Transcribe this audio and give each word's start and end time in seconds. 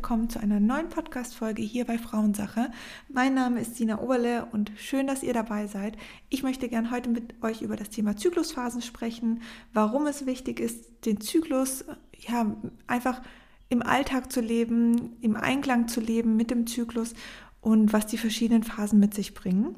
willkommen 0.00 0.30
zu 0.30 0.40
einer 0.40 0.60
neuen 0.60 0.88
Podcast-Folge 0.88 1.60
hier 1.60 1.84
bei 1.84 1.98
Frauensache. 1.98 2.70
Mein 3.10 3.34
Name 3.34 3.60
ist 3.60 3.76
Sina 3.76 4.00
Oberle 4.00 4.46
und 4.50 4.72
schön, 4.78 5.06
dass 5.06 5.22
ihr 5.22 5.34
dabei 5.34 5.66
seid. 5.66 5.98
Ich 6.30 6.42
möchte 6.42 6.70
gern 6.70 6.90
heute 6.90 7.10
mit 7.10 7.34
euch 7.42 7.60
über 7.60 7.76
das 7.76 7.90
Thema 7.90 8.16
Zyklusphasen 8.16 8.80
sprechen, 8.80 9.42
warum 9.74 10.06
es 10.06 10.24
wichtig 10.24 10.58
ist, 10.58 11.04
den 11.04 11.20
Zyklus 11.20 11.84
ja 12.16 12.56
einfach 12.86 13.20
im 13.68 13.82
Alltag 13.82 14.32
zu 14.32 14.40
leben, 14.40 15.18
im 15.20 15.36
Einklang 15.36 15.86
zu 15.86 16.00
leben 16.00 16.34
mit 16.34 16.50
dem 16.50 16.66
Zyklus 16.66 17.12
und 17.60 17.92
was 17.92 18.06
die 18.06 18.16
verschiedenen 18.16 18.62
Phasen 18.62 19.00
mit 19.00 19.12
sich 19.12 19.34
bringen. 19.34 19.76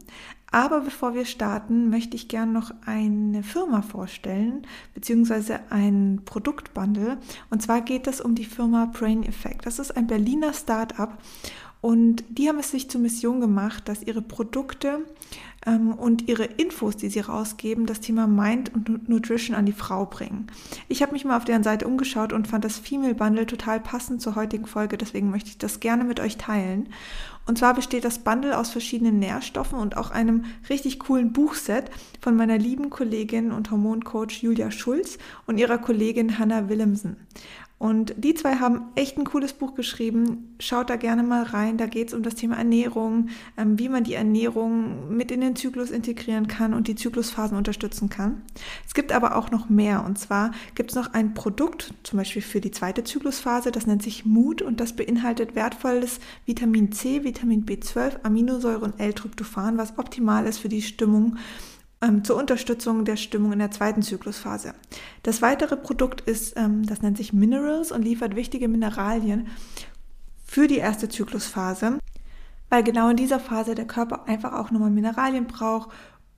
Aber 0.53 0.81
bevor 0.83 1.15
wir 1.15 1.25
starten, 1.25 1.89
möchte 1.89 2.15
ich 2.15 2.29
gerne 2.29 2.53
noch 2.53 2.73
eine 2.85 3.43
Firma 3.43 3.81
vorstellen, 3.81 4.67
beziehungsweise 4.95 5.61
ein 5.71 6.21
Produktbundle. 6.27 7.19
Und 7.51 7.63
zwar 7.63 7.81
geht 7.81 8.07
es 8.07 8.21
um 8.21 8.35
die 8.35 8.45
Firma 8.45 8.85
Brain 8.85 9.23
Effect. 9.23 9.65
Das 9.65 9.79
ist 9.79 9.97
ein 9.97 10.07
Berliner 10.07 10.53
Start-up 10.53 11.19
und 11.81 12.23
die 12.29 12.49
haben 12.49 12.61
es 12.61 12.71
sich 12.71 12.89
zur 12.89 13.01
Mission 13.01 13.41
gemacht, 13.41 13.89
dass 13.89 14.05
ihre 14.05 14.23
Produkte 14.23 15.01
und 15.65 16.29
ihre 16.29 16.45
Infos, 16.45 16.97
die 16.97 17.09
sie 17.09 17.21
rausgeben, 17.21 17.87
das 17.87 18.01
Thema 18.01 18.27
Mind 18.27 18.75
und 18.75 19.09
Nutrition 19.09 19.55
an 19.55 19.65
die 19.65 19.73
Frau 19.73 20.07
bringen. 20.07 20.49
Ich 20.89 21.03
habe 21.03 21.13
mich 21.13 21.25
mal 21.25 21.37
auf 21.37 21.45
deren 21.45 21.63
Seite 21.63 21.87
umgeschaut 21.87 22.33
und 22.33 22.49
fand 22.49 22.65
das 22.65 22.79
Female 22.79 23.15
Bundle 23.15 23.47
total 23.47 23.79
passend 23.79 24.21
zur 24.21 24.35
heutigen 24.35 24.67
Folge, 24.67 24.99
deswegen 24.99 25.31
möchte 25.31 25.51
ich 25.51 25.59
das 25.59 25.79
gerne 25.79 26.03
mit 26.03 26.19
euch 26.19 26.37
teilen. 26.37 26.89
Und 27.47 27.59
zwar 27.59 27.75
besteht 27.75 28.05
das 28.05 28.21
Bundle 28.21 28.57
aus 28.57 28.71
verschiedenen 28.71 29.19
Nährstoffen 29.19 29.79
und 29.79 29.97
auch 29.97 30.11
einem 30.11 30.45
richtig 30.69 31.01
coolen 31.01 31.33
Buchset 31.33 31.91
von 32.21 32.37
meiner 32.37 32.59
lieben 32.59 32.89
Kollegin 32.91 33.51
und 33.51 33.71
Hormoncoach 33.71 34.43
Julia 34.43 34.71
Schulz 34.71 35.19
und 35.47 35.59
ihrer 35.59 35.79
Kollegin 35.79 36.39
Hannah 36.39 36.69
Willemsen. 36.69 37.17
Und 37.83 38.15
die 38.17 38.35
zwei 38.35 38.55
haben 38.59 38.93
echt 38.95 39.19
ein 39.19 39.25
cooles 39.25 39.55
Buch 39.55 39.75
geschrieben. 39.75 40.55
Schaut 40.61 40.89
da 40.89 40.95
gerne 40.95 41.25
mal 41.25 41.43
rein. 41.43 41.79
Da 41.79 41.87
geht 41.87 42.07
es 42.07 42.15
um 42.15 42.23
das 42.23 42.37
Thema 42.37 42.55
Ernährung, 42.55 43.31
ähm, 43.57 43.77
wie 43.77 43.89
man 43.89 44.05
die 44.05 44.15
Ernährung 44.15 45.13
mit 45.13 45.33
in 45.33 45.41
den 45.41 45.52
Zyklus 45.55 45.91
integrieren 45.91 46.49
kann 46.49 46.75
und 46.75 46.89
die 46.89 46.95
Zyklusphasen 46.95 47.57
unterstützen 47.57 48.09
kann. 48.09 48.43
Es 48.87 48.95
gibt 48.95 49.13
aber 49.13 49.37
auch 49.37 49.51
noch 49.51 49.69
mehr. 49.69 50.05
Und 50.05 50.19
zwar 50.19 50.53
gibt 50.75 50.91
es 50.91 50.97
noch 50.97 51.13
ein 51.13 51.35
Produkt, 51.35 51.95
zum 52.03 52.19
Beispiel 52.19 52.43
für 52.43 52.61
die 52.61 52.71
zweite 52.71 53.05
Zyklusphase, 53.05 53.71
das 53.71 53.87
nennt 53.87 54.03
sich 54.03 54.25
Mut 54.25 54.63
und 54.63 54.81
das 54.81 54.95
beinhaltet 54.95 55.55
wertvolles 55.55 56.21
Vitamin 56.47 56.93
C, 56.93 57.25
Vitamin 57.25 57.65
B12, 57.65 58.23
Aminosäure 58.23 58.85
und 58.85 58.99
L-Tryptophan, 58.99 59.79
was 59.79 59.99
optimal 59.99 60.47
ist 60.47 60.59
für 60.59 60.69
die 60.69 60.83
Stimmung 60.83 61.37
ähm, 62.03 62.25
zur 62.25 62.37
Unterstützung 62.37 63.05
der 63.05 63.17
Stimmung 63.17 63.53
in 63.53 63.61
der 63.61 63.71
zweiten 63.71 64.03
Zyklusphase. 64.03 64.75
Das 65.23 65.41
weitere 65.41 65.77
Produkt 65.77 66.21
ist, 66.23 66.57
ähm, 66.57 66.85
das 66.85 67.03
nennt 67.03 67.17
sich 67.17 67.33
Minerals 67.33 67.93
und 67.93 68.03
liefert 68.03 68.37
wichtige 68.37 68.69
Mineralien 68.69 69.49
für 70.45 70.67
die 70.67 70.79
erste 70.79 71.09
Zyklusphase, 71.09 71.99
weil 72.73 72.83
genau 72.83 73.11
in 73.11 73.19
dieser 73.19 73.39
Phase 73.39 73.75
der 73.75 73.87
Körper 73.87 74.27
einfach 74.27 74.55
auch 74.55 74.71
nochmal 74.71 74.91
Mineralien 74.91 75.47
braucht, 75.47 75.91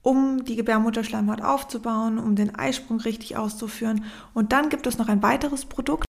um 0.02 0.44
die 0.44 0.56
Gebärmutterschleimhaut 0.56 1.40
aufzubauen, 1.40 2.18
um 2.18 2.34
den 2.34 2.56
Eisprung 2.56 2.98
richtig 2.98 3.36
auszuführen. 3.36 4.02
Und 4.34 4.50
dann 4.50 4.68
gibt 4.68 4.88
es 4.88 4.98
noch 4.98 5.06
ein 5.06 5.22
weiteres 5.22 5.64
Produkt, 5.64 6.06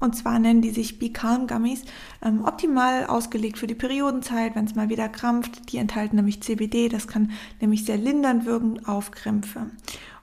und 0.00 0.16
zwar 0.16 0.38
nennen 0.38 0.62
die 0.62 0.70
sich 0.70 0.98
Be 0.98 1.10
Calm 1.10 1.46
Gummies, 1.46 1.84
ähm, 2.22 2.46
optimal 2.46 3.04
ausgelegt 3.04 3.58
für 3.58 3.66
die 3.66 3.74
Periodenzeit, 3.74 4.56
wenn 4.56 4.64
es 4.64 4.74
mal 4.74 4.88
wieder 4.88 5.10
krampft. 5.10 5.70
Die 5.70 5.76
enthalten 5.76 6.16
nämlich 6.16 6.42
CBD, 6.42 6.88
das 6.88 7.06
kann 7.06 7.30
nämlich 7.60 7.84
sehr 7.84 7.98
lindernd 7.98 8.46
wirken 8.46 8.86
auf 8.86 9.10
Krämpfe. 9.10 9.66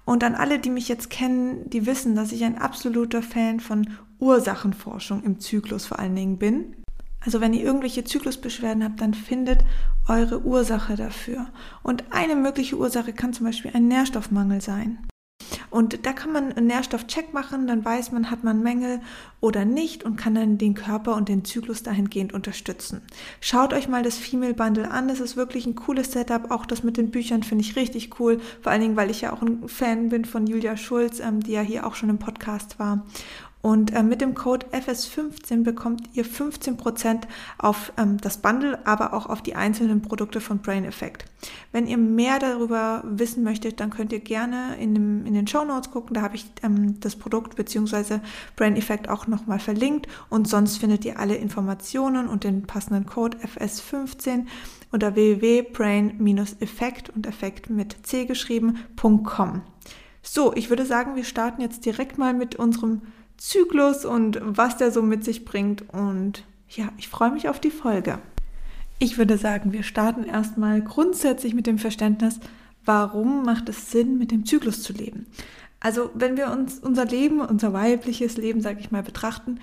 Und 0.05 0.23
an 0.23 0.33
alle, 0.33 0.57
die 0.57 0.71
mich 0.71 0.87
jetzt 0.87 1.11
kennen, 1.11 1.69
die 1.69 1.85
wissen, 1.85 2.15
dass 2.15 2.31
ich 2.31 2.43
ein 2.43 2.57
absoluter 2.57 3.21
Fan 3.21 3.59
von 3.59 3.87
Ursachenforschung 4.17 5.21
im 5.21 5.39
Zyklus 5.39 5.85
vor 5.85 5.99
allen 5.99 6.15
Dingen 6.15 6.39
bin. 6.39 6.75
Also 7.23 7.41
wenn 7.41 7.53
ihr 7.53 7.63
irgendwelche 7.63 8.03
Zyklusbeschwerden 8.03 8.83
habt, 8.83 9.01
dann 9.01 9.13
findet 9.13 9.63
eure 10.07 10.41
Ursache 10.43 10.95
dafür. 10.95 11.47
Und 11.83 12.03
eine 12.11 12.35
mögliche 12.35 12.77
Ursache 12.77 13.13
kann 13.13 13.33
zum 13.33 13.45
Beispiel 13.45 13.71
ein 13.73 13.87
Nährstoffmangel 13.87 14.61
sein. 14.61 14.99
Und 15.71 16.05
da 16.05 16.13
kann 16.13 16.31
man 16.31 16.51
einen 16.51 16.67
Nährstoffcheck 16.67 17.33
machen, 17.33 17.67
dann 17.67 17.85
weiß 17.85 18.11
man, 18.11 18.31
hat 18.31 18.43
man 18.43 18.63
Mängel 18.63 19.01
oder 19.39 19.65
nicht 19.65 20.03
und 20.03 20.15
kann 20.15 20.35
dann 20.35 20.57
den 20.57 20.73
Körper 20.73 21.15
und 21.15 21.29
den 21.29 21.45
Zyklus 21.45 21.83
dahingehend 21.83 22.33
unterstützen. 22.33 23.01
Schaut 23.39 23.73
euch 23.73 23.87
mal 23.87 24.01
das 24.01 24.17
Female 24.17 24.55
Bundle 24.55 24.89
an, 24.89 25.07
das 25.07 25.19
ist 25.19 25.37
wirklich 25.37 25.67
ein 25.67 25.75
cooles 25.75 26.11
Setup. 26.11 26.49
Auch 26.49 26.65
das 26.65 26.83
mit 26.83 26.97
den 26.97 27.11
Büchern 27.11 27.43
finde 27.43 27.63
ich 27.63 27.75
richtig 27.75 28.19
cool, 28.19 28.39
vor 28.61 28.71
allen 28.71 28.81
Dingen, 28.81 28.95
weil 28.95 29.11
ich 29.11 29.21
ja 29.21 29.31
auch 29.31 29.41
ein 29.41 29.67
Fan 29.67 30.09
bin 30.09 30.25
von 30.25 30.47
Julia 30.47 30.75
Schulz, 30.75 31.19
ähm, 31.19 31.41
die 31.41 31.51
ja 31.51 31.61
hier 31.61 31.85
auch 31.85 31.95
schon 31.95 32.09
im 32.09 32.19
Podcast 32.19 32.79
war. 32.79 33.05
Und 33.61 33.93
äh, 33.93 34.03
mit 34.03 34.21
dem 34.21 34.35
Code 34.35 34.67
FS15 34.71 35.63
bekommt 35.63 36.09
ihr 36.13 36.23
15% 36.23 37.23
auf 37.57 37.91
ähm, 37.97 38.17
das 38.21 38.37
Bundle, 38.37 38.79
aber 38.85 39.13
auch 39.13 39.25
auf 39.25 39.41
die 39.41 39.55
einzelnen 39.55 40.01
Produkte 40.01 40.39
von 40.39 40.59
Brain 40.59 40.85
Effect. 40.85 41.25
Wenn 41.73 41.85
ihr 41.85 41.97
mehr 41.97 42.39
darüber 42.39 43.03
wissen 43.05 43.43
möchtet, 43.43 43.81
dann 43.81 43.89
könnt 43.89 44.13
ihr 44.13 44.21
gerne 44.21 44.77
in, 44.79 44.93
dem, 44.93 45.25
in 45.25 45.33
den 45.33 45.45
Show 45.45 45.65
Notes 45.65 45.91
gucken. 45.91 46.13
Da 46.13 46.21
habe 46.21 46.37
ich 46.37 46.45
ähm, 46.63 47.01
das 47.01 47.17
Produkt 47.17 47.57
bzw. 47.57 48.19
Brain 48.55 48.77
Effect 48.77 49.09
auch 49.09 49.27
nochmal 49.27 49.59
verlinkt. 49.59 50.07
Und 50.29 50.47
sonst 50.47 50.77
findet 50.77 51.03
ihr 51.03 51.19
alle 51.19 51.35
Informationen 51.35 52.29
und 52.29 52.45
den 52.45 52.63
passenden 52.63 53.05
Code 53.07 53.37
FS15 53.39 54.45
unter 54.91 55.15
www.brain-effekt 55.15 57.09
und 57.09 57.27
Effekt 57.27 57.69
mit 57.69 58.07
C 58.07 58.23
geschrieben.com. 58.25 59.63
So, 60.21 60.53
ich 60.53 60.69
würde 60.69 60.85
sagen, 60.85 61.15
wir 61.15 61.23
starten 61.25 61.61
jetzt 61.61 61.85
direkt 61.85 62.17
mal 62.17 62.33
mit 62.33 62.55
unserem 62.55 63.01
Zyklus 63.39 64.05
und 64.05 64.39
was 64.43 64.77
der 64.77 64.91
so 64.91 65.01
mit 65.01 65.23
sich 65.23 65.45
bringt. 65.45 65.83
Und 65.89 66.43
ja, 66.69 66.89
ich 66.97 67.07
freue 67.09 67.31
mich 67.31 67.49
auf 67.49 67.59
die 67.59 67.71
Folge. 67.71 68.19
Ich 68.99 69.17
würde 69.17 69.37
sagen, 69.37 69.71
wir 69.71 69.83
starten 69.83 70.25
erstmal 70.25 70.81
grundsätzlich 70.81 71.53
mit 71.53 71.67
dem 71.67 71.77
Verständnis, 71.77 72.39
warum 72.85 73.43
macht 73.43 73.69
es 73.69 73.91
Sinn, 73.91 74.17
mit 74.17 74.31
dem 74.31 74.45
Zyklus 74.45 74.83
zu 74.83 74.93
leben. 74.93 75.25
Also 75.79 76.09
wenn 76.13 76.35
wir 76.35 76.51
uns 76.51 76.79
unser 76.79 77.05
Leben, 77.05 77.39
unser 77.39 77.71
weibliches 77.71 78.35
Leben, 78.35 78.61
sage 78.61 78.81
ich 78.81 78.91
mal, 78.91 79.03
betrachten, 79.03 79.59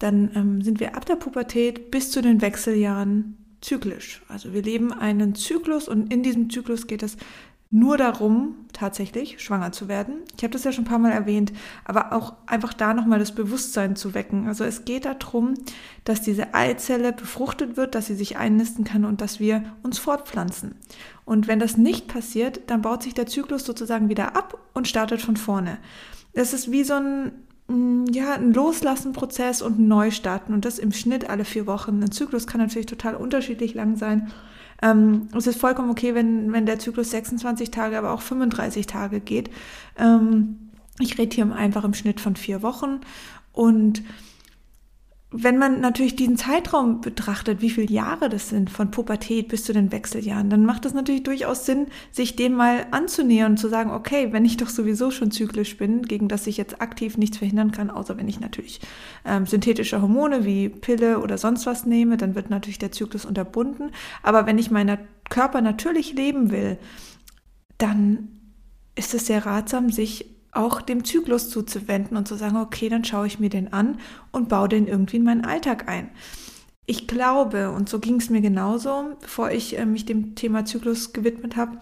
dann 0.00 0.32
ähm, 0.34 0.62
sind 0.62 0.80
wir 0.80 0.96
ab 0.96 1.06
der 1.06 1.14
Pubertät 1.14 1.92
bis 1.92 2.10
zu 2.10 2.20
den 2.20 2.40
Wechseljahren 2.40 3.36
zyklisch. 3.60 4.22
Also 4.28 4.52
wir 4.52 4.62
leben 4.62 4.92
einen 4.92 5.36
Zyklus 5.36 5.86
und 5.86 6.12
in 6.12 6.24
diesem 6.24 6.50
Zyklus 6.50 6.88
geht 6.88 7.04
es 7.04 7.16
nur 7.72 7.96
darum, 7.96 8.54
tatsächlich 8.74 9.40
schwanger 9.42 9.72
zu 9.72 9.88
werden. 9.88 10.16
Ich 10.36 10.44
habe 10.44 10.52
das 10.52 10.64
ja 10.64 10.72
schon 10.72 10.84
ein 10.84 10.88
paar 10.88 10.98
Mal 10.98 11.10
erwähnt, 11.10 11.54
aber 11.86 12.12
auch 12.12 12.34
einfach 12.46 12.74
da 12.74 12.92
nochmal 12.92 13.18
das 13.18 13.34
Bewusstsein 13.34 13.96
zu 13.96 14.12
wecken. 14.12 14.46
Also 14.46 14.62
es 14.62 14.84
geht 14.84 15.06
darum, 15.06 15.54
dass 16.04 16.20
diese 16.20 16.52
Eizelle 16.52 17.14
befruchtet 17.14 17.78
wird, 17.78 17.94
dass 17.94 18.06
sie 18.06 18.14
sich 18.14 18.36
einnisten 18.36 18.84
kann 18.84 19.06
und 19.06 19.22
dass 19.22 19.40
wir 19.40 19.64
uns 19.82 19.98
fortpflanzen. 19.98 20.74
Und 21.24 21.48
wenn 21.48 21.58
das 21.58 21.78
nicht 21.78 22.08
passiert, 22.08 22.60
dann 22.66 22.82
baut 22.82 23.02
sich 23.02 23.14
der 23.14 23.26
Zyklus 23.26 23.64
sozusagen 23.64 24.10
wieder 24.10 24.36
ab 24.36 24.58
und 24.74 24.86
startet 24.86 25.22
von 25.22 25.38
vorne. 25.38 25.78
Das 26.34 26.52
ist 26.52 26.70
wie 26.70 26.84
so 26.84 26.94
ein 26.94 27.32
mm, 27.68 28.04
ja, 28.12 28.34
ein 28.34 28.52
Loslassenprozess 28.52 29.62
und 29.62 29.78
ein 29.78 29.88
Neustarten 29.88 30.54
und 30.54 30.66
das 30.66 30.78
im 30.78 30.92
Schnitt 30.92 31.30
alle 31.30 31.46
vier 31.46 31.66
Wochen. 31.66 32.02
Ein 32.02 32.12
Zyklus 32.12 32.46
kann 32.46 32.60
natürlich 32.60 32.86
total 32.86 33.14
unterschiedlich 33.14 33.72
lang 33.72 33.96
sein. 33.96 34.30
Ähm, 34.82 35.28
es 35.36 35.46
ist 35.46 35.60
vollkommen 35.60 35.90
okay, 35.90 36.14
wenn, 36.14 36.52
wenn 36.52 36.66
der 36.66 36.78
Zyklus 36.78 37.10
26 37.10 37.70
Tage, 37.70 37.96
aber 37.96 38.12
auch 38.12 38.20
35 38.20 38.86
Tage 38.86 39.20
geht. 39.20 39.50
Ähm, 39.96 40.70
ich 40.98 41.18
rede 41.18 41.34
hier 41.34 41.54
einfach 41.54 41.84
im 41.84 41.94
Schnitt 41.94 42.20
von 42.20 42.36
vier 42.36 42.62
Wochen 42.62 43.00
und 43.52 44.02
wenn 45.32 45.56
man 45.56 45.80
natürlich 45.80 46.14
diesen 46.14 46.36
Zeitraum 46.36 47.00
betrachtet, 47.00 47.62
wie 47.62 47.70
viele 47.70 47.90
Jahre 47.90 48.28
das 48.28 48.50
sind, 48.50 48.68
von 48.68 48.90
Pubertät 48.90 49.48
bis 49.48 49.64
zu 49.64 49.72
den 49.72 49.90
Wechseljahren, 49.90 50.50
dann 50.50 50.66
macht 50.66 50.84
es 50.84 50.92
natürlich 50.92 51.22
durchaus 51.22 51.64
Sinn, 51.64 51.86
sich 52.10 52.36
dem 52.36 52.52
mal 52.52 52.86
anzunähern 52.90 53.52
und 53.52 53.56
zu 53.56 53.68
sagen, 53.68 53.90
okay, 53.90 54.32
wenn 54.32 54.44
ich 54.44 54.58
doch 54.58 54.68
sowieso 54.68 55.10
schon 55.10 55.30
zyklisch 55.30 55.78
bin, 55.78 56.02
gegen 56.02 56.28
das 56.28 56.46
ich 56.46 56.58
jetzt 56.58 56.82
aktiv 56.82 57.16
nichts 57.16 57.38
verhindern 57.38 57.72
kann, 57.72 57.90
außer 57.90 58.18
wenn 58.18 58.28
ich 58.28 58.40
natürlich 58.40 58.80
ähm, 59.24 59.46
synthetische 59.46 60.02
Hormone 60.02 60.44
wie 60.44 60.68
Pille 60.68 61.20
oder 61.20 61.38
sonst 61.38 61.64
was 61.64 61.86
nehme, 61.86 62.18
dann 62.18 62.34
wird 62.34 62.50
natürlich 62.50 62.78
der 62.78 62.92
Zyklus 62.92 63.24
unterbunden. 63.24 63.90
Aber 64.22 64.46
wenn 64.46 64.58
ich 64.58 64.70
meinen 64.70 64.98
Körper 65.30 65.62
natürlich 65.62 66.12
leben 66.12 66.50
will, 66.50 66.78
dann 67.78 68.28
ist 68.94 69.14
es 69.14 69.26
sehr 69.26 69.46
ratsam, 69.46 69.90
sich 69.90 70.26
auch 70.52 70.82
dem 70.82 71.04
Zyklus 71.04 71.48
zuzuwenden 71.48 72.16
und 72.16 72.28
zu 72.28 72.36
sagen, 72.36 72.56
okay, 72.56 72.88
dann 72.88 73.04
schaue 73.04 73.26
ich 73.26 73.40
mir 73.40 73.48
den 73.48 73.72
an 73.72 73.98
und 74.30 74.48
baue 74.48 74.68
den 74.68 74.86
irgendwie 74.86 75.16
in 75.16 75.24
meinen 75.24 75.44
Alltag 75.44 75.88
ein. 75.88 76.10
Ich 76.84 77.08
glaube, 77.08 77.70
und 77.70 77.88
so 77.88 77.98
ging 77.98 78.16
es 78.16 78.28
mir 78.28 78.42
genauso, 78.42 79.16
bevor 79.20 79.50
ich 79.50 79.78
äh, 79.78 79.86
mich 79.86 80.04
dem 80.04 80.34
Thema 80.34 80.64
Zyklus 80.64 81.12
gewidmet 81.12 81.56
habe, 81.56 81.78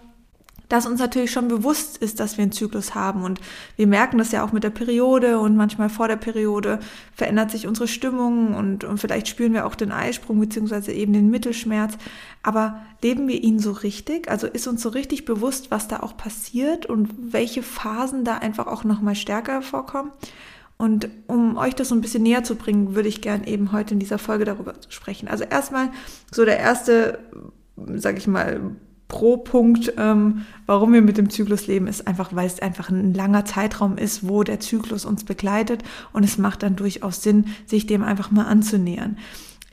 dass 0.71 0.85
uns 0.85 1.01
natürlich 1.01 1.31
schon 1.31 1.49
bewusst 1.49 1.97
ist, 1.97 2.21
dass 2.21 2.37
wir 2.37 2.43
einen 2.43 2.53
Zyklus 2.53 2.95
haben. 2.95 3.23
Und 3.23 3.41
wir 3.75 3.87
merken 3.87 4.17
das 4.17 4.31
ja 4.31 4.41
auch 4.41 4.53
mit 4.53 4.63
der 4.63 4.69
Periode 4.69 5.37
und 5.37 5.57
manchmal 5.57 5.89
vor 5.89 6.07
der 6.07 6.15
Periode 6.15 6.79
verändert 7.13 7.51
sich 7.51 7.67
unsere 7.67 7.89
Stimmung 7.89 8.55
und, 8.55 8.85
und 8.85 8.97
vielleicht 8.97 9.27
spüren 9.27 9.53
wir 9.53 9.65
auch 9.65 9.75
den 9.75 9.91
Eisprung 9.91 10.39
beziehungsweise 10.39 10.93
eben 10.93 11.11
den 11.11 11.29
Mittelschmerz. 11.29 11.97
Aber 12.41 12.81
leben 13.03 13.27
wir 13.27 13.43
ihn 13.43 13.59
so 13.59 13.71
richtig? 13.73 14.31
Also 14.31 14.47
ist 14.47 14.65
uns 14.65 14.81
so 14.81 14.89
richtig 14.89 15.25
bewusst, 15.25 15.71
was 15.71 15.89
da 15.89 15.99
auch 15.99 16.15
passiert 16.15 16.85
und 16.85 17.09
welche 17.33 17.63
Phasen 17.63 18.23
da 18.23 18.37
einfach 18.37 18.67
auch 18.67 18.85
nochmal 18.85 19.15
stärker 19.15 19.61
vorkommen? 19.61 20.11
Und 20.77 21.09
um 21.27 21.57
euch 21.57 21.75
das 21.75 21.89
so 21.89 21.95
ein 21.95 22.01
bisschen 22.01 22.23
näher 22.23 22.45
zu 22.45 22.55
bringen, 22.55 22.95
würde 22.95 23.09
ich 23.09 23.21
gern 23.21 23.43
eben 23.43 23.73
heute 23.73 23.93
in 23.93 23.99
dieser 23.99 24.17
Folge 24.17 24.45
darüber 24.45 24.75
sprechen. 24.87 25.27
Also 25.27 25.43
erstmal 25.43 25.89
so 26.31 26.45
der 26.45 26.59
erste, 26.59 27.19
sag 27.75 28.17
ich 28.17 28.25
mal, 28.25 28.71
Pro-Punkt, 29.11 29.93
ähm, 29.97 30.45
warum 30.65 30.93
wir 30.93 31.01
mit 31.01 31.17
dem 31.17 31.29
Zyklus 31.29 31.67
leben, 31.67 31.87
ist 31.87 32.07
einfach, 32.07 32.33
weil 32.33 32.47
es 32.47 32.61
einfach 32.61 32.89
ein 32.89 33.13
langer 33.13 33.43
Zeitraum 33.43 33.97
ist, 33.97 34.25
wo 34.25 34.43
der 34.43 34.61
Zyklus 34.61 35.03
uns 35.03 35.25
begleitet 35.25 35.83
und 36.13 36.23
es 36.23 36.37
macht 36.37 36.63
dann 36.63 36.77
durchaus 36.77 37.21
Sinn, 37.21 37.47
sich 37.65 37.85
dem 37.85 38.03
einfach 38.03 38.31
mal 38.31 38.45
anzunähern. 38.45 39.17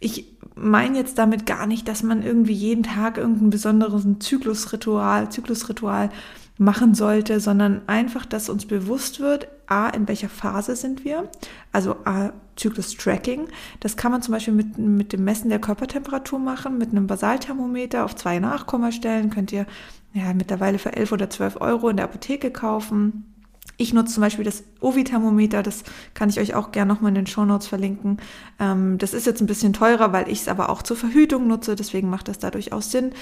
Ich 0.00 0.26
meine 0.56 0.99
jetzt 0.99 1.19
damit 1.19 1.46
gar 1.46 1.69
nicht, 1.69 1.87
dass 1.87 2.02
man 2.02 2.25
irgendwie 2.25 2.52
jeden 2.52 2.82
Tag 2.82 3.17
irgendein 3.17 3.50
besonderes 3.50 4.05
Zyklusritual, 4.19 5.31
Zyklusritual 5.31 6.11
machen 6.58 6.94
sollte, 6.94 7.38
sondern 7.38 7.82
einfach, 7.87 8.26
dass 8.26 8.49
uns 8.49 8.67
bewusst 8.67 9.20
wird, 9.20 9.46
a, 9.68 9.88
in 9.88 10.08
welcher 10.08 10.28
Phase 10.28 10.76
sind 10.76 11.04
wir, 11.04 11.28
also 11.72 11.96
a, 12.04 12.32
Zyklus-Tracking. 12.56 13.48
Das 13.80 13.96
kann 13.96 14.12
man 14.12 14.22
zum 14.22 14.32
Beispiel 14.32 14.54
mit, 14.54 14.78
mit 14.78 15.12
dem 15.12 15.24
Messen 15.24 15.48
der 15.48 15.60
Körpertemperatur 15.60 16.38
machen, 16.38 16.78
mit 16.78 16.90
einem 16.90 17.06
Basalthermometer 17.06 18.04
auf 18.04 18.16
zwei 18.16 18.38
Nachkommastellen, 18.38 19.30
könnt 19.30 19.52
ihr 19.52 19.66
ja 20.14 20.32
mittlerweile 20.34 20.78
für 20.78 20.94
11 20.94 21.12
oder 21.12 21.30
12 21.30 21.60
Euro 21.60 21.88
in 21.88 21.96
der 21.96 22.06
Apotheke 22.06 22.50
kaufen. 22.50 23.34
Ich 23.76 23.92
nutze 23.92 24.14
zum 24.14 24.22
Beispiel 24.22 24.44
das 24.44 24.64
Ovi-Thermometer, 24.80 25.62
das 25.62 25.84
kann 26.14 26.28
ich 26.28 26.40
euch 26.40 26.54
auch 26.54 26.72
gerne 26.72 26.92
nochmal 26.92 27.10
in 27.10 27.14
den 27.14 27.26
Show 27.28 27.44
Notes 27.44 27.68
verlinken. 27.68 28.18
Ähm, 28.58 28.98
das 28.98 29.14
ist 29.14 29.26
jetzt 29.26 29.40
ein 29.40 29.46
bisschen 29.46 29.72
teurer, 29.72 30.12
weil 30.12 30.28
ich 30.28 30.40
es 30.40 30.48
aber 30.48 30.70
auch 30.70 30.82
zur 30.82 30.96
Verhütung 30.96 31.46
nutze, 31.46 31.76
deswegen 31.76 32.10
macht 32.10 32.26
das 32.26 32.40
da 32.40 32.50
durchaus 32.50 32.90
Sinn. 32.90 33.12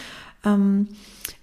Ähm, 0.45 0.89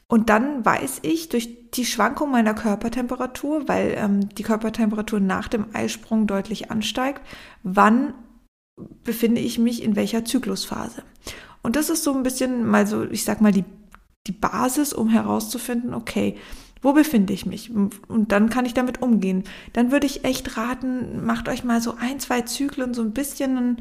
und 0.07 0.29
dann 0.29 0.63
weiß 0.63 1.00
ich 1.03 1.29
durch 1.29 1.71
die 1.71 1.85
Schwankung 1.85 2.31
meiner 2.31 2.53
Körpertemperatur, 2.53 3.67
weil 3.67 3.95
ähm, 3.97 4.29
die 4.29 4.44
Körpertemperatur 4.44 5.19
nach 5.19 5.47
dem 5.47 5.67
Eisprung 5.73 6.27
deutlich 6.27 6.69
ansteigt, 6.69 7.21
wann 7.63 8.13
befinde 9.03 9.41
ich 9.41 9.59
mich 9.59 9.83
in 9.83 9.95
welcher 9.95 10.25
Zyklusphase. 10.25 11.03
Und 11.61 11.75
das 11.75 11.89
ist 11.89 12.03
so 12.03 12.13
ein 12.13 12.23
bisschen 12.23 12.65
mal 12.65 12.85
so, 12.85 13.03
ich 13.03 13.23
sag 13.23 13.41
mal, 13.41 13.51
die, 13.51 13.65
die 14.27 14.33
Basis, 14.33 14.94
um 14.94 15.09
herauszufinden, 15.09 15.94
okay, 15.94 16.38
wo 16.81 16.91
befinde 16.91 17.31
ich 17.31 17.45
mich? 17.45 17.71
Und 17.71 18.31
dann 18.31 18.50
kann 18.50 18.65
ich 18.65 18.73
damit 18.73 19.01
umgehen. 19.01 19.45
Dann 19.71 19.91
würde 19.91 20.05
ich 20.05 20.25
echt 20.25 20.57
raten, 20.57 21.25
macht 21.25 21.47
euch 21.47 21.63
mal 21.63 21.81
so 21.81 21.95
ein, 21.97 22.19
zwei 22.19 22.41
Zyklen 22.41 22.94
so 22.94 23.01
ein 23.01 23.13
bisschen 23.13 23.77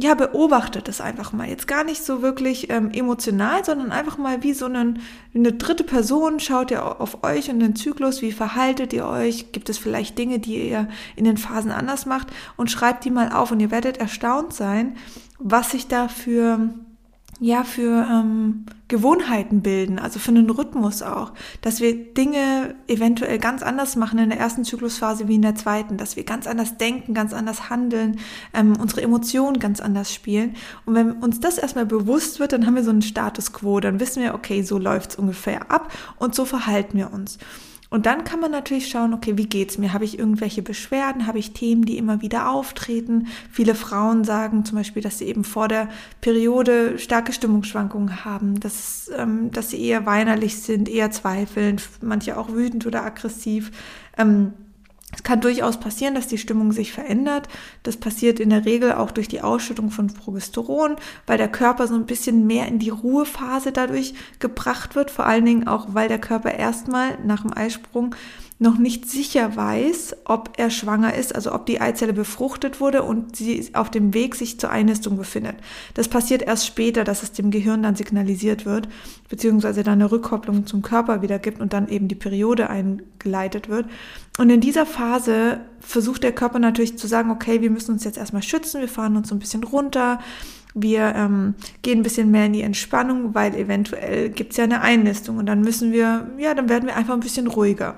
ja, 0.00 0.14
beobachtet 0.14 0.88
es 0.88 1.00
einfach 1.00 1.32
mal. 1.32 1.48
Jetzt 1.48 1.66
gar 1.66 1.82
nicht 1.82 2.04
so 2.04 2.22
wirklich 2.22 2.70
ähm, 2.70 2.92
emotional, 2.92 3.64
sondern 3.64 3.90
einfach 3.90 4.16
mal 4.16 4.44
wie 4.44 4.52
so 4.52 4.66
einen, 4.66 5.00
eine 5.34 5.52
dritte 5.54 5.82
Person. 5.82 6.38
Schaut 6.38 6.70
ihr 6.70 7.00
auf 7.00 7.24
euch 7.24 7.50
und 7.50 7.58
den 7.58 7.74
Zyklus, 7.74 8.22
wie 8.22 8.30
verhaltet 8.30 8.92
ihr 8.92 9.06
euch? 9.08 9.50
Gibt 9.50 9.68
es 9.68 9.76
vielleicht 9.76 10.16
Dinge, 10.16 10.38
die 10.38 10.68
ihr 10.68 10.88
in 11.16 11.24
den 11.24 11.36
Phasen 11.36 11.72
anders 11.72 12.06
macht? 12.06 12.28
Und 12.56 12.70
schreibt 12.70 13.04
die 13.04 13.10
mal 13.10 13.32
auf 13.32 13.50
und 13.50 13.58
ihr 13.58 13.72
werdet 13.72 13.96
erstaunt 13.96 14.52
sein, 14.52 14.96
was 15.40 15.72
sich 15.72 15.88
da 15.88 16.06
für 16.06 16.60
ja, 17.40 17.62
für 17.62 18.06
ähm, 18.10 18.66
Gewohnheiten 18.88 19.62
bilden, 19.62 19.98
also 19.98 20.18
für 20.18 20.30
einen 20.30 20.50
Rhythmus 20.50 21.02
auch, 21.02 21.32
dass 21.60 21.80
wir 21.80 21.94
Dinge 22.14 22.74
eventuell 22.88 23.38
ganz 23.38 23.62
anders 23.62 23.96
machen 23.96 24.18
in 24.18 24.30
der 24.30 24.40
ersten 24.40 24.64
Zyklusphase 24.64 25.28
wie 25.28 25.36
in 25.36 25.42
der 25.42 25.54
zweiten, 25.54 25.96
dass 25.96 26.16
wir 26.16 26.24
ganz 26.24 26.46
anders 26.46 26.78
denken, 26.78 27.14
ganz 27.14 27.32
anders 27.32 27.70
handeln, 27.70 28.18
ähm, 28.54 28.74
unsere 28.80 29.02
Emotionen 29.02 29.60
ganz 29.60 29.80
anders 29.80 30.12
spielen. 30.12 30.56
Und 30.84 30.94
wenn 30.94 31.12
uns 31.12 31.38
das 31.38 31.58
erstmal 31.58 31.86
bewusst 31.86 32.40
wird, 32.40 32.52
dann 32.52 32.66
haben 32.66 32.74
wir 32.74 32.84
so 32.84 32.90
einen 32.90 33.02
Status 33.02 33.52
quo, 33.52 33.78
dann 33.78 34.00
wissen 34.00 34.22
wir, 34.22 34.34
okay, 34.34 34.62
so 34.62 34.78
läuft's 34.78 35.16
ungefähr 35.16 35.70
ab 35.70 35.92
und 36.18 36.34
so 36.34 36.44
verhalten 36.44 36.98
wir 36.98 37.12
uns. 37.12 37.38
Und 37.90 38.04
dann 38.04 38.24
kann 38.24 38.40
man 38.40 38.50
natürlich 38.50 38.88
schauen, 38.88 39.14
okay, 39.14 39.38
wie 39.38 39.46
geht's 39.46 39.78
mir? 39.78 39.94
Habe 39.94 40.04
ich 40.04 40.18
irgendwelche 40.18 40.60
Beschwerden? 40.60 41.26
Habe 41.26 41.38
ich 41.38 41.52
Themen, 41.52 41.86
die 41.86 41.96
immer 41.96 42.20
wieder 42.20 42.50
auftreten? 42.50 43.28
Viele 43.50 43.74
Frauen 43.74 44.24
sagen 44.24 44.64
zum 44.66 44.76
Beispiel, 44.76 45.02
dass 45.02 45.18
sie 45.18 45.24
eben 45.24 45.42
vor 45.42 45.68
der 45.68 45.88
Periode 46.20 46.98
starke 46.98 47.32
Stimmungsschwankungen 47.32 48.26
haben, 48.26 48.60
dass, 48.60 49.10
ähm, 49.16 49.50
dass 49.52 49.70
sie 49.70 49.82
eher 49.82 50.04
weinerlich 50.04 50.60
sind, 50.60 50.88
eher 50.88 51.10
zweifeln, 51.10 51.80
manche 52.02 52.36
auch 52.36 52.52
wütend 52.52 52.86
oder 52.86 53.04
aggressiv. 53.04 53.70
Ähm, 54.18 54.52
es 55.14 55.22
kann 55.22 55.40
durchaus 55.40 55.80
passieren, 55.80 56.14
dass 56.14 56.26
die 56.26 56.36
Stimmung 56.36 56.72
sich 56.72 56.92
verändert. 56.92 57.48
Das 57.82 57.96
passiert 57.96 58.40
in 58.40 58.50
der 58.50 58.66
Regel 58.66 58.92
auch 58.92 59.10
durch 59.10 59.26
die 59.26 59.40
Ausschüttung 59.40 59.90
von 59.90 60.08
Progesteron, 60.08 60.96
weil 61.26 61.38
der 61.38 61.48
Körper 61.48 61.86
so 61.86 61.94
ein 61.94 62.04
bisschen 62.04 62.46
mehr 62.46 62.68
in 62.68 62.78
die 62.78 62.90
Ruhephase 62.90 63.72
dadurch 63.72 64.12
gebracht 64.38 64.96
wird. 64.96 65.10
Vor 65.10 65.24
allen 65.24 65.46
Dingen 65.46 65.66
auch, 65.66 65.94
weil 65.94 66.08
der 66.08 66.20
Körper 66.20 66.52
erstmal 66.52 67.18
nach 67.24 67.40
dem 67.40 67.56
Eisprung 67.56 68.14
noch 68.60 68.76
nicht 68.76 69.08
sicher 69.08 69.54
weiß, 69.54 70.16
ob 70.24 70.52
er 70.56 70.70
schwanger 70.70 71.14
ist, 71.14 71.32
also 71.32 71.54
ob 71.54 71.66
die 71.66 71.80
Eizelle 71.80 72.12
befruchtet 72.12 72.80
wurde 72.80 73.04
und 73.04 73.36
sie 73.36 73.70
auf 73.74 73.88
dem 73.88 74.14
Weg 74.14 74.34
sich 74.34 74.58
zur 74.58 74.70
Einnistung 74.70 75.16
befindet. 75.16 75.56
Das 75.94 76.08
passiert 76.08 76.42
erst 76.42 76.66
später, 76.66 77.04
dass 77.04 77.22
es 77.22 77.30
dem 77.30 77.52
Gehirn 77.52 77.84
dann 77.84 77.94
signalisiert 77.94 78.66
wird, 78.66 78.88
beziehungsweise 79.28 79.84
dann 79.84 80.00
eine 80.00 80.10
Rückkopplung 80.10 80.66
zum 80.66 80.82
Körper 80.82 81.22
wieder 81.22 81.38
gibt 81.38 81.60
und 81.60 81.72
dann 81.72 81.88
eben 81.88 82.08
die 82.08 82.16
Periode 82.16 82.68
eingeleitet 82.68 83.68
wird. 83.68 83.86
Und 84.38 84.50
in 84.50 84.60
dieser 84.60 84.86
Phase 84.86 85.60
versucht 85.78 86.24
der 86.24 86.32
Körper 86.32 86.58
natürlich 86.58 86.98
zu 86.98 87.06
sagen, 87.06 87.30
okay, 87.30 87.60
wir 87.60 87.70
müssen 87.70 87.92
uns 87.92 88.02
jetzt 88.02 88.18
erstmal 88.18 88.42
schützen, 88.42 88.80
wir 88.80 88.88
fahren 88.88 89.16
uns 89.16 89.28
so 89.28 89.36
ein 89.36 89.40
bisschen 89.40 89.62
runter, 89.62 90.18
wir 90.74 91.14
ähm, 91.14 91.54
gehen 91.82 92.00
ein 92.00 92.02
bisschen 92.02 92.32
mehr 92.32 92.46
in 92.46 92.52
die 92.54 92.62
Entspannung, 92.62 93.34
weil 93.36 93.54
eventuell 93.54 94.30
gibt 94.30 94.50
es 94.50 94.56
ja 94.56 94.64
eine 94.64 94.80
Einnistung 94.80 95.38
und 95.38 95.46
dann 95.46 95.60
müssen 95.60 95.92
wir, 95.92 96.28
ja, 96.38 96.54
dann 96.54 96.68
werden 96.68 96.86
wir 96.86 96.96
einfach 96.96 97.14
ein 97.14 97.20
bisschen 97.20 97.46
ruhiger 97.46 97.96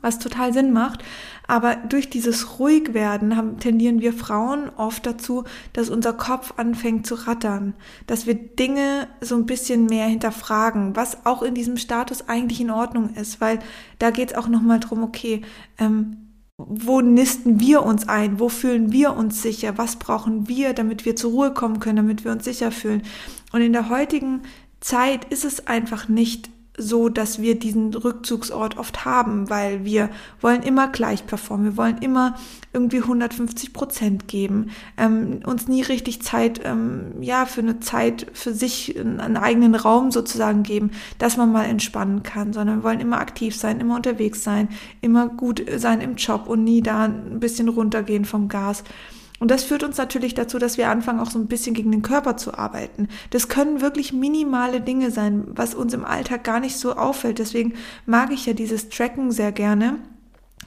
was 0.00 0.18
total 0.18 0.52
Sinn 0.52 0.72
macht. 0.72 1.02
Aber 1.48 1.76
durch 1.76 2.10
dieses 2.10 2.58
Ruhigwerden 2.58 3.36
haben, 3.36 3.58
tendieren 3.58 4.00
wir 4.00 4.12
Frauen 4.12 4.70
oft 4.76 5.06
dazu, 5.06 5.44
dass 5.72 5.90
unser 5.90 6.12
Kopf 6.12 6.54
anfängt 6.56 7.06
zu 7.06 7.14
rattern, 7.14 7.74
dass 8.06 8.26
wir 8.26 8.34
Dinge 8.34 9.06
so 9.20 9.36
ein 9.36 9.46
bisschen 9.46 9.86
mehr 9.86 10.06
hinterfragen, 10.06 10.96
was 10.96 11.24
auch 11.24 11.42
in 11.42 11.54
diesem 11.54 11.76
Status 11.76 12.28
eigentlich 12.28 12.60
in 12.60 12.70
Ordnung 12.70 13.14
ist, 13.14 13.40
weil 13.40 13.60
da 13.98 14.10
geht 14.10 14.32
es 14.32 14.36
auch 14.36 14.48
nochmal 14.48 14.80
drum, 14.80 15.04
okay, 15.04 15.42
ähm, 15.78 16.26
wo 16.58 17.02
nisten 17.02 17.60
wir 17.60 17.82
uns 17.82 18.08
ein? 18.08 18.40
Wo 18.40 18.48
fühlen 18.48 18.90
wir 18.90 19.14
uns 19.14 19.42
sicher? 19.42 19.76
Was 19.76 19.96
brauchen 19.96 20.48
wir, 20.48 20.72
damit 20.72 21.04
wir 21.04 21.14
zur 21.14 21.30
Ruhe 21.32 21.52
kommen 21.52 21.80
können, 21.80 21.96
damit 21.96 22.24
wir 22.24 22.32
uns 22.32 22.44
sicher 22.44 22.70
fühlen? 22.72 23.02
Und 23.52 23.60
in 23.60 23.74
der 23.74 23.90
heutigen 23.90 24.40
Zeit 24.80 25.26
ist 25.26 25.44
es 25.44 25.66
einfach 25.66 26.08
nicht 26.08 26.50
so, 26.78 27.08
dass 27.08 27.40
wir 27.40 27.58
diesen 27.58 27.94
Rückzugsort 27.94 28.76
oft 28.76 29.04
haben, 29.04 29.48
weil 29.48 29.84
wir 29.84 30.10
wollen 30.40 30.62
immer 30.62 30.88
gleich 30.88 31.26
performen, 31.26 31.66
wir 31.66 31.76
wollen 31.76 31.98
immer 31.98 32.36
irgendwie 32.72 32.98
150 32.98 33.72
Prozent 33.72 34.28
geben, 34.28 34.70
ähm, 34.96 35.40
uns 35.44 35.68
nie 35.68 35.82
richtig 35.82 36.22
Zeit, 36.22 36.60
ähm, 36.64 37.14
ja, 37.20 37.46
für 37.46 37.60
eine 37.60 37.80
Zeit 37.80 38.26
für 38.32 38.52
sich, 38.52 38.98
einen 38.98 39.36
eigenen 39.36 39.74
Raum 39.74 40.10
sozusagen 40.10 40.62
geben, 40.62 40.90
dass 41.18 41.36
man 41.36 41.52
mal 41.52 41.64
entspannen 41.64 42.22
kann, 42.22 42.52
sondern 42.52 42.78
wir 42.78 42.84
wollen 42.84 43.00
immer 43.00 43.20
aktiv 43.20 43.56
sein, 43.56 43.80
immer 43.80 43.96
unterwegs 43.96 44.44
sein, 44.44 44.68
immer 45.00 45.28
gut 45.28 45.64
sein 45.76 46.00
im 46.00 46.16
Job 46.16 46.46
und 46.46 46.64
nie 46.64 46.82
da 46.82 47.04
ein 47.04 47.40
bisschen 47.40 47.68
runtergehen 47.68 48.24
vom 48.24 48.48
Gas. 48.48 48.84
Und 49.38 49.50
das 49.50 49.64
führt 49.64 49.82
uns 49.82 49.98
natürlich 49.98 50.34
dazu, 50.34 50.58
dass 50.58 50.78
wir 50.78 50.88
anfangen, 50.88 51.20
auch 51.20 51.30
so 51.30 51.38
ein 51.38 51.46
bisschen 51.46 51.74
gegen 51.74 51.90
den 51.90 52.02
Körper 52.02 52.36
zu 52.36 52.54
arbeiten. 52.54 53.08
Das 53.30 53.48
können 53.48 53.80
wirklich 53.80 54.12
minimale 54.12 54.80
Dinge 54.80 55.10
sein, 55.10 55.44
was 55.48 55.74
uns 55.74 55.92
im 55.92 56.04
Alltag 56.04 56.44
gar 56.44 56.60
nicht 56.60 56.76
so 56.76 56.94
auffällt. 56.94 57.38
Deswegen 57.38 57.74
mag 58.06 58.32
ich 58.32 58.46
ja 58.46 58.54
dieses 58.54 58.88
Tracken 58.88 59.30
sehr 59.30 59.52
gerne 59.52 59.98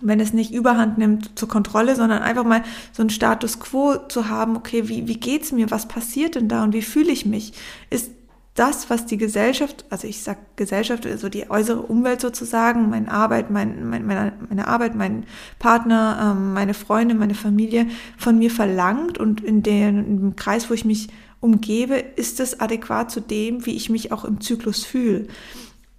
wenn 0.01 0.19
es 0.19 0.33
nicht 0.33 0.53
überhand 0.53 0.97
nimmt 0.97 1.37
zur 1.37 1.49
Kontrolle, 1.49 1.95
sondern 1.95 2.21
einfach 2.21 2.43
mal 2.43 2.63
so 2.93 3.03
einen 3.03 3.09
Status 3.09 3.59
quo 3.59 3.97
zu 4.07 4.29
haben, 4.29 4.55
okay, 4.55 4.87
wie, 4.87 5.07
wie 5.07 5.19
geht's 5.19 5.51
mir, 5.51 5.71
was 5.71 5.87
passiert 5.87 6.35
denn 6.35 6.47
da 6.47 6.63
und 6.63 6.73
wie 6.73 6.81
fühle 6.81 7.11
ich 7.11 7.25
mich? 7.25 7.53
Ist 7.89 8.11
das, 8.59 8.89
was 8.89 9.05
die 9.05 9.15
Gesellschaft, 9.15 9.85
also 9.89 10.05
ich 10.05 10.21
sage 10.21 10.39
Gesellschaft, 10.57 11.05
also 11.05 11.29
die 11.29 11.49
äußere 11.49 11.81
Umwelt 11.81 12.19
sozusagen, 12.19 12.89
meine 12.89 13.09
Arbeit, 13.09 13.49
mein, 13.49 13.89
mein, 13.89 14.05
meine, 14.05 14.33
meine 14.49 14.67
Arbeit, 14.67 14.95
mein 14.95 15.25
Partner, 15.59 16.33
ähm, 16.35 16.51
meine 16.53 16.73
Freunde, 16.73 17.15
meine 17.15 17.35
Familie 17.35 17.87
von 18.17 18.37
mir 18.37 18.51
verlangt 18.51 19.17
und 19.17 19.39
in, 19.39 19.63
den, 19.63 20.05
in 20.05 20.17
dem 20.17 20.35
Kreis, 20.35 20.69
wo 20.69 20.73
ich 20.73 20.83
mich 20.83 21.07
umgebe, 21.39 21.95
ist 21.95 22.41
es 22.41 22.59
adäquat 22.59 23.11
zu 23.11 23.21
dem, 23.21 23.65
wie 23.65 23.77
ich 23.77 23.89
mich 23.89 24.11
auch 24.11 24.25
im 24.25 24.41
Zyklus 24.41 24.83
fühle. 24.83 25.27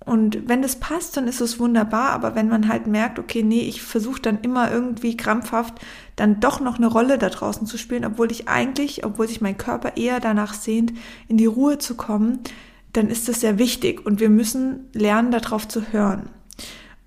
Und 0.07 0.49
wenn 0.49 0.63
das 0.63 0.77
passt, 0.77 1.17
dann 1.17 1.29
ist 1.29 1.41
es 1.41 1.59
wunderbar. 1.59 2.11
Aber 2.11 2.35
wenn 2.35 2.49
man 2.49 2.69
halt 2.69 2.87
merkt, 2.87 3.19
okay, 3.19 3.43
nee, 3.43 3.61
ich 3.61 3.83
versuche 3.83 4.23
dann 4.23 4.41
immer 4.41 4.71
irgendwie 4.71 5.17
krampfhaft 5.17 5.75
dann 6.17 6.39
doch 6.41 6.61
noch 6.61 6.77
eine 6.77 6.87
Rolle 6.87 7.17
da 7.17 7.31
draußen 7.31 7.67
zu 7.67 7.79
spielen, 7.79 8.05
obwohl 8.05 8.31
ich 8.31 8.47
eigentlich, 8.49 9.05
obwohl 9.07 9.27
sich 9.27 9.41
mein 9.41 9.57
Körper 9.57 9.97
eher 9.97 10.21
danach 10.21 10.53
sehnt, 10.53 10.93
in 11.29 11.39
die 11.39 11.47
Ruhe 11.47 11.79
zu 11.79 11.97
kommen, 11.97 12.41
dann 12.93 13.09
ist 13.09 13.29
das 13.29 13.41
sehr 13.41 13.59
wichtig 13.59 14.05
und 14.05 14.21
wir 14.21 14.29
müssen 14.29 14.89
lernen, 14.93 15.31
darauf 15.31 15.67
zu 15.67 15.93
hören. 15.93 16.29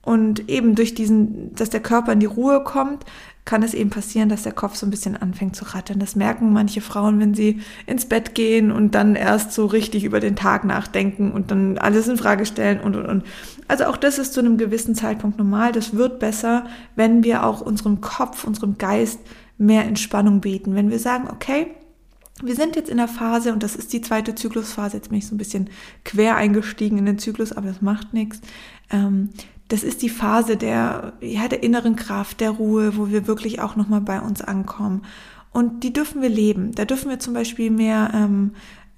Und 0.01 0.49
eben 0.49 0.75
durch 0.75 0.95
diesen, 0.95 1.53
dass 1.55 1.69
der 1.69 1.81
Körper 1.81 2.13
in 2.13 2.19
die 2.19 2.25
Ruhe 2.25 2.63
kommt, 2.63 3.05
kann 3.45 3.61
es 3.61 3.73
eben 3.73 3.89
passieren, 3.89 4.29
dass 4.29 4.43
der 4.43 4.53
Kopf 4.53 4.75
so 4.75 4.85
ein 4.87 4.89
bisschen 4.89 5.17
anfängt 5.17 5.55
zu 5.55 5.65
rattern. 5.65 5.99
Das 5.99 6.15
merken 6.15 6.53
manche 6.53 6.79
Frauen, 6.79 7.19
wenn 7.19 7.33
sie 7.33 7.59
ins 7.85 8.05
Bett 8.05 8.35
gehen 8.35 8.71
und 8.71 8.95
dann 8.95 9.15
erst 9.15 9.51
so 9.51 9.65
richtig 9.65 10.05
über 10.05 10.19
den 10.21 10.35
Tag 10.35 10.63
nachdenken 10.63 11.31
und 11.31 11.51
dann 11.51 11.77
alles 11.77 12.07
in 12.07 12.17
Frage 12.17 12.45
stellen 12.45 12.79
und, 12.79 12.95
und, 12.95 13.05
und. 13.05 13.23
Also 13.67 13.85
auch 13.85 13.97
das 13.97 14.17
ist 14.17 14.33
zu 14.33 14.39
einem 14.39 14.57
gewissen 14.57 14.95
Zeitpunkt 14.95 15.37
normal. 15.37 15.73
Das 15.73 15.95
wird 15.95 16.19
besser, 16.19 16.65
wenn 16.95 17.23
wir 17.23 17.45
auch 17.45 17.59
unserem 17.59 17.99
Kopf, 17.99 18.45
unserem 18.45 18.77
Geist 18.77 19.19
mehr 19.57 19.83
Entspannung 19.83 20.39
bieten. 20.39 20.75
Wenn 20.75 20.89
wir 20.89 20.99
sagen, 20.99 21.27
okay, 21.29 21.67
wir 22.41 22.55
sind 22.55 22.75
jetzt 22.75 22.89
in 22.89 22.97
der 22.97 23.07
Phase, 23.07 23.53
und 23.53 23.61
das 23.61 23.75
ist 23.75 23.93
die 23.93 24.01
zweite 24.01 24.35
Zyklusphase, 24.35 24.97
jetzt 24.97 25.09
bin 25.09 25.19
ich 25.19 25.27
so 25.27 25.35
ein 25.35 25.37
bisschen 25.37 25.69
quer 26.03 26.35
eingestiegen 26.35 26.97
in 26.97 27.05
den 27.05 27.19
Zyklus, 27.19 27.51
aber 27.51 27.67
das 27.67 27.81
macht 27.81 28.13
nichts. 28.13 28.41
Ähm, 28.89 29.29
das 29.73 29.81
ist 29.81 30.03
die 30.03 30.09
Phase 30.09 30.55
der, 30.55 31.13
ja, 31.19 31.47
der 31.47 31.63
inneren 31.63 31.95
Kraft, 31.95 32.41
der 32.41 32.51
Ruhe, 32.51 32.95
wo 32.95 33.09
wir 33.09 33.25
wirklich 33.25 33.59
auch 33.59 33.75
nochmal 33.75 34.01
bei 34.01 34.21
uns 34.21 34.43
ankommen. 34.43 35.01
Und 35.51 35.83
die 35.83 35.91
dürfen 35.91 36.21
wir 36.21 36.29
leben. 36.29 36.73
Da 36.73 36.85
dürfen 36.85 37.09
wir 37.09 37.17
zum 37.17 37.33
Beispiel 37.33 37.71
mehr 37.71 38.11
ähm, 38.13 38.51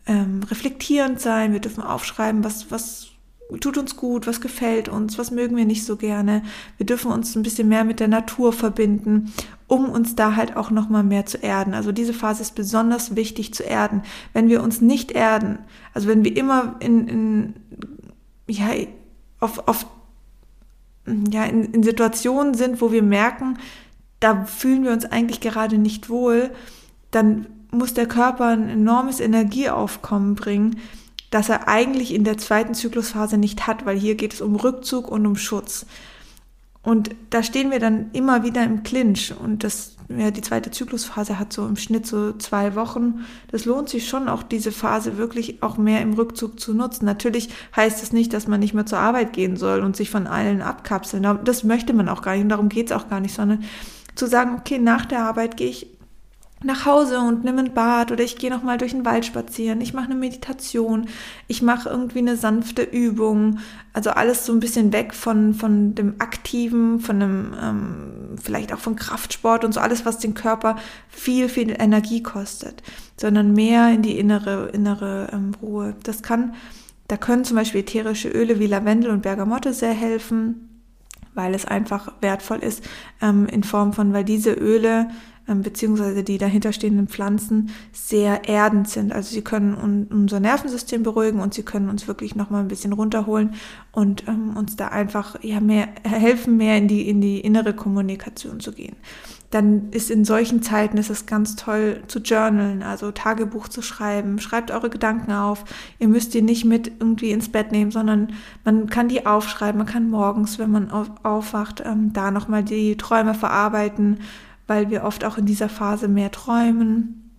ähm, 0.06 0.42
reflektierend 0.44 1.22
sein, 1.22 1.54
wir 1.54 1.62
dürfen 1.62 1.82
aufschreiben, 1.82 2.44
was, 2.44 2.72
was 2.72 3.08
tut 3.62 3.78
uns 3.78 3.96
gut, 3.96 4.28
was 4.28 4.42
gefällt 4.42 4.90
uns, 4.90 5.18
was 5.18 5.32
mögen 5.32 5.56
wir 5.56 5.64
nicht 5.64 5.86
so 5.86 5.96
gerne. 5.96 6.44
Wir 6.76 6.86
dürfen 6.86 7.10
uns 7.10 7.38
ein 7.38 7.44
bisschen 7.44 7.70
mehr 7.70 7.86
mit 7.86 8.02
der 8.02 8.10
Natur 8.10 8.52
verbinden, 8.52 9.32
um 9.68 9.88
uns 9.88 10.18
da 10.18 10.36
halt 10.36 10.58
auch 10.58 10.72
noch 10.72 10.90
mal 10.90 11.04
mehr 11.04 11.26
zu 11.26 11.38
erden. 11.38 11.74
Also 11.74 11.94
diese 11.94 12.14
Phase 12.14 12.42
ist 12.42 12.54
besonders 12.54 13.16
wichtig 13.16 13.54
zu 13.54 13.64
erden. 13.64 14.02
Wenn 14.34 14.50
wir 14.50 14.62
uns 14.62 14.82
nicht 14.82 15.14
erden, 15.14 15.60
also 15.94 16.10
wenn 16.10 16.26
wir 16.26 16.36
immer 16.36 16.76
in, 16.82 17.08
in 17.08 17.54
ja, 18.50 18.72
auf, 19.40 19.70
auf 19.70 19.86
ja, 21.08 21.46
in, 21.46 21.66
in 21.74 21.84
Situationen 21.84 22.54
sind, 22.54 22.82
wo 22.82 22.92
wir 22.92 23.04
merken, 23.04 23.58
da 24.20 24.46
fühlen 24.46 24.84
wir 24.84 24.92
uns 24.92 25.06
eigentlich 25.06 25.40
gerade 25.40 25.78
nicht 25.78 26.10
wohl, 26.10 26.52
dann 27.12 27.48
muss 27.72 27.94
der 27.94 28.08
Körper 28.08 28.48
ein 28.48 28.70
enormes 28.70 29.20
Energieaufkommen 29.20 30.36
bringen, 30.36 30.80
das 31.30 31.50
er 31.50 31.68
eigentlich 31.68 32.14
in 32.14 32.24
der 32.24 32.38
zweiten 32.38 32.74
Zyklusphase 32.74 33.38
nicht 33.38 33.68
hat, 33.68 33.86
weil 33.86 33.98
hier 33.98 34.16
geht 34.16 34.34
es 34.34 34.42
um 34.42 34.56
Rückzug 34.56 35.10
und 35.10 35.26
um 35.26 35.36
Schutz. 35.36 35.86
Und 36.82 37.10
da 37.30 37.44
stehen 37.44 37.72
wir 37.72 37.80
dann 37.80 38.12
immer 38.14 38.44
wieder 38.44 38.64
im 38.64 38.84
Clinch 38.84 39.34
und 39.38 39.64
das, 39.64 39.95
ja, 40.08 40.30
die 40.30 40.42
zweite 40.42 40.70
Zyklusphase 40.70 41.40
hat 41.40 41.52
so 41.52 41.66
im 41.66 41.78
Schnitt 41.78 42.06
so 42.06 42.34
zwei 42.34 42.76
Wochen. 42.76 43.26
Das 43.52 43.66
lohnt 43.66 43.90
sich 43.90 44.08
schon 44.08 44.30
auch 44.30 44.44
diese 44.44 44.72
Phase 44.72 45.18
wirklich 45.18 45.64
auch 45.64 45.78
mehr 45.78 46.02
im 46.02 46.14
Rückzug 46.14 46.60
zu 46.60 46.74
nutzen. 46.74 47.06
Natürlich 47.06 47.50
heißt 47.76 47.98
es 47.98 48.02
das 48.02 48.14
nicht, 48.14 48.32
dass 48.34 48.48
man 48.48 48.60
nicht 48.60 48.76
mehr 48.76 48.86
zur 48.86 49.00
Arbeit 49.00 49.34
gehen 49.34 49.58
soll 49.58 49.82
und 49.82 49.96
sich 49.96 50.12
von 50.12 50.28
allen 50.28 50.62
abkapseln. 50.62 51.40
Das 51.44 51.64
möchte 51.64 51.94
man 51.94 52.08
auch 52.08 52.22
gar 52.22 52.34
nicht 52.34 52.44
und 52.44 52.50
darum 52.50 52.70
geht 52.70 52.88
es 52.88 52.92
auch 52.92 53.10
gar 53.10 53.20
nicht, 53.20 53.34
sondern 53.34 53.64
zu 54.14 54.28
sagen, 54.28 54.56
okay, 54.60 54.78
nach 54.78 55.06
der 55.06 55.24
Arbeit 55.24 55.58
gehe 55.58 55.70
ich 55.70 55.95
nach 56.64 56.86
Hause 56.86 57.20
und 57.20 57.44
nimm 57.44 57.60
ein 57.60 57.74
Bad 57.74 58.12
oder 58.12 58.24
ich 58.24 58.38
gehe 58.38 58.50
noch 58.50 58.64
mal 58.64 58.78
durch 58.78 58.92
den 58.92 59.06
Wald 59.06 59.26
spazieren. 59.26 59.82
Ich 59.82 59.94
mache 59.94 60.06
eine 60.06 60.16
Meditation. 60.16 61.08
Ich 61.48 61.62
mache 61.62 61.90
irgendwie 61.90 62.20
eine 62.20 62.38
sanfte 62.38 62.82
Übung. 62.82 63.60
Also 63.94 64.12
alles 64.12 64.46
so 64.46 64.54
ein 64.54 64.60
bisschen 64.60 64.92
weg 64.94 65.14
von 65.14 65.54
von 65.54 65.96
dem 65.96 66.16
aktiven, 66.20 67.00
von 67.02 67.20
dem 67.20 67.54
ähm, 67.62 68.38
vielleicht 68.42 68.74
auch 68.74 68.80
von 68.80 68.96
Kraftsport 68.96 69.64
und 69.64 69.74
so 69.74 69.80
alles, 69.80 70.06
was 70.06 70.18
den 70.18 70.34
Körper 70.34 70.78
viel 71.10 71.50
viel 71.50 71.76
Energie 71.78 72.24
kostet, 72.24 72.82
sondern 73.18 73.54
mehr 73.54 73.90
in 73.90 74.02
die 74.02 74.18
innere 74.18 74.70
innere 74.70 75.30
ähm, 75.34 75.52
Ruhe. 75.62 75.96
Das 76.04 76.24
kann, 76.24 76.56
da 77.08 77.18
können 77.18 77.44
zum 77.44 77.58
Beispiel 77.58 77.82
ätherische 77.82 78.30
Öle 78.30 78.60
wie 78.60 78.68
Lavendel 78.68 79.12
und 79.12 79.22
Bergamotte 79.22 79.74
sehr 79.74 79.94
helfen, 79.94 80.82
weil 81.36 81.54
es 81.54 81.66
einfach 81.66 82.14
wertvoll 82.22 82.60
ist 82.60 82.84
ähm, 83.22 83.46
in 83.48 83.64
Form 83.64 83.94
von, 83.94 84.14
weil 84.14 84.24
diese 84.24 84.54
Öle 84.54 85.10
beziehungsweise 85.48 86.24
die 86.24 86.38
dahinterstehenden 86.38 87.08
Pflanzen 87.08 87.70
sehr 87.92 88.48
erdend 88.50 88.90
sind. 88.90 89.14
Also 89.14 89.34
sie 89.34 89.44
können 89.44 90.08
unser 90.10 90.40
Nervensystem 90.40 91.04
beruhigen 91.04 91.40
und 91.40 91.54
sie 91.54 91.64
können 91.64 91.90
uns 91.90 92.08
wirklich 92.08 92.36
nochmal 92.36 92.62
ein 92.62 92.68
bisschen 92.68 92.94
runterholen 92.94 93.54
und 93.92 94.28
ähm, 94.28 94.58
uns 94.58 94.76
da 94.76 94.88
einfach 94.88 95.42
ja 95.44 95.60
mehr 95.60 95.88
helfen, 96.04 96.58
mehr 96.58 96.78
in 96.78 96.88
die, 96.88 97.08
in 97.08 97.22
die 97.22 97.40
innere 97.42 97.74
Kommunikation 97.74 98.60
zu 98.60 98.72
gehen. 98.72 98.96
Dann 99.52 99.90
ist 99.92 100.10
in 100.10 100.26
solchen 100.26 100.64
Zeiten 100.64 100.98
ist 100.98 101.12
es 101.12 101.28
ganz 101.28 101.56
toll 101.56 102.02
zu 102.08 102.20
journalen, 102.20 102.82
also 102.82 103.12
Tagebuch 103.12 103.68
zu 103.68 103.82
schreiben. 103.82 104.40
Schreibt 104.40 104.72
eure 104.72 104.90
Gedanken 104.90 105.32
auf. 105.32 105.64
Ihr 106.00 106.08
müsst 106.08 106.34
die 106.34 106.42
nicht 106.42 106.66
mit 106.66 106.92
irgendwie 107.00 107.32
ins 107.32 107.50
Bett 107.50 107.72
nehmen, 107.72 107.92
sondern 107.92 108.34
man 108.66 108.90
kann 108.90 109.08
die 109.08 109.26
aufschreiben. 109.26 109.78
Man 109.78 109.88
kann 109.88 110.10
morgens, 110.10 110.58
wenn 110.60 110.72
man 110.72 110.90
auf, 110.90 111.10
aufwacht, 111.24 111.84
ähm, 111.86 112.12
da 112.12 112.32
nochmal 112.32 112.64
die 112.64 112.98
Träume 112.98 113.34
verarbeiten 113.34 114.18
weil 114.68 114.90
wir 114.90 115.04
oft 115.04 115.24
auch 115.24 115.38
in 115.38 115.46
dieser 115.46 115.70
Phase 115.70 116.08
mehr 116.08 116.32
träumen. 116.32 117.32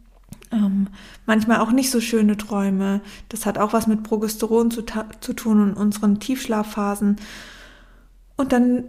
Ähm, 0.53 0.89
manchmal 1.27 1.61
auch 1.61 1.73
nicht 1.73 1.91
so 1.91 2.01
schöne 2.01 2.37
Träume. 2.37 3.01
Das 3.29 3.47
hat 3.47 3.59
auch 3.59 3.73
was 3.73 3.87
mit 3.87 4.03
Progesteron 4.03 4.71
zu, 4.71 4.85
zu 5.21 5.33
tun 5.33 5.61
und 5.61 5.75
unseren 5.75 6.21
Tiefschlafphasen. 6.21 7.17
Und 8.37 8.53
dann 8.53 8.85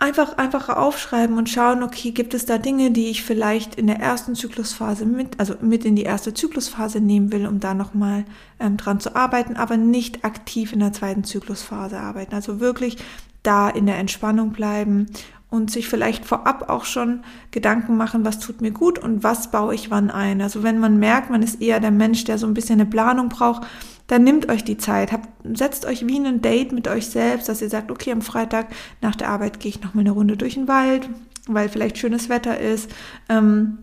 einfach, 0.00 0.38
einfach 0.38 0.68
aufschreiben 0.68 1.36
und 1.36 1.48
schauen, 1.48 1.82
okay, 1.82 2.10
gibt 2.10 2.34
es 2.34 2.46
da 2.46 2.58
Dinge, 2.58 2.90
die 2.90 3.08
ich 3.08 3.22
vielleicht 3.22 3.74
in 3.74 3.86
der 3.86 4.00
ersten 4.00 4.34
Zyklusphase 4.34 5.04
mit, 5.04 5.38
also 5.38 5.54
mit 5.60 5.84
in 5.84 5.94
die 5.94 6.02
erste 6.02 6.34
Zyklusphase 6.34 7.00
nehmen 7.00 7.32
will, 7.32 7.46
um 7.46 7.60
da 7.60 7.74
nochmal 7.74 8.24
ähm, 8.58 8.76
dran 8.76 9.00
zu 9.00 9.14
arbeiten, 9.14 9.56
aber 9.56 9.76
nicht 9.76 10.24
aktiv 10.24 10.72
in 10.72 10.80
der 10.80 10.92
zweiten 10.92 11.24
Zyklusphase 11.24 12.00
arbeiten. 12.00 12.34
Also 12.34 12.60
wirklich 12.60 12.96
da 13.42 13.68
in 13.68 13.86
der 13.86 13.98
Entspannung 13.98 14.52
bleiben 14.52 15.06
und 15.50 15.70
sich 15.70 15.88
vielleicht 15.88 16.24
vorab 16.24 16.70
auch 16.70 16.84
schon 16.84 17.24
Gedanken 17.50 17.96
machen, 17.96 18.24
was 18.24 18.38
tut 18.38 18.60
mir 18.60 18.70
gut 18.70 18.98
und 18.98 19.24
was 19.24 19.50
baue 19.50 19.74
ich 19.74 19.90
wann 19.90 20.10
ein. 20.10 20.40
Also 20.40 20.62
wenn 20.62 20.78
man 20.78 20.98
merkt, 20.98 21.30
man 21.30 21.42
ist 21.42 21.60
eher 21.60 21.80
der 21.80 21.90
Mensch, 21.90 22.24
der 22.24 22.38
so 22.38 22.46
ein 22.46 22.54
bisschen 22.54 22.80
eine 22.80 22.88
Planung 22.88 23.28
braucht, 23.28 23.66
dann 24.06 24.24
nimmt 24.24 24.48
euch 24.48 24.64
die 24.64 24.76
Zeit, 24.76 25.12
habt, 25.12 25.28
setzt 25.56 25.84
euch 25.86 26.06
wie 26.06 26.18
ein 26.18 26.40
Date 26.40 26.72
mit 26.72 26.88
euch 26.88 27.06
selbst, 27.06 27.48
dass 27.48 27.62
ihr 27.62 27.68
sagt, 27.68 27.90
okay, 27.90 28.12
am 28.12 28.22
Freitag 28.22 28.68
nach 29.00 29.14
der 29.14 29.28
Arbeit 29.28 29.60
gehe 29.60 29.70
ich 29.70 29.82
noch 29.82 29.94
mal 29.94 30.00
eine 30.00 30.10
Runde 30.12 30.36
durch 30.36 30.54
den 30.54 30.68
Wald, 30.68 31.08
weil 31.46 31.68
vielleicht 31.68 31.98
schönes 31.98 32.28
Wetter 32.28 32.58
ist. 32.58 32.90
Ähm, 33.28 33.78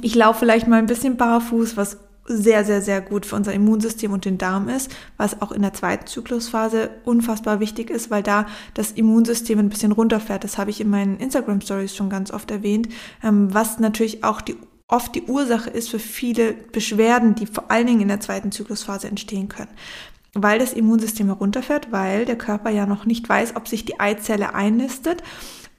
ich 0.00 0.14
laufe 0.14 0.40
vielleicht 0.40 0.68
mal 0.68 0.78
ein 0.78 0.86
bisschen 0.86 1.16
barfuß, 1.16 1.76
was 1.76 1.98
sehr, 2.26 2.64
sehr, 2.64 2.80
sehr 2.80 3.00
gut 3.00 3.26
für 3.26 3.36
unser 3.36 3.52
Immunsystem 3.52 4.12
und 4.12 4.24
den 4.24 4.38
Darm 4.38 4.68
ist, 4.68 4.94
was 5.16 5.42
auch 5.42 5.52
in 5.52 5.62
der 5.62 5.74
zweiten 5.74 6.06
Zyklusphase 6.06 6.90
unfassbar 7.04 7.60
wichtig 7.60 7.90
ist, 7.90 8.10
weil 8.10 8.22
da 8.22 8.46
das 8.74 8.92
Immunsystem 8.92 9.58
ein 9.58 9.68
bisschen 9.68 9.92
runterfährt. 9.92 10.44
Das 10.44 10.58
habe 10.58 10.70
ich 10.70 10.80
in 10.80 10.90
meinen 10.90 11.18
Instagram 11.18 11.60
Stories 11.60 11.94
schon 11.94 12.10
ganz 12.10 12.30
oft 12.30 12.50
erwähnt, 12.50 12.88
ähm, 13.22 13.52
was 13.52 13.78
natürlich 13.78 14.24
auch 14.24 14.40
die 14.40 14.56
oft 14.86 15.14
die 15.14 15.22
Ursache 15.22 15.70
ist 15.70 15.88
für 15.90 15.98
viele 15.98 16.52
Beschwerden, 16.52 17.34
die 17.34 17.46
vor 17.46 17.70
allen 17.70 17.86
Dingen 17.86 18.02
in 18.02 18.08
der 18.08 18.20
zweiten 18.20 18.52
Zyklusphase 18.52 19.08
entstehen 19.08 19.48
können. 19.48 19.70
Weil 20.34 20.58
das 20.58 20.72
Immunsystem 20.72 21.26
herunterfährt, 21.26 21.90
weil 21.90 22.26
der 22.26 22.36
Körper 22.36 22.70
ja 22.70 22.86
noch 22.86 23.06
nicht 23.06 23.28
weiß, 23.28 23.56
ob 23.56 23.66
sich 23.66 23.84
die 23.84 23.98
Eizelle 23.98 24.54
einnistet 24.54 25.22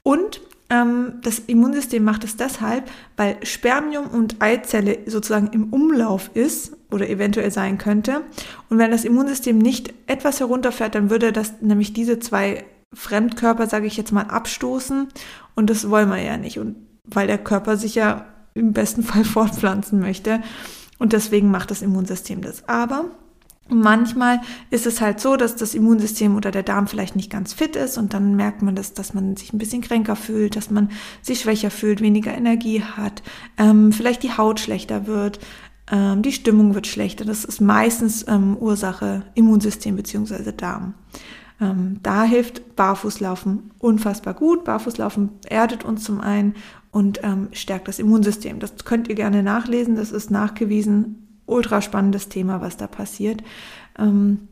und 0.02 0.40
das 0.68 1.38
Immunsystem 1.46 2.02
macht 2.02 2.24
es 2.24 2.36
deshalb, 2.36 2.90
weil 3.16 3.36
Spermium 3.44 4.08
und 4.08 4.42
Eizelle 4.42 4.98
sozusagen 5.06 5.48
im 5.52 5.72
Umlauf 5.72 6.30
ist 6.34 6.76
oder 6.90 7.08
eventuell 7.08 7.52
sein 7.52 7.78
könnte. 7.78 8.22
Und 8.68 8.78
wenn 8.78 8.90
das 8.90 9.04
Immunsystem 9.04 9.58
nicht 9.58 9.94
etwas 10.08 10.40
herunterfährt, 10.40 10.96
dann 10.96 11.08
würde 11.08 11.32
das 11.32 11.60
nämlich 11.60 11.92
diese 11.92 12.18
zwei 12.18 12.64
Fremdkörper, 12.92 13.68
sage 13.68 13.86
ich 13.86 13.96
jetzt 13.96 14.10
mal, 14.10 14.24
abstoßen. 14.24 15.08
Und 15.54 15.70
das 15.70 15.88
wollen 15.88 16.08
wir 16.08 16.20
ja 16.20 16.36
nicht. 16.36 16.58
Und 16.58 16.76
weil 17.04 17.28
der 17.28 17.38
Körper 17.38 17.76
sich 17.76 17.94
ja 17.94 18.26
im 18.54 18.72
besten 18.72 19.04
Fall 19.04 19.24
fortpflanzen 19.24 20.00
möchte. 20.00 20.42
Und 20.98 21.12
deswegen 21.12 21.50
macht 21.50 21.70
das 21.70 21.82
Immunsystem 21.82 22.40
das. 22.40 22.68
Aber 22.68 23.10
Manchmal 23.68 24.40
ist 24.70 24.86
es 24.86 25.00
halt 25.00 25.18
so, 25.18 25.36
dass 25.36 25.56
das 25.56 25.74
Immunsystem 25.74 26.36
oder 26.36 26.52
der 26.52 26.62
Darm 26.62 26.86
vielleicht 26.86 27.16
nicht 27.16 27.30
ganz 27.30 27.52
fit 27.52 27.74
ist 27.74 27.98
und 27.98 28.14
dann 28.14 28.36
merkt 28.36 28.62
man 28.62 28.76
das, 28.76 28.94
dass 28.94 29.12
man 29.12 29.36
sich 29.36 29.52
ein 29.52 29.58
bisschen 29.58 29.82
kränker 29.82 30.14
fühlt, 30.14 30.54
dass 30.54 30.70
man 30.70 30.90
sich 31.20 31.40
schwächer 31.40 31.70
fühlt, 31.70 32.00
weniger 32.00 32.32
Energie 32.32 32.82
hat, 32.82 33.24
ähm, 33.58 33.92
vielleicht 33.92 34.22
die 34.22 34.36
Haut 34.36 34.60
schlechter 34.60 35.08
wird, 35.08 35.40
ähm, 35.90 36.22
die 36.22 36.32
Stimmung 36.32 36.74
wird 36.74 36.86
schlechter. 36.86 37.24
Das 37.24 37.44
ist 37.44 37.60
meistens 37.60 38.24
ähm, 38.28 38.56
Ursache 38.56 39.22
Immunsystem 39.34 39.96
beziehungsweise 39.96 40.52
Darm. 40.52 40.94
Ähm, 41.60 41.98
da 42.02 42.22
hilft 42.22 42.76
Barfußlaufen 42.76 43.70
unfassbar 43.78 44.34
gut. 44.34 44.64
Barfußlaufen 44.64 45.30
erdet 45.46 45.84
uns 45.84 46.04
zum 46.04 46.20
einen 46.20 46.54
und 46.92 47.20
ähm, 47.24 47.48
stärkt 47.52 47.88
das 47.88 47.98
Immunsystem. 47.98 48.60
Das 48.60 48.76
könnt 48.84 49.08
ihr 49.08 49.14
gerne 49.14 49.42
nachlesen, 49.42 49.96
das 49.96 50.12
ist 50.12 50.30
nachgewiesen 50.30 51.25
ultra 51.46 51.80
spannendes 51.80 52.28
Thema, 52.28 52.60
was 52.60 52.76
da 52.76 52.86
passiert. 52.86 53.42
Ähm, 53.98 54.48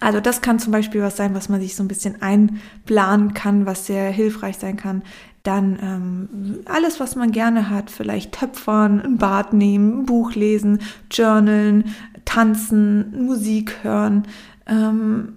also 0.00 0.20
das 0.20 0.42
kann 0.42 0.58
zum 0.58 0.72
Beispiel 0.72 1.02
was 1.02 1.16
sein, 1.16 1.34
was 1.34 1.48
man 1.48 1.60
sich 1.60 1.74
so 1.74 1.82
ein 1.82 1.88
bisschen 1.88 2.22
einplanen 2.22 3.34
kann, 3.34 3.66
was 3.66 3.86
sehr 3.86 4.10
hilfreich 4.10 4.58
sein 4.58 4.76
kann. 4.76 5.02
Dann 5.42 5.78
ähm, 5.82 6.58
alles, 6.66 7.00
was 7.00 7.16
man 7.16 7.32
gerne 7.32 7.70
hat, 7.70 7.90
vielleicht 7.90 8.32
töpfern, 8.32 9.00
ein 9.00 9.18
Bad 9.18 9.52
nehmen, 9.52 10.00
ein 10.00 10.06
Buch 10.06 10.34
lesen, 10.34 10.80
journalen, 11.10 11.94
tanzen, 12.24 13.24
Musik 13.24 13.82
hören, 13.82 14.24
ähm, 14.66 15.34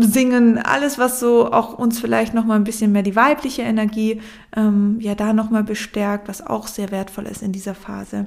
singen, 0.00 0.58
alles, 0.58 0.98
was 0.98 1.20
so 1.20 1.52
auch 1.52 1.78
uns 1.78 2.00
vielleicht 2.00 2.34
noch 2.34 2.44
mal 2.44 2.56
ein 2.56 2.64
bisschen 2.64 2.92
mehr 2.92 3.02
die 3.02 3.16
weibliche 3.16 3.62
Energie 3.62 4.20
ähm, 4.56 4.98
ja 5.00 5.14
da 5.14 5.32
noch 5.32 5.50
mal 5.50 5.64
bestärkt, 5.64 6.28
was 6.28 6.46
auch 6.46 6.66
sehr 6.66 6.90
wertvoll 6.90 7.26
ist 7.26 7.42
in 7.42 7.52
dieser 7.52 7.74
Phase. 7.74 8.26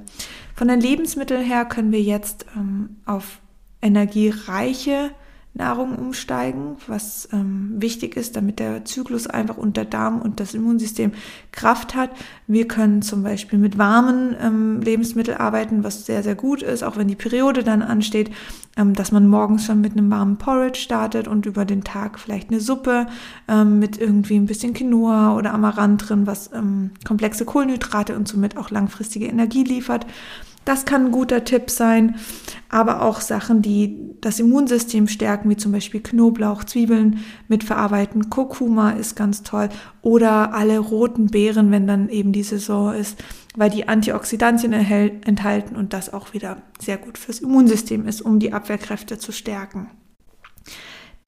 Von 0.56 0.68
den 0.68 0.80
Lebensmitteln 0.80 1.44
her 1.44 1.66
können 1.66 1.92
wir 1.92 2.02
jetzt 2.02 2.46
ähm, 2.56 2.98
auf 3.06 3.40
energiereiche 3.82 5.12
Nahrung 5.58 5.96
umsteigen, 5.96 6.78
was 6.88 7.28
ähm, 7.34 7.74
wichtig 7.78 8.16
ist, 8.16 8.36
damit 8.36 8.60
der 8.60 8.86
Zyklus 8.86 9.28
einfach 9.28 9.58
und 9.58 9.76
der 9.76 9.86
Darm 9.86 10.22
und 10.22 10.40
das 10.40 10.54
Immunsystem 10.54 11.12
Kraft 11.52 11.96
hat. 11.96 12.12
Wir 12.46 12.68
können 12.68 13.02
zum 13.02 13.24
Beispiel 13.24 13.60
mit 13.60 13.78
warmen 13.78 14.36
ähm, 14.40 14.82
Lebensmitteln 14.82 15.38
arbeiten, 15.38 15.84
was 15.84 16.06
sehr, 16.06 16.24
sehr 16.24 16.36
gut 16.36 16.62
ist, 16.62 16.84
auch 16.84 16.98
wenn 16.98 17.08
die 17.08 17.16
Periode 17.16 17.64
dann 17.64 17.82
ansteht, 17.82 18.32
ähm, 18.78 18.94
dass 18.94 19.12
man 19.12 19.28
morgens 19.28 19.66
schon 19.66 19.82
mit 19.82 19.94
einem 19.94 20.12
warmen 20.12 20.38
Porridge 20.38 20.80
startet 20.80 21.28
und 21.28 21.46
über 21.46 21.66
den 21.66 21.84
Tag 21.84 22.20
vielleicht 22.20 22.50
eine 22.50 22.60
Suppe 22.60 23.08
ähm, 23.48 23.80
mit 23.80 24.00
irgendwie 24.00 24.36
ein 24.36 24.46
bisschen 24.46 24.74
Quinoa 24.74 25.36
oder 25.36 25.54
Amaranth 25.54 26.10
drin, 26.10 26.28
was 26.28 26.52
ähm, 26.54 26.92
komplexe 27.04 27.46
Kohlenhydrate 27.46 28.16
und 28.16 28.28
somit 28.28 28.58
auch 28.58 28.70
langfristige 28.70 29.26
Energie 29.26 29.64
liefert. 29.64 30.06
Das 30.68 30.84
kann 30.84 31.06
ein 31.06 31.12
guter 31.14 31.46
Tipp 31.46 31.70
sein, 31.70 32.16
aber 32.68 33.02
auch 33.02 33.22
Sachen, 33.22 33.62
die 33.62 34.18
das 34.20 34.38
Immunsystem 34.38 35.08
stärken, 35.08 35.50
wie 35.50 35.56
zum 35.56 35.72
Beispiel 35.72 36.02
Knoblauch, 36.02 36.66
Zwiebeln 36.66 37.20
mitverarbeiten. 37.48 38.30
Kurkuma 38.30 38.90
ist 38.92 39.16
ganz 39.16 39.44
toll 39.44 39.70
oder 40.02 40.54
alle 40.54 40.78
roten 40.80 41.28
Beeren, 41.28 41.72
wenn 41.72 41.88
dann 41.88 42.10
eben 42.10 42.34
die 42.34 42.44
Saison 42.44 42.94
ist, 42.94 43.24
weil 43.56 43.70
die 43.70 43.88
Antioxidantien 43.88 44.74
enthalten 44.74 45.78
und 45.78 45.94
das 45.94 46.12
auch 46.12 46.34
wieder 46.34 46.58
sehr 46.82 46.98
gut 46.98 47.18
fürs 47.18 47.40
Immunsystem 47.40 48.06
ist, 48.06 48.22
um 48.22 48.40
die 48.40 48.52
Abwehrkräfte 48.52 49.18
zu 49.18 49.32
stärken. 49.32 49.88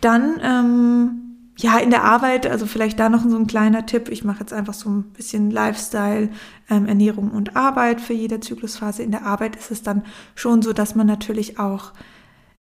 Dann 0.01 0.41
ähm, 0.43 1.28
ja, 1.61 1.77
in 1.77 1.89
der 1.89 2.05
Arbeit, 2.05 2.47
also 2.47 2.65
vielleicht 2.65 2.99
da 2.99 3.09
noch 3.09 3.23
so 3.27 3.35
ein 3.35 3.45
kleiner 3.45 3.85
Tipp. 3.85 4.07
Ich 4.07 4.23
mache 4.23 4.39
jetzt 4.39 4.53
einfach 4.53 4.73
so 4.73 4.89
ein 4.89 5.03
bisschen 5.11 5.51
Lifestyle, 5.51 6.29
ähm, 6.69 6.85
Ernährung 6.85 7.31
und 7.31 7.57
Arbeit 7.57 7.99
für 7.99 8.13
jede 8.13 8.39
Zyklusphase. 8.39 9.03
In 9.03 9.11
der 9.11 9.25
Arbeit 9.25 9.57
ist 9.57 9.69
es 9.69 9.83
dann 9.83 10.05
schon 10.35 10.61
so, 10.61 10.71
dass 10.71 10.95
man 10.95 11.05
natürlich 11.05 11.59
auch 11.59 11.91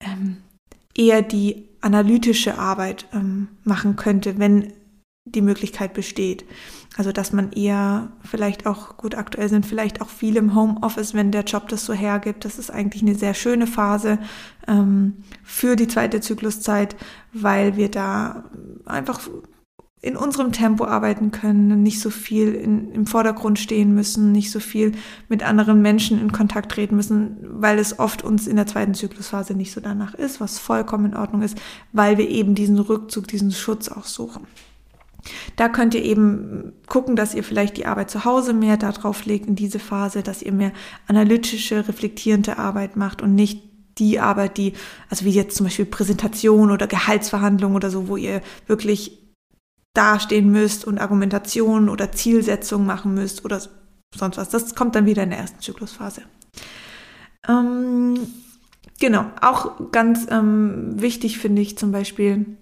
ähm, 0.02 0.38
eher 0.96 1.22
die 1.22 1.68
analytische 1.82 2.58
Arbeit 2.58 3.06
ähm, 3.14 3.50
machen 3.66 3.98
könnte, 3.98 4.40
wenn 4.40 4.72
die 5.26 5.42
Möglichkeit 5.42 5.94
besteht. 5.94 6.46
Also 6.98 7.12
dass 7.12 7.32
man 7.32 7.52
eher 7.52 8.10
vielleicht 8.24 8.66
auch, 8.66 8.98
gut, 8.98 9.16
aktuell 9.16 9.48
sind 9.48 9.66
vielleicht 9.66 10.02
auch 10.02 10.10
viele 10.10 10.40
im 10.40 10.56
Homeoffice, 10.56 11.14
wenn 11.14 11.32
der 11.32 11.44
Job 11.44 11.68
das 11.70 11.86
so 11.86 11.94
hergibt. 11.94 12.46
Das 12.46 12.58
ist 12.58 12.72
eigentlich 12.72 13.04
eine 13.04 13.16
sehr 13.16 13.34
schöne 13.34 13.68
Phase 13.68 14.18
ähm, 14.68 15.24
für 15.44 15.76
die 15.76 15.88
zweite 15.88 16.20
Zykluszeit, 16.20 16.96
weil 17.32 17.78
wir 17.78 17.90
da 17.90 18.44
einfach 18.86 19.22
in 20.02 20.16
unserem 20.16 20.54
Tempo 20.54 20.86
arbeiten 20.86 21.32
können, 21.32 21.84
nicht 21.84 22.00
so 22.00 22.10
viel 22.10 22.54
in, 22.54 22.92
im 22.92 23.06
Vordergrund 23.06 23.60
stehen 23.60 23.94
müssen, 23.94 24.32
nicht 24.32 24.50
so 24.50 24.62
viel 24.62 24.94
mit 25.28 25.44
anderen 25.44 25.82
Menschen 25.82 26.22
in 26.22 26.32
Kontakt 26.32 26.72
treten 26.72 26.96
müssen, 26.96 27.38
weil 27.42 27.78
es 27.80 28.00
oft 28.00 28.24
uns 28.24 28.48
in 28.48 28.56
der 28.56 28.66
zweiten 28.66 28.94
Zyklusphase 28.94 29.56
nicht 29.56 29.74
so 29.74 29.82
danach 29.82 30.14
ist, 30.14 30.40
was 30.40 30.58
vollkommen 30.58 31.08
in 31.08 31.18
Ordnung 31.18 31.42
ist, 31.42 31.58
weil 31.92 32.18
wir 32.18 32.30
eben 32.30 32.56
diesen 32.56 32.80
Rückzug, 32.80 33.28
diesen 33.28 33.52
Schutz 33.52 33.90
auch 33.90 34.06
suchen. 34.06 34.48
Da 35.56 35.70
könnt 35.70 35.94
ihr 35.94 36.04
eben 36.04 36.74
gucken, 36.88 37.16
dass 37.16 37.34
ihr 37.34 37.44
vielleicht 37.44 37.78
die 37.78 37.86
Arbeit 37.86 38.10
zu 38.10 38.26
Hause 38.26 38.54
mehr 38.54 38.78
darauf 38.78 39.26
legt 39.26 39.48
in 39.48 39.56
diese 39.56 39.80
Phase, 39.80 40.24
dass 40.24 40.42
ihr 40.42 40.52
mehr 40.52 40.72
analytische, 41.08 41.88
reflektierende 41.88 42.58
Arbeit 42.58 42.96
macht 42.96 43.22
und 43.22 43.36
nicht 43.36 43.64
die 43.98 44.20
Arbeit, 44.20 44.58
die, 44.58 44.74
also 45.10 45.26
wie 45.26 45.32
jetzt 45.32 45.58
zum 45.58 45.66
Beispiel 45.66 45.86
Präsentation 45.86 46.72
oder 46.72 46.88
Gehaltsverhandlungen 46.88 47.76
oder 47.76 47.90
so, 47.90 48.08
wo 48.08 48.18
ihr 48.18 48.42
wirklich 48.68 49.20
dastehen 49.94 50.52
müsst 50.52 50.86
und 50.86 51.00
Argumentation 51.00 51.90
oder 51.90 52.12
Zielsetzung 52.12 52.86
machen 52.86 53.14
müsst 53.14 53.44
oder 53.44 53.62
sonst 54.16 54.38
was. 54.38 54.50
Das 54.50 54.76
kommt 54.76 54.96
dann 54.96 55.06
wieder 55.06 55.24
in 55.24 55.32
der 55.32 55.40
ersten 55.40 55.62
Zyklusphase. 55.62 56.22
Ähm, 57.48 58.28
genau, 59.00 59.26
auch 59.42 59.92
ganz 59.92 60.28
ähm, 60.30 61.02
wichtig 61.02 61.40
finde 61.40 61.62
ich 61.62 61.78
zum 61.78 61.92
Beispiel, 61.92 62.58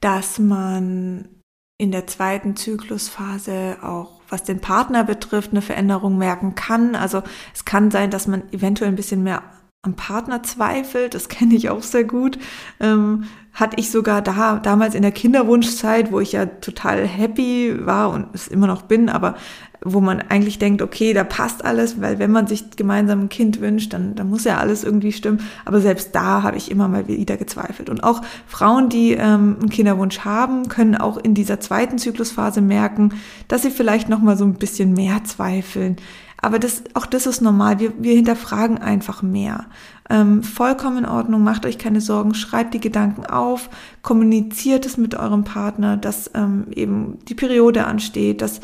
dass 0.00 0.38
man 0.38 1.28
in 1.76 1.90
der 1.90 2.06
zweiten 2.06 2.56
Zyklusphase 2.56 3.78
auch, 3.82 4.20
was 4.28 4.44
den 4.44 4.60
Partner 4.60 5.04
betrifft, 5.04 5.50
eine 5.50 5.62
Veränderung 5.62 6.18
merken 6.18 6.54
kann. 6.54 6.94
Also 6.94 7.22
es 7.52 7.64
kann 7.64 7.90
sein, 7.90 8.10
dass 8.10 8.26
man 8.26 8.52
eventuell 8.52 8.90
ein 8.90 8.96
bisschen 8.96 9.22
mehr 9.22 9.42
am 9.84 9.94
Partner 9.94 10.42
zweifelt. 10.42 11.14
Das 11.14 11.28
kenne 11.28 11.54
ich 11.54 11.70
auch 11.70 11.82
sehr 11.82 12.04
gut. 12.04 12.38
Ähm, 12.80 13.24
hatte 13.52 13.76
ich 13.78 13.90
sogar 13.92 14.20
da 14.20 14.58
damals 14.58 14.96
in 14.96 15.02
der 15.02 15.12
Kinderwunschzeit, 15.12 16.10
wo 16.10 16.18
ich 16.18 16.32
ja 16.32 16.46
total 16.46 17.06
happy 17.06 17.86
war 17.86 18.10
und 18.10 18.26
es 18.32 18.48
immer 18.48 18.66
noch 18.66 18.82
bin, 18.82 19.08
aber 19.08 19.36
wo 19.84 20.00
man 20.00 20.22
eigentlich 20.22 20.58
denkt, 20.58 20.80
okay, 20.80 21.12
da 21.12 21.24
passt 21.24 21.64
alles, 21.64 22.00
weil 22.00 22.18
wenn 22.18 22.32
man 22.32 22.46
sich 22.46 22.70
gemeinsam 22.70 23.20
ein 23.20 23.28
Kind 23.28 23.60
wünscht, 23.60 23.92
dann, 23.92 24.14
dann 24.14 24.30
muss 24.30 24.44
ja 24.44 24.56
alles 24.56 24.82
irgendwie 24.82 25.12
stimmen. 25.12 25.40
Aber 25.66 25.80
selbst 25.80 26.14
da 26.14 26.42
habe 26.42 26.56
ich 26.56 26.70
immer 26.70 26.88
mal 26.88 27.06
wieder 27.06 27.36
gezweifelt. 27.36 27.90
Und 27.90 28.02
auch 28.02 28.22
Frauen, 28.46 28.88
die 28.88 29.12
ähm, 29.12 29.56
einen 29.60 29.68
Kinderwunsch 29.68 30.20
haben, 30.20 30.68
können 30.68 30.96
auch 30.96 31.18
in 31.18 31.34
dieser 31.34 31.60
zweiten 31.60 31.98
Zyklusphase 31.98 32.62
merken, 32.62 33.12
dass 33.46 33.62
sie 33.62 33.70
vielleicht 33.70 34.08
noch 34.08 34.20
mal 34.20 34.38
so 34.38 34.44
ein 34.44 34.54
bisschen 34.54 34.94
mehr 34.94 35.22
zweifeln. 35.24 35.96
Aber 36.40 36.58
das, 36.58 36.84
auch 36.94 37.06
das 37.06 37.26
ist 37.26 37.40
normal. 37.40 37.80
Wir, 37.80 37.92
wir 38.02 38.14
hinterfragen 38.14 38.78
einfach 38.78 39.22
mehr. 39.22 39.66
Ähm, 40.10 40.42
vollkommen 40.42 40.98
in 40.98 41.06
Ordnung. 41.06 41.42
Macht 41.42 41.64
euch 41.66 41.78
keine 41.78 42.00
Sorgen. 42.00 42.34
Schreibt 42.34 42.74
die 42.74 42.80
Gedanken 42.80 43.24
auf. 43.26 43.70
Kommuniziert 44.02 44.84
es 44.86 44.96
mit 44.96 45.14
eurem 45.14 45.44
Partner, 45.44 45.96
dass 45.96 46.30
ähm, 46.34 46.66
eben 46.70 47.18
die 47.26 47.34
Periode 47.34 47.86
ansteht, 47.86 48.42
dass 48.42 48.60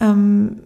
ähm, 0.00 0.62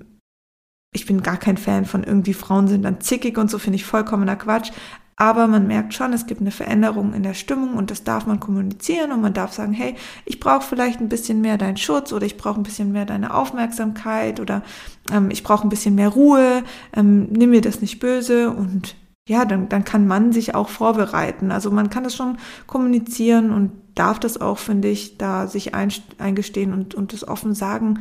ich 0.92 1.06
bin 1.06 1.22
gar 1.22 1.36
kein 1.36 1.58
Fan 1.58 1.84
von 1.84 2.02
irgendwie 2.02 2.34
Frauen 2.34 2.68
sind 2.68 2.82
dann 2.82 3.00
zickig 3.00 3.38
und 3.38 3.50
so, 3.50 3.58
finde 3.58 3.76
ich 3.76 3.84
vollkommener 3.84 4.36
Quatsch. 4.36 4.72
Aber 5.18 5.46
man 5.46 5.66
merkt 5.66 5.94
schon, 5.94 6.12
es 6.12 6.26
gibt 6.26 6.42
eine 6.42 6.50
Veränderung 6.50 7.14
in 7.14 7.22
der 7.22 7.32
Stimmung 7.32 7.74
und 7.74 7.90
das 7.90 8.04
darf 8.04 8.26
man 8.26 8.38
kommunizieren 8.38 9.12
und 9.12 9.22
man 9.22 9.32
darf 9.32 9.54
sagen, 9.54 9.72
hey, 9.72 9.94
ich 10.26 10.40
brauche 10.40 10.60
vielleicht 10.60 11.00
ein 11.00 11.08
bisschen 11.08 11.40
mehr 11.40 11.56
deinen 11.56 11.78
Schutz 11.78 12.12
oder 12.12 12.26
ich 12.26 12.36
brauche 12.36 12.60
ein 12.60 12.64
bisschen 12.64 12.92
mehr 12.92 13.06
deine 13.06 13.32
Aufmerksamkeit 13.32 14.40
oder 14.40 14.62
ähm, 15.10 15.30
ich 15.30 15.42
brauche 15.42 15.66
ein 15.66 15.70
bisschen 15.70 15.94
mehr 15.94 16.10
Ruhe, 16.10 16.62
ähm, 16.94 17.28
nimm 17.30 17.50
mir 17.50 17.62
das 17.62 17.80
nicht 17.80 17.98
böse 17.98 18.50
und 18.50 18.94
ja, 19.26 19.46
dann, 19.46 19.70
dann 19.70 19.84
kann 19.84 20.06
man 20.06 20.32
sich 20.32 20.54
auch 20.54 20.68
vorbereiten. 20.68 21.50
Also 21.50 21.70
man 21.70 21.88
kann 21.88 22.04
das 22.04 22.14
schon 22.14 22.36
kommunizieren 22.66 23.50
und 23.50 23.72
darf 23.94 24.20
das 24.20 24.38
auch, 24.38 24.58
finde 24.58 24.88
ich, 24.88 25.16
da 25.16 25.46
sich 25.46 25.74
eingestehen 25.74 26.74
und, 26.74 26.94
und 26.94 27.14
das 27.14 27.26
offen 27.26 27.54
sagen, 27.54 28.00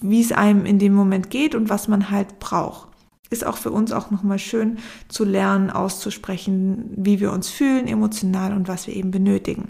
wie 0.00 0.20
es 0.20 0.30
einem 0.30 0.64
in 0.64 0.78
dem 0.78 0.94
Moment 0.94 1.28
geht 1.28 1.56
und 1.56 1.68
was 1.68 1.88
man 1.88 2.10
halt 2.10 2.38
braucht 2.38 2.95
ist 3.30 3.46
auch 3.46 3.56
für 3.56 3.70
uns 3.70 3.92
auch 3.92 4.10
nochmal 4.10 4.38
schön 4.38 4.78
zu 5.08 5.24
lernen, 5.24 5.70
auszusprechen, 5.70 6.90
wie 6.96 7.20
wir 7.20 7.32
uns 7.32 7.48
fühlen 7.48 7.86
emotional 7.86 8.52
und 8.52 8.68
was 8.68 8.86
wir 8.86 8.94
eben 8.94 9.10
benötigen. 9.10 9.68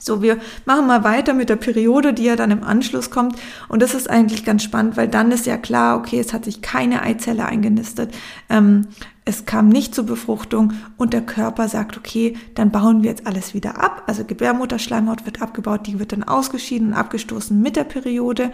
So, 0.00 0.22
wir 0.22 0.38
machen 0.64 0.86
mal 0.86 1.02
weiter 1.02 1.34
mit 1.34 1.48
der 1.48 1.56
Periode, 1.56 2.12
die 2.12 2.24
ja 2.24 2.36
dann 2.36 2.50
im 2.50 2.62
Anschluss 2.62 3.10
kommt. 3.10 3.36
Und 3.68 3.82
das 3.82 3.94
ist 3.94 4.08
eigentlich 4.08 4.44
ganz 4.44 4.62
spannend, 4.62 4.96
weil 4.96 5.08
dann 5.08 5.32
ist 5.32 5.46
ja 5.46 5.56
klar, 5.56 5.98
okay, 5.98 6.20
es 6.20 6.32
hat 6.32 6.44
sich 6.44 6.62
keine 6.62 7.02
Eizelle 7.02 7.46
eingenistet. 7.46 8.14
Ähm, 8.48 8.86
es 9.24 9.44
kam 9.44 9.68
nicht 9.68 9.94
zur 9.94 10.06
Befruchtung 10.06 10.72
und 10.96 11.12
der 11.12 11.22
Körper 11.22 11.68
sagt, 11.68 11.96
okay, 11.96 12.36
dann 12.54 12.70
bauen 12.70 13.02
wir 13.02 13.10
jetzt 13.10 13.26
alles 13.26 13.54
wieder 13.54 13.82
ab. 13.82 14.04
Also 14.06 14.24
Gebärmutterschleimhaut 14.24 15.26
wird 15.26 15.42
abgebaut, 15.42 15.86
die 15.86 15.98
wird 15.98 16.12
dann 16.12 16.22
ausgeschieden 16.22 16.88
und 16.88 16.94
abgestoßen 16.94 17.60
mit 17.60 17.76
der 17.76 17.84
Periode. 17.84 18.52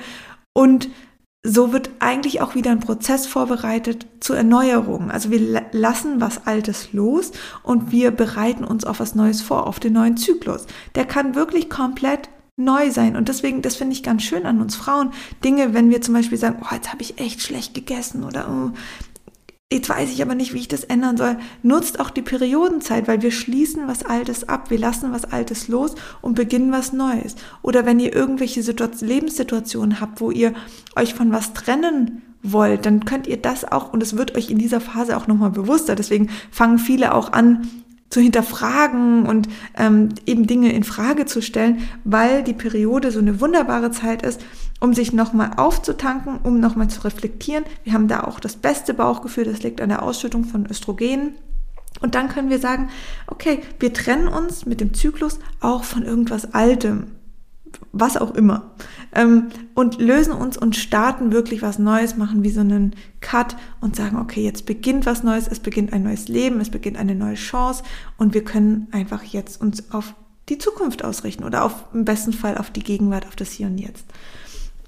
Und 0.52 0.88
so 1.46 1.74
wird 1.74 1.90
eigentlich 1.98 2.40
auch 2.40 2.54
wieder 2.54 2.70
ein 2.70 2.80
Prozess 2.80 3.26
vorbereitet 3.26 4.06
zur 4.20 4.36
Erneuerung. 4.36 5.10
Also 5.10 5.30
wir 5.30 5.62
lassen 5.72 6.20
was 6.20 6.46
Altes 6.46 6.94
los 6.94 7.32
und 7.62 7.92
wir 7.92 8.10
bereiten 8.10 8.64
uns 8.64 8.86
auf 8.86 8.98
was 8.98 9.14
Neues 9.14 9.42
vor, 9.42 9.66
auf 9.66 9.78
den 9.78 9.92
neuen 9.92 10.16
Zyklus. 10.16 10.66
Der 10.94 11.04
kann 11.04 11.34
wirklich 11.34 11.68
komplett 11.68 12.30
neu 12.56 12.90
sein. 12.90 13.14
Und 13.14 13.28
deswegen, 13.28 13.60
das 13.60 13.76
finde 13.76 13.92
ich 13.92 14.02
ganz 14.02 14.22
schön 14.22 14.46
an 14.46 14.60
uns 14.60 14.74
Frauen. 14.74 15.10
Dinge, 15.44 15.74
wenn 15.74 15.90
wir 15.90 16.00
zum 16.00 16.14
Beispiel 16.14 16.38
sagen, 16.38 16.62
oh, 16.62 16.74
jetzt 16.74 16.92
habe 16.92 17.02
ich 17.02 17.20
echt 17.20 17.42
schlecht 17.42 17.74
gegessen 17.74 18.24
oder 18.24 18.48
oh, 18.48 18.70
Jetzt 19.74 19.88
weiß 19.88 20.12
ich 20.12 20.22
aber 20.22 20.36
nicht, 20.36 20.54
wie 20.54 20.60
ich 20.60 20.68
das 20.68 20.84
ändern 20.84 21.16
soll. 21.16 21.36
Nutzt 21.64 21.98
auch 21.98 22.10
die 22.10 22.22
Periodenzeit, 22.22 23.08
weil 23.08 23.22
wir 23.22 23.32
schließen 23.32 23.88
was 23.88 24.04
Altes 24.04 24.48
ab, 24.48 24.70
wir 24.70 24.78
lassen 24.78 25.10
was 25.10 25.24
Altes 25.24 25.66
los 25.66 25.96
und 26.22 26.34
beginnen 26.34 26.70
was 26.70 26.92
Neues. 26.92 27.34
Oder 27.60 27.84
wenn 27.84 27.98
ihr 27.98 28.14
irgendwelche 28.14 28.62
Situation, 28.62 29.08
Lebenssituationen 29.08 30.00
habt, 30.00 30.20
wo 30.20 30.30
ihr 30.30 30.54
euch 30.94 31.14
von 31.14 31.32
was 31.32 31.54
trennen 31.54 32.22
wollt, 32.44 32.86
dann 32.86 33.04
könnt 33.04 33.26
ihr 33.26 33.36
das 33.36 33.64
auch, 33.64 33.92
und 33.92 34.00
es 34.00 34.16
wird 34.16 34.36
euch 34.36 34.48
in 34.48 34.58
dieser 34.58 34.80
Phase 34.80 35.16
auch 35.16 35.26
nochmal 35.26 35.50
bewusster. 35.50 35.96
Deswegen 35.96 36.30
fangen 36.52 36.78
viele 36.78 37.12
auch 37.12 37.32
an, 37.32 37.68
zu 38.10 38.20
hinterfragen 38.20 39.26
und 39.26 39.48
ähm, 39.76 40.10
eben 40.24 40.46
Dinge 40.46 40.72
in 40.72 40.84
Frage 40.84 41.26
zu 41.26 41.42
stellen, 41.42 41.80
weil 42.04 42.44
die 42.44 42.52
Periode 42.52 43.10
so 43.10 43.18
eine 43.18 43.40
wunderbare 43.40 43.90
Zeit 43.90 44.22
ist, 44.22 44.40
um 44.80 44.92
sich 44.94 45.12
nochmal 45.12 45.52
aufzutanken, 45.56 46.38
um 46.42 46.60
nochmal 46.60 46.88
zu 46.88 47.04
reflektieren. 47.04 47.64
Wir 47.84 47.92
haben 47.92 48.08
da 48.08 48.24
auch 48.24 48.40
das 48.40 48.56
beste 48.56 48.94
Bauchgefühl, 48.94 49.44
das 49.44 49.62
liegt 49.62 49.80
an 49.80 49.88
der 49.88 50.02
Ausschüttung 50.02 50.44
von 50.44 50.66
Östrogenen. 50.66 51.34
Und 52.00 52.14
dann 52.14 52.28
können 52.28 52.50
wir 52.50 52.58
sagen, 52.58 52.90
okay, 53.26 53.60
wir 53.78 53.92
trennen 53.92 54.28
uns 54.28 54.66
mit 54.66 54.80
dem 54.80 54.94
Zyklus 54.94 55.38
auch 55.60 55.84
von 55.84 56.02
irgendwas 56.02 56.52
Altem. 56.52 57.06
was 57.92 58.16
auch 58.16 58.34
immer. 58.34 58.70
Ähm, 59.14 59.48
und 59.74 60.00
lösen 60.00 60.32
uns 60.32 60.56
und 60.56 60.76
starten 60.76 61.32
wirklich 61.32 61.62
was 61.62 61.78
Neues, 61.78 62.16
machen 62.16 62.42
wie 62.42 62.50
so 62.50 62.60
einen 62.60 62.94
Cut 63.20 63.56
und 63.80 63.96
sagen, 63.96 64.16
okay, 64.16 64.42
jetzt 64.42 64.66
beginnt 64.66 65.06
was 65.06 65.22
Neues, 65.22 65.48
es 65.48 65.60
beginnt 65.60 65.92
ein 65.92 66.02
neues 66.02 66.28
Leben, 66.28 66.60
es 66.60 66.70
beginnt 66.70 66.96
eine 66.96 67.14
neue 67.14 67.34
Chance 67.34 67.82
und 68.16 68.34
wir 68.34 68.44
können 68.44 68.88
einfach 68.92 69.22
jetzt 69.24 69.60
uns 69.60 69.92
auf 69.92 70.14
die 70.48 70.58
Zukunft 70.58 71.04
ausrichten 71.04 71.44
oder 71.44 71.64
auf, 71.64 71.84
im 71.94 72.04
besten 72.04 72.32
Fall 72.32 72.58
auf 72.58 72.70
die 72.70 72.82
Gegenwart, 72.82 73.26
auf 73.26 73.36
das 73.36 73.50
Hier 73.50 73.66
und 73.66 73.78
Jetzt. 73.78 74.04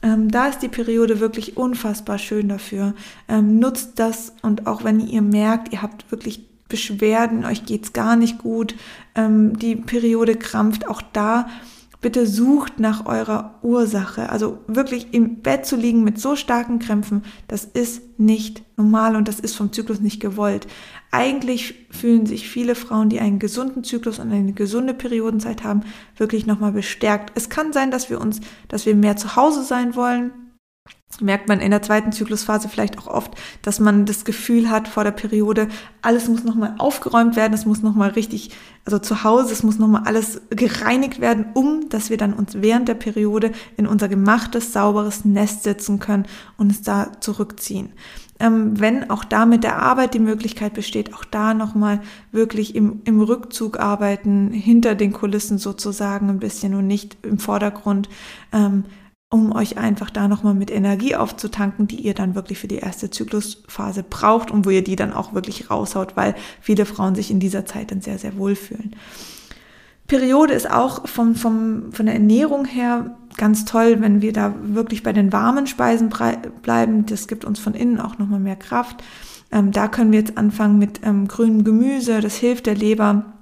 Ähm, 0.06 0.30
da 0.30 0.46
ist 0.46 0.60
die 0.60 0.68
Periode 0.68 1.18
wirklich 1.18 1.56
unfassbar 1.56 2.18
schön 2.18 2.48
dafür. 2.48 2.94
Ähm, 3.26 3.58
nutzt 3.58 3.98
das 3.98 4.32
und 4.40 4.68
auch 4.68 4.84
wenn 4.84 5.00
ihr 5.00 5.20
merkt, 5.20 5.72
ihr 5.72 5.82
habt 5.82 6.12
wirklich 6.12 6.46
Beschwerden, 6.68 7.44
euch 7.44 7.64
geht's 7.64 7.92
gar 7.92 8.14
nicht 8.14 8.38
gut, 8.38 8.76
ähm, 9.16 9.58
die 9.58 9.74
Periode 9.74 10.36
krampft, 10.36 10.86
auch 10.86 11.02
da 11.12 11.48
bitte 12.00 12.24
sucht 12.24 12.78
nach 12.78 13.06
eurer 13.06 13.58
Ursache. 13.62 14.30
Also 14.30 14.58
wirklich 14.68 15.12
im 15.12 15.42
Bett 15.42 15.66
zu 15.66 15.74
liegen 15.74 16.04
mit 16.04 16.20
so 16.20 16.36
starken 16.36 16.78
Krämpfen, 16.78 17.24
das 17.48 17.64
ist 17.64 18.00
nicht 18.16 18.62
normal 18.76 19.16
und 19.16 19.26
das 19.26 19.40
ist 19.40 19.56
vom 19.56 19.72
Zyklus 19.72 19.98
nicht 19.98 20.20
gewollt. 20.20 20.68
Eigentlich 21.16 21.86
fühlen 21.90 22.26
sich 22.26 22.46
viele 22.46 22.74
Frauen, 22.74 23.08
die 23.08 23.20
einen 23.20 23.38
gesunden 23.38 23.82
Zyklus 23.84 24.18
und 24.18 24.30
eine 24.30 24.52
gesunde 24.52 24.92
Periodenzeit 24.92 25.64
haben, 25.64 25.80
wirklich 26.14 26.44
nochmal 26.44 26.72
bestärkt. 26.72 27.32
Es 27.34 27.48
kann 27.48 27.72
sein, 27.72 27.90
dass 27.90 28.10
wir 28.10 28.20
uns, 28.20 28.40
dass 28.68 28.84
wir 28.84 28.94
mehr 28.94 29.16
zu 29.16 29.34
Hause 29.34 29.62
sein 29.62 29.96
wollen, 29.96 30.30
merkt 31.20 31.48
man 31.48 31.60
in 31.60 31.70
der 31.70 31.82
zweiten 31.82 32.12
Zyklusphase 32.12 32.68
vielleicht 32.68 32.98
auch 32.98 33.06
oft, 33.06 33.32
dass 33.62 33.80
man 33.80 34.04
das 34.04 34.24
Gefühl 34.24 34.70
hat 34.70 34.88
vor 34.88 35.04
der 35.04 35.12
Periode, 35.12 35.68
alles 36.02 36.28
muss 36.28 36.44
nochmal 36.44 36.74
aufgeräumt 36.78 37.36
werden, 37.36 37.54
es 37.54 37.64
muss 37.64 37.82
nochmal 37.82 38.10
richtig, 38.10 38.50
also 38.84 38.98
zu 38.98 39.24
Hause, 39.24 39.52
es 39.52 39.62
muss 39.62 39.78
nochmal 39.78 40.02
alles 40.04 40.42
gereinigt 40.50 41.20
werden, 41.20 41.46
um 41.54 41.88
dass 41.88 42.10
wir 42.10 42.16
dann 42.16 42.34
uns 42.34 42.60
während 42.60 42.88
der 42.88 42.94
Periode 42.94 43.52
in 43.76 43.86
unser 43.86 44.08
gemachtes, 44.08 44.72
sauberes 44.72 45.24
Nest 45.24 45.62
sitzen 45.62 45.98
können 45.98 46.26
und 46.56 46.70
es 46.70 46.82
da 46.82 47.12
zurückziehen. 47.20 47.92
Ähm, 48.38 48.78
wenn 48.78 49.08
auch 49.08 49.24
da 49.24 49.46
mit 49.46 49.64
der 49.64 49.80
Arbeit 49.80 50.12
die 50.12 50.18
Möglichkeit 50.18 50.74
besteht, 50.74 51.14
auch 51.14 51.24
da 51.24 51.54
nochmal 51.54 52.02
wirklich 52.32 52.74
im, 52.74 53.00
im 53.04 53.22
Rückzug 53.22 53.80
arbeiten, 53.80 54.50
hinter 54.50 54.94
den 54.94 55.14
Kulissen 55.14 55.56
sozusagen 55.56 56.28
ein 56.28 56.38
bisschen 56.38 56.74
und 56.74 56.86
nicht 56.86 57.16
im 57.22 57.38
Vordergrund. 57.38 58.10
Ähm, 58.52 58.84
um 59.28 59.52
euch 59.52 59.76
einfach 59.76 60.10
da 60.10 60.28
nochmal 60.28 60.54
mit 60.54 60.70
Energie 60.70 61.16
aufzutanken, 61.16 61.88
die 61.88 62.00
ihr 62.00 62.14
dann 62.14 62.34
wirklich 62.34 62.58
für 62.58 62.68
die 62.68 62.78
erste 62.78 63.10
Zyklusphase 63.10 64.04
braucht 64.04 64.50
und 64.50 64.64
wo 64.66 64.70
ihr 64.70 64.84
die 64.84 64.96
dann 64.96 65.12
auch 65.12 65.34
wirklich 65.34 65.70
raushaut, 65.70 66.16
weil 66.16 66.34
viele 66.60 66.86
Frauen 66.86 67.14
sich 67.14 67.30
in 67.30 67.40
dieser 67.40 67.66
Zeit 67.66 67.90
dann 67.90 68.00
sehr, 68.00 68.18
sehr 68.18 68.36
wohl 68.38 68.54
fühlen. 68.54 68.94
Periode 70.06 70.54
ist 70.54 70.70
auch 70.70 71.08
vom, 71.08 71.34
vom, 71.34 71.92
von 71.92 72.06
der 72.06 72.14
Ernährung 72.14 72.64
her 72.64 73.16
ganz 73.36 73.64
toll, 73.64 73.96
wenn 74.00 74.22
wir 74.22 74.32
da 74.32 74.54
wirklich 74.62 75.02
bei 75.02 75.12
den 75.12 75.32
warmen 75.32 75.66
Speisen 75.66 76.10
bleiben. 76.62 77.06
Das 77.06 77.26
gibt 77.26 77.44
uns 77.44 77.58
von 77.58 77.74
innen 77.74 78.00
auch 78.00 78.18
nochmal 78.18 78.40
mehr 78.40 78.56
Kraft. 78.56 79.02
Ähm, 79.50 79.72
da 79.72 79.88
können 79.88 80.12
wir 80.12 80.20
jetzt 80.20 80.38
anfangen 80.38 80.78
mit 80.78 81.00
ähm, 81.04 81.26
grünem 81.26 81.64
Gemüse. 81.64 82.20
Das 82.20 82.36
hilft 82.36 82.66
der 82.66 82.76
Leber 82.76 83.35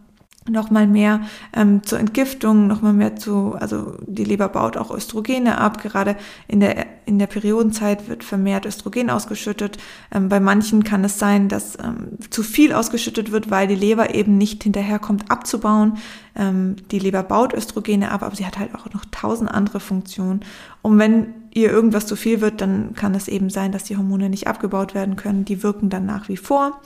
noch 0.48 0.70
mal 0.70 0.86
mehr 0.86 1.22
ähm, 1.54 1.82
zur 1.84 1.98
Entgiftung, 1.98 2.66
noch 2.66 2.82
mal 2.82 2.92
mehr 2.92 3.16
zu, 3.16 3.54
also 3.58 3.96
die 4.06 4.24
Leber 4.24 4.48
baut 4.48 4.76
auch 4.76 4.90
Östrogene 4.90 5.58
ab. 5.58 5.82
Gerade 5.82 6.16
in 6.48 6.60
der 6.60 6.86
in 7.06 7.18
der 7.18 7.26
Periodenzeit 7.26 8.08
wird 8.08 8.24
vermehrt 8.24 8.66
Östrogen 8.66 9.10
ausgeschüttet. 9.10 9.78
Ähm, 10.12 10.28
bei 10.28 10.40
manchen 10.40 10.84
kann 10.84 11.04
es 11.04 11.18
sein, 11.18 11.48
dass 11.48 11.78
ähm, 11.78 12.18
zu 12.30 12.42
viel 12.42 12.72
ausgeschüttet 12.72 13.30
wird, 13.30 13.50
weil 13.50 13.66
die 13.66 13.74
Leber 13.74 14.14
eben 14.14 14.38
nicht 14.38 14.62
hinterherkommt 14.62 15.30
abzubauen. 15.30 15.98
Ähm, 16.34 16.76
die 16.90 16.98
Leber 16.98 17.22
baut 17.22 17.52
Östrogene 17.52 18.10
ab, 18.10 18.22
aber 18.22 18.36
sie 18.36 18.46
hat 18.46 18.58
halt 18.58 18.74
auch 18.74 18.92
noch 18.92 19.04
tausend 19.10 19.50
andere 19.50 19.80
Funktionen. 19.80 20.40
Und 20.82 20.98
wenn 20.98 21.34
ihr 21.52 21.70
irgendwas 21.70 22.06
zu 22.06 22.16
viel 22.16 22.40
wird, 22.40 22.60
dann 22.60 22.94
kann 22.94 23.14
es 23.14 23.28
eben 23.28 23.50
sein, 23.50 23.72
dass 23.72 23.84
die 23.84 23.96
Hormone 23.96 24.28
nicht 24.28 24.46
abgebaut 24.46 24.94
werden 24.94 25.16
können. 25.16 25.44
Die 25.44 25.62
wirken 25.62 25.90
dann 25.90 26.06
nach 26.06 26.28
wie 26.28 26.36
vor. 26.36 26.80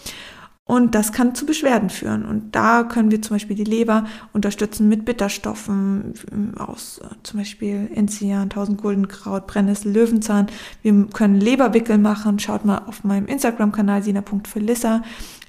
Und 0.68 0.94
das 0.94 1.12
kann 1.12 1.34
zu 1.34 1.46
Beschwerden 1.46 1.88
führen. 1.88 2.26
Und 2.26 2.54
da 2.54 2.82
können 2.82 3.10
wir 3.10 3.22
zum 3.22 3.36
Beispiel 3.36 3.56
die 3.56 3.64
Leber 3.64 4.04
unterstützen 4.34 4.86
mit 4.86 5.06
Bitterstoffen 5.06 6.12
aus 6.58 6.98
äh, 6.98 7.06
zum 7.22 7.40
Beispiel 7.40 7.90
Enzian, 7.94 8.50
Tausendguldenkraut, 8.50 9.46
Brennnessel, 9.46 9.90
Löwenzahn. 9.90 10.48
Wir 10.82 11.06
können 11.06 11.40
Leberwickel 11.40 11.96
machen. 11.96 12.38
Schaut 12.38 12.66
mal 12.66 12.82
auf 12.84 13.02
meinem 13.02 13.28
Instagram-Kanal 13.28 14.02
sina.felissa. 14.02 15.02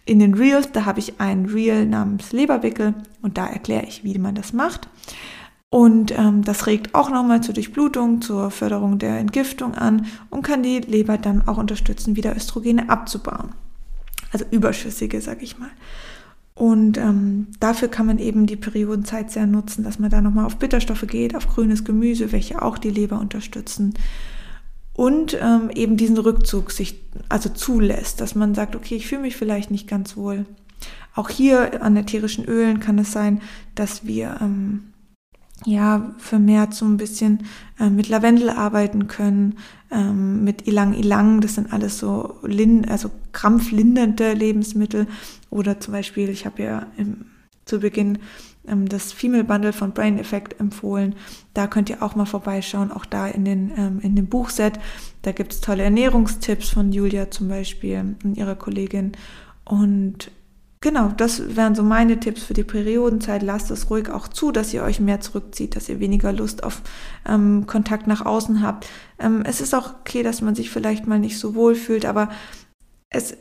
In 0.05 0.19
den 0.19 0.35
Reels, 0.35 0.71
da 0.71 0.85
habe 0.85 0.99
ich 0.99 1.19
ein 1.19 1.47
Reel 1.47 1.85
namens 1.85 2.31
Leberwickel 2.31 2.93
und 3.21 3.37
da 3.37 3.45
erkläre 3.45 3.87
ich, 3.87 4.05
wie 4.05 4.17
man 4.17 4.35
das 4.35 4.53
macht. 4.53 4.87
Und 5.69 6.17
ähm, 6.17 6.45
das 6.45 6.65
regt 6.65 6.95
auch 6.95 7.09
nochmal 7.09 7.41
zur 7.41 7.53
Durchblutung, 7.53 8.21
zur 8.21 8.51
Förderung 8.51 8.99
der 8.99 9.17
Entgiftung 9.19 9.75
an 9.75 10.05
und 10.29 10.43
kann 10.43 10.63
die 10.63 10.79
Leber 10.79 11.17
dann 11.17 11.45
auch 11.45 11.57
unterstützen, 11.57 12.15
wieder 12.15 12.37
Östrogene 12.37 12.89
abzubauen 12.89 13.49
also 14.31 14.45
überschüssige, 14.51 15.21
sag 15.21 15.41
ich 15.41 15.57
mal. 15.57 15.69
Und 16.55 16.97
ähm, 16.97 17.47
dafür 17.61 17.87
kann 17.87 18.05
man 18.05 18.19
eben 18.19 18.45
die 18.45 18.57
Periodenzeit 18.57 19.31
sehr 19.31 19.47
nutzen, 19.47 19.83
dass 19.83 19.97
man 19.97 20.09
da 20.09 20.21
nochmal 20.21 20.45
auf 20.45 20.57
Bitterstoffe 20.57 21.07
geht, 21.07 21.33
auf 21.33 21.47
grünes 21.47 21.85
Gemüse, 21.85 22.33
welche 22.33 22.61
auch 22.61 22.77
die 22.77 22.89
Leber 22.89 23.17
unterstützen. 23.19 23.93
Und 24.93 25.37
ähm, 25.41 25.69
eben 25.73 25.95
diesen 25.95 26.17
Rückzug 26.17 26.71
sich 26.71 26.99
also 27.29 27.47
zulässt, 27.47 28.19
dass 28.19 28.35
man 28.35 28.55
sagt, 28.55 28.75
okay, 28.75 28.95
ich 28.95 29.07
fühle 29.07 29.21
mich 29.21 29.37
vielleicht 29.37 29.71
nicht 29.71 29.87
ganz 29.87 30.17
wohl. 30.17 30.45
Auch 31.15 31.29
hier 31.29 31.81
an 31.81 31.95
ätherischen 31.95 32.43
Ölen 32.43 32.81
kann 32.81 32.99
es 32.99 33.13
sein, 33.13 33.41
dass 33.75 34.05
wir 34.05 34.39
ähm, 34.41 34.91
ja, 35.65 36.13
vermehrt 36.17 36.73
so 36.73 36.85
ein 36.85 36.97
bisschen 36.97 37.45
äh, 37.79 37.89
mit 37.89 38.09
Lavendel 38.09 38.49
arbeiten 38.49 39.07
können, 39.07 39.55
ähm, 39.91 40.43
mit 40.43 40.67
Ilang 40.67 40.93
Ilang, 40.93 41.41
das 41.41 41.55
sind 41.55 41.71
alles 41.71 41.99
so 41.99 42.35
lin 42.43 42.83
also 42.89 43.09
krampflindernde 43.39 44.33
Lebensmittel. 44.33 45.07
Oder 45.49 45.79
zum 45.79 45.93
Beispiel, 45.93 46.29
ich 46.29 46.45
habe 46.45 46.61
ja 46.61 46.87
im, 46.97 47.25
zu 47.65 47.79
Beginn 47.79 48.19
ähm, 48.67 48.89
das 48.89 49.13
Female 49.13 49.45
Bundle 49.45 49.73
von 49.73 49.93
Brain 49.93 50.19
Effect 50.19 50.59
empfohlen. 50.59 51.15
Da 51.53 51.67
könnt 51.67 51.89
ihr 51.89 52.03
auch 52.03 52.15
mal 52.15 52.25
vorbeischauen, 52.25 52.91
auch 52.91 53.05
da 53.05 53.27
in, 53.27 53.45
den, 53.45 53.71
ähm, 53.77 53.99
in 54.01 54.15
dem 54.15 54.27
Buchset. 54.27 54.79
Da 55.21 55.31
gibt 55.31 55.53
es 55.53 55.61
tolle 55.61 55.83
Ernährungstipps 55.83 56.69
von 56.69 56.91
Julia 56.91 57.31
zum 57.31 57.47
Beispiel 57.47 58.15
und 58.23 58.37
ihrer 58.37 58.55
Kollegin. 58.55 59.13
Und 59.65 60.31
Genau, 60.81 61.09
das 61.09 61.57
wären 61.57 61.75
so 61.75 61.83
meine 61.83 62.21
Tipps 62.21 62.43
für 62.43 62.53
die 62.53 62.63
Periodenzeit. 62.63 63.43
Lasst 63.43 63.69
es 63.69 63.89
ruhig 63.89 64.09
auch 64.09 64.29
zu, 64.29 64.53
dass 64.53 64.73
ihr 64.73 64.81
euch 64.81 65.01
mehr 65.01 65.19
zurückzieht, 65.19 65.75
dass 65.75 65.89
ihr 65.89 65.99
weniger 65.99 66.31
Lust 66.31 66.63
auf 66.63 66.81
ähm, 67.27 67.67
Kontakt 67.67 68.07
nach 68.07 68.25
außen 68.25 68.61
habt. 68.61 68.87
Ähm, 69.19 69.43
es 69.43 69.59
ist 69.59 69.75
auch 69.75 69.93
okay, 69.99 70.23
dass 70.23 70.41
man 70.41 70.55
sich 70.55 70.69
vielleicht 70.69 71.05
mal 71.05 71.19
nicht 71.19 71.37
so 71.37 71.53
wohl 71.53 71.75
fühlt, 71.75 72.05
aber 72.05 72.29
es 73.09 73.35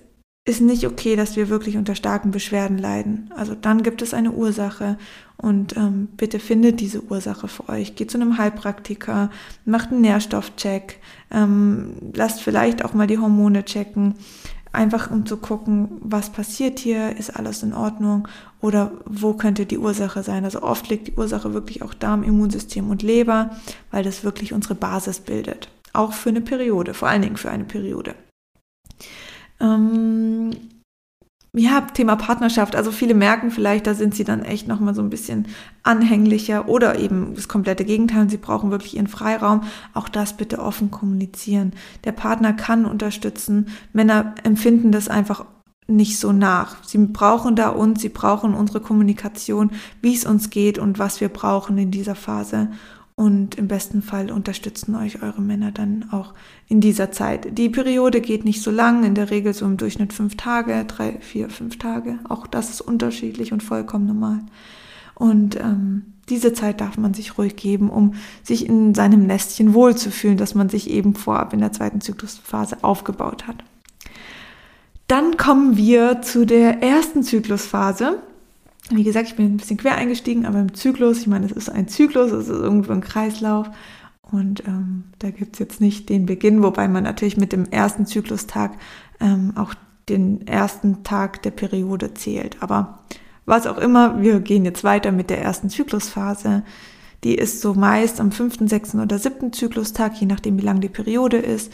ist 0.45 0.61
nicht 0.63 0.87
okay, 0.87 1.15
dass 1.15 1.37
wir 1.37 1.51
wirklich 1.51 1.77
unter 1.77 1.95
starken 1.95 2.31
Beschwerden 2.31 2.79
leiden. 2.79 3.31
Also 3.37 3.55
dann 3.55 3.83
gibt 3.83 4.01
es 4.01 4.15
eine 4.15 4.33
Ursache 4.33 4.97
und 5.37 5.77
ähm, 5.77 6.09
bitte 6.17 6.41
findet 6.41 6.81
diese 6.81 7.03
Ursache 7.03 7.49
für 7.49 7.69
euch. 7.69 7.97
Geht 7.97 8.11
zu 8.11 8.19
einem 8.19 8.39
Heilpraktiker, 8.39 9.31
macht 9.67 9.91
einen 9.91 10.01
Nährstoffcheck, 10.01 11.01
ähm, 11.31 11.97
lasst 12.15 12.41
vielleicht 12.41 12.83
auch 12.83 12.95
mal 12.95 13.07
die 13.07 13.19
Hormone 13.19 13.65
checken 13.65 14.15
einfach 14.73 15.11
um 15.11 15.27
zu 15.27 15.37
gucken, 15.37 15.89
was 16.01 16.31
passiert 16.31 16.79
hier, 16.79 17.17
ist 17.17 17.31
alles 17.31 17.63
in 17.63 17.73
Ordnung 17.73 18.29
oder 18.61 18.93
wo 19.05 19.35
könnte 19.35 19.67
die 19.67 19.79
Ursache 19.79 20.23
sein. 20.23 20.45
Also 20.45 20.63
oft 20.63 20.89
liegt 20.89 21.09
die 21.09 21.15
Ursache 21.15 21.55
wirklich 21.55 21.83
auch 21.83 21.95
da 21.95 22.15
im 22.15 22.23
Immunsystem 22.23 22.91
und 22.91 23.03
Leber, 23.03 23.51
weil 23.91 24.05
das 24.05 24.25
wirklich 24.25 24.53
unsere 24.53 24.75
Basis 24.75 25.21
bildet. 25.21 25.69
Auch 25.93 26.13
für 26.13 26.29
eine 26.31 26.41
Periode, 26.41 26.95
vor 26.95 27.09
allen 27.09 27.23
Dingen 27.23 27.37
für 27.37 27.51
eine 27.51 27.65
Periode. 27.65 28.15
Ähm, 29.61 30.51
ja, 31.55 31.81
Thema 31.81 32.17
Partnerschaft. 32.17 32.77
Also 32.77 32.93
viele 32.93 33.15
merken 33.15 33.51
vielleicht, 33.51 33.87
da 33.87 33.95
sind 33.95 34.15
sie 34.15 34.25
dann 34.25 34.43
echt 34.43 34.69
nochmal 34.69 34.95
so 34.95 35.03
ein 35.03 35.11
bisschen 35.11 35.47
anhänglicher 35.83 36.69
oder 36.69 36.99
eben 36.99 37.35
das 37.35 37.49
komplette 37.49 37.85
Gegenteil. 37.85 38.29
Sie 38.29 38.37
brauchen 38.37 38.71
wirklich 38.71 38.97
ihren 38.97 39.09
Freiraum. 39.09 39.63
Auch 39.95 40.09
das 40.09 40.37
bitte 40.37 40.59
offen 40.59 40.91
kommunizieren. 40.91 41.73
Der 42.05 42.13
Partner 42.13 42.53
kann 42.53 42.85
unterstützen. 42.85 43.69
Männer 43.93 44.35
empfinden 44.45 44.93
das 44.93 45.09
einfach 45.09 45.47
nicht 45.89 46.19
so 46.19 46.33
nach. 46.33 46.85
Sie 46.85 46.99
brauchen 46.99 47.57
da 47.57 47.71
uns, 47.71 48.03
sie 48.03 48.11
brauchen 48.11 48.53
unsere 48.53 48.81
Kommunikation, 48.81 49.71
wie 50.03 50.15
es 50.15 50.27
uns 50.27 50.51
geht 50.51 50.79
und 50.79 50.99
was 50.99 51.23
wir 51.23 51.31
brauchen 51.31 51.79
in 51.79 51.91
dieser 51.91 52.15
Phase. 52.15 52.69
Und 53.19 53.57
im 53.57 53.67
besten 53.67 54.01
Fall 54.01 54.31
unterstützen 54.31 54.95
euch 54.95 55.25
eure 55.25 55.41
Männer 55.41 55.73
dann 55.73 56.05
auch 56.13 56.35
in 56.69 56.81
dieser 56.81 57.11
Zeit. 57.11 57.59
Die 57.59 57.69
Periode 57.69 58.21
geht 58.21 58.45
nicht 58.45 58.63
so 58.63 58.71
lang, 58.71 59.03
in 59.03 59.17
der 59.17 59.31
Regel 59.31 59.55
so 59.55 59.67
im 59.67 59.77
Durchschnitt 59.77 60.13
fünf 60.13 60.37
Tage, 60.37 60.85
drei, 60.85 61.19
vier, 61.19 61.51
fünf 61.51 61.79
Tage. 61.79 62.21
Auch 62.29 62.47
das 62.47 62.71
ist 62.71 62.81
unterschiedlich 62.81 63.53
und 63.53 63.61
vollkommen 63.61 64.07
normal. 64.07 64.39
Und 65.17 65.57
ähm, 65.57 66.15
diese 66.29 66.53
Zeit 66.53 66.81
darf 66.81 66.97
man 66.97 67.13
sich 67.13 67.39
ruhig 67.39 67.57
geben, 67.57 67.91
um 67.91 68.15
sich 68.45 68.69
in 68.69 68.95
seinem 68.95 69.27
Nestchen 69.27 69.75
wohlzufühlen, 69.75 70.37
das 70.37 70.55
man 70.55 70.69
sich 70.69 70.89
eben 70.89 71.17
vorab 71.17 71.53
in 71.53 71.59
der 71.59 71.73
zweiten 71.73 72.01
Zyklusphase 72.01 72.85
aufgebaut 72.85 73.49
hat. 73.49 73.65
Dann 75.09 75.37
kommen 75.37 75.77
wir 75.77 76.23
zu 76.23 76.47
der 76.47 76.85
ersten 76.85 77.25
Zyklusphase. 77.25 78.23
Wie 78.91 79.05
gesagt, 79.05 79.29
ich 79.29 79.37
bin 79.37 79.47
ein 79.47 79.57
bisschen 79.59 79.77
quer 79.77 79.97
eingestiegen, 79.97 80.47
aber 80.47 80.61
im 80.61 80.75
Zyklus, 80.75 81.19
ich 81.21 81.27
meine, 81.27 81.47
es 81.47 81.53
ist 81.53 81.69
ein 81.69 81.89
Zyklus, 81.89 82.33
es 82.33 82.49
ist 82.49 82.57
irgendwo 82.57 82.93
ein 82.93 83.03
Kreislauf. 83.03 83.69
Und 84.31 84.67
ähm, 84.67 85.05
da 85.19 85.31
gibt 85.31 85.55
es 85.55 85.59
jetzt 85.59 85.81
nicht 85.81 86.09
den 86.09 86.27
Beginn, 86.27 86.63
wobei 86.63 86.89
man 86.89 87.05
natürlich 87.05 87.37
mit 87.37 87.53
dem 87.53 87.67
ersten 87.67 88.07
Zyklustag 88.07 88.73
ähm, 89.21 89.53
auch 89.57 89.75
den 90.09 90.47
ersten 90.47 91.03
Tag 91.03 91.43
der 91.43 91.51
Periode 91.51 92.15
zählt. 92.15 92.63
Aber 92.63 93.01
was 93.47 93.67
auch 93.67 93.79
immer, 93.79 94.21
wir 94.21 94.41
gehen 94.41 94.65
jetzt 94.65 94.85
weiter 94.85 95.13
mit 95.13 95.31
der 95.31 95.41
ersten 95.43 95.71
Zyklusphase. 95.71 96.63
Die 97.25 97.35
ist 97.35 97.61
so 97.61 97.75
meist 97.75 98.21
am 98.21 98.31
fünften, 98.31 98.69
sechsten 98.69 99.01
oder 99.01 99.19
siebten 99.19 99.53
Zyklustag, 99.53 100.21
je 100.21 100.27
nachdem 100.27 100.59
wie 100.59 100.65
lang 100.65 100.81
die 100.81 100.89
Periode 100.89 101.39
ist. 101.39 101.73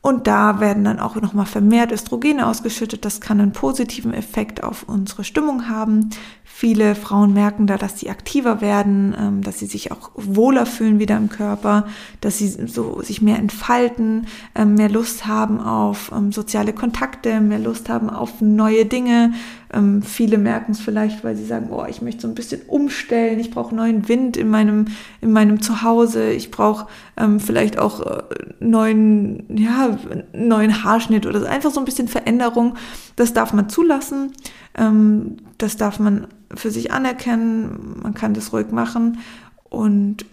Und 0.00 0.26
da 0.26 0.58
werden 0.58 0.82
dann 0.82 0.98
auch 0.98 1.14
nochmal 1.14 1.46
vermehrt 1.46 1.92
Östrogene 1.92 2.46
ausgeschüttet. 2.46 3.04
Das 3.04 3.20
kann 3.20 3.40
einen 3.40 3.52
positiven 3.52 4.12
Effekt 4.12 4.64
auf 4.64 4.82
unsere 4.88 5.22
Stimmung 5.22 5.68
haben. 5.68 6.10
Viele 6.62 6.94
Frauen 6.94 7.32
merken 7.32 7.66
da, 7.66 7.76
dass 7.76 7.98
sie 7.98 8.08
aktiver 8.08 8.60
werden, 8.60 9.16
ähm, 9.18 9.42
dass 9.42 9.58
sie 9.58 9.66
sich 9.66 9.90
auch 9.90 10.12
wohler 10.14 10.64
fühlen 10.64 11.00
wieder 11.00 11.16
im 11.16 11.28
Körper, 11.28 11.88
dass 12.20 12.38
sie 12.38 12.46
so 12.46 13.02
sich 13.02 13.20
mehr 13.20 13.40
entfalten, 13.40 14.28
ähm, 14.54 14.76
mehr 14.76 14.88
Lust 14.88 15.26
haben 15.26 15.58
auf 15.58 16.12
ähm, 16.16 16.30
soziale 16.30 16.72
Kontakte, 16.72 17.40
mehr 17.40 17.58
Lust 17.58 17.88
haben 17.88 18.08
auf 18.08 18.40
neue 18.40 18.86
Dinge, 18.86 19.32
viele 20.02 20.36
merken 20.36 20.72
es 20.72 20.80
vielleicht, 20.80 21.24
weil 21.24 21.34
sie 21.34 21.46
sagen, 21.46 21.68
oh, 21.70 21.86
ich 21.88 22.02
möchte 22.02 22.20
so 22.20 22.28
ein 22.28 22.34
bisschen 22.34 22.60
umstellen, 22.66 23.40
ich 23.40 23.50
brauche 23.50 23.74
neuen 23.74 24.06
Wind 24.06 24.36
in 24.36 24.50
meinem, 24.50 24.84
in 25.22 25.32
meinem 25.32 25.62
Zuhause, 25.62 26.30
ich 26.30 26.50
brauche 26.50 26.88
vielleicht 27.38 27.78
auch 27.78 28.04
äh, 28.04 28.22
neuen, 28.60 29.44
ja, 29.48 29.96
neuen 30.34 30.84
Haarschnitt 30.84 31.24
oder 31.24 31.48
einfach 31.48 31.70
so 31.70 31.80
ein 31.80 31.86
bisschen 31.86 32.06
Veränderung. 32.06 32.74
Das 33.16 33.32
darf 33.32 33.54
man 33.54 33.70
zulassen, 33.70 34.32
das 34.74 35.76
darf 35.76 35.98
man 35.98 36.26
für 36.54 36.70
sich 36.70 36.92
anerkennen, 36.92 38.00
man 38.02 38.14
kann 38.14 38.34
das 38.34 38.52
ruhig 38.52 38.70
machen 38.72 39.18
und 39.68 40.24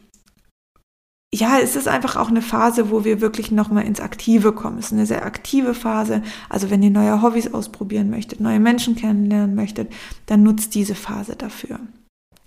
ja, 1.31 1.59
es 1.59 1.75
ist 1.75 1.87
einfach 1.87 2.15
auch 2.15 2.29
eine 2.29 2.41
Phase, 2.41 2.89
wo 2.89 3.03
wir 3.05 3.21
wirklich 3.21 3.51
nochmal 3.51 3.85
ins 3.85 4.01
Aktive 4.01 4.51
kommen. 4.51 4.79
Es 4.79 4.87
ist 4.87 4.93
eine 4.93 5.05
sehr 5.05 5.25
aktive 5.25 5.75
Phase. 5.75 6.23
Also 6.49 6.71
wenn 6.71 6.81
ihr 6.81 6.89
neue 6.89 7.21
Hobbys 7.21 7.53
ausprobieren 7.53 8.09
möchtet, 8.09 8.39
neue 8.39 8.59
Menschen 8.59 8.95
kennenlernen 8.95 9.53
möchtet, 9.53 9.91
dann 10.25 10.41
nutzt 10.41 10.73
diese 10.73 10.95
Phase 10.95 11.35
dafür. 11.35 11.79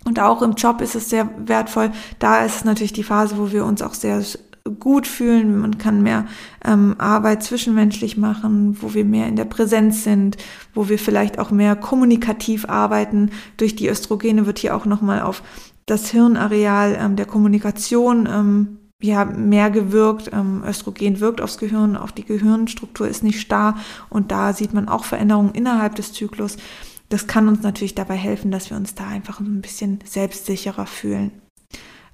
Und 0.03 0.19
auch 0.19 0.41
im 0.41 0.55
Job 0.55 0.81
ist 0.81 0.95
es 0.95 1.09
sehr 1.09 1.29
wertvoll. 1.37 1.91
Da 2.19 2.43
ist 2.43 2.57
es 2.57 2.65
natürlich 2.65 2.91
die 2.91 3.03
Phase, 3.03 3.37
wo 3.37 3.53
wir 3.53 3.63
uns 3.63 3.81
auch 3.81 3.93
sehr 3.93 4.21
gut 4.79 5.07
fühlen. 5.07 5.59
Man 5.59 5.77
kann 5.77 6.03
mehr 6.03 6.25
ähm, 6.63 6.95
Arbeit 6.97 7.43
zwischenmenschlich 7.43 8.15
machen, 8.15 8.77
wo 8.81 8.93
wir 8.93 9.03
mehr 9.03 9.27
in 9.27 9.35
der 9.35 9.45
Präsenz 9.45 10.03
sind, 10.03 10.37
wo 10.73 10.87
wir 10.87 10.97
vielleicht 10.97 11.37
auch 11.37 11.51
mehr 11.51 11.75
kommunikativ 11.75 12.69
arbeiten. 12.69 13.31
Durch 13.57 13.75
die 13.75 13.89
Östrogene 13.89 14.45
wird 14.45 14.59
hier 14.59 14.75
auch 14.75 14.85
nochmal 14.85 15.21
auf 15.21 15.43
das 15.85 16.09
Hirnareal 16.11 16.97
ähm, 16.97 17.17
der 17.17 17.25
Kommunikation 17.25 18.27
ähm, 18.31 18.77
ja, 19.01 19.25
mehr 19.25 19.69
gewirkt. 19.69 20.31
Ähm, 20.31 20.63
Östrogen 20.65 21.19
wirkt 21.19 21.41
aufs 21.41 21.57
Gehirn, 21.57 21.97
auch 21.97 22.11
die 22.11 22.23
Gehirnstruktur 22.23 23.05
ist 23.07 23.21
nicht 23.21 23.41
starr 23.41 23.77
und 24.09 24.31
da 24.31 24.53
sieht 24.53 24.73
man 24.73 24.87
auch 24.87 25.03
Veränderungen 25.03 25.53
innerhalb 25.53 25.95
des 25.95 26.13
Zyklus. 26.13 26.55
Das 27.09 27.27
kann 27.27 27.49
uns 27.49 27.61
natürlich 27.63 27.95
dabei 27.95 28.15
helfen, 28.15 28.49
dass 28.49 28.69
wir 28.69 28.77
uns 28.77 28.95
da 28.95 29.07
einfach 29.07 29.41
ein 29.41 29.61
bisschen 29.61 29.99
selbstsicherer 30.05 30.85
fühlen. 30.85 31.42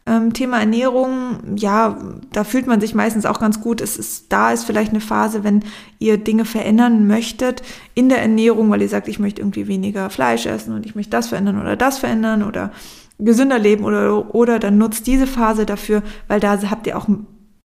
Ähm, 0.09 0.33
Thema 0.33 0.59
Ernährung, 0.59 1.55
ja, 1.55 1.99
da 2.31 2.43
fühlt 2.43 2.65
man 2.65 2.81
sich 2.81 2.95
meistens 2.95 3.27
auch 3.27 3.39
ganz 3.39 3.61
gut. 3.61 3.79
Es 3.79 3.95
ist, 3.95 4.31
da 4.31 4.51
ist 4.51 4.63
vielleicht 4.63 4.89
eine 4.89 5.01
Phase, 5.01 5.43
wenn 5.43 5.63
ihr 5.99 6.17
Dinge 6.17 6.45
verändern 6.45 7.05
möchtet 7.05 7.61
in 7.93 8.09
der 8.09 8.19
Ernährung, 8.19 8.71
weil 8.71 8.81
ihr 8.81 8.89
sagt, 8.89 9.07
ich 9.07 9.19
möchte 9.19 9.41
irgendwie 9.41 9.67
weniger 9.67 10.09
Fleisch 10.09 10.47
essen 10.47 10.73
und 10.73 10.87
ich 10.87 10.95
möchte 10.95 11.11
das 11.11 11.27
verändern 11.27 11.61
oder 11.61 11.75
das 11.75 11.99
verändern 11.99 12.41
oder 12.41 12.71
gesünder 13.19 13.59
leben 13.59 13.83
oder, 13.83 14.33
oder 14.33 14.57
dann 14.57 14.79
nutzt 14.79 15.05
diese 15.05 15.27
Phase 15.27 15.67
dafür, 15.67 16.01
weil 16.27 16.39
da 16.39 16.59
habt 16.71 16.87
ihr 16.87 16.97
auch, 16.97 17.07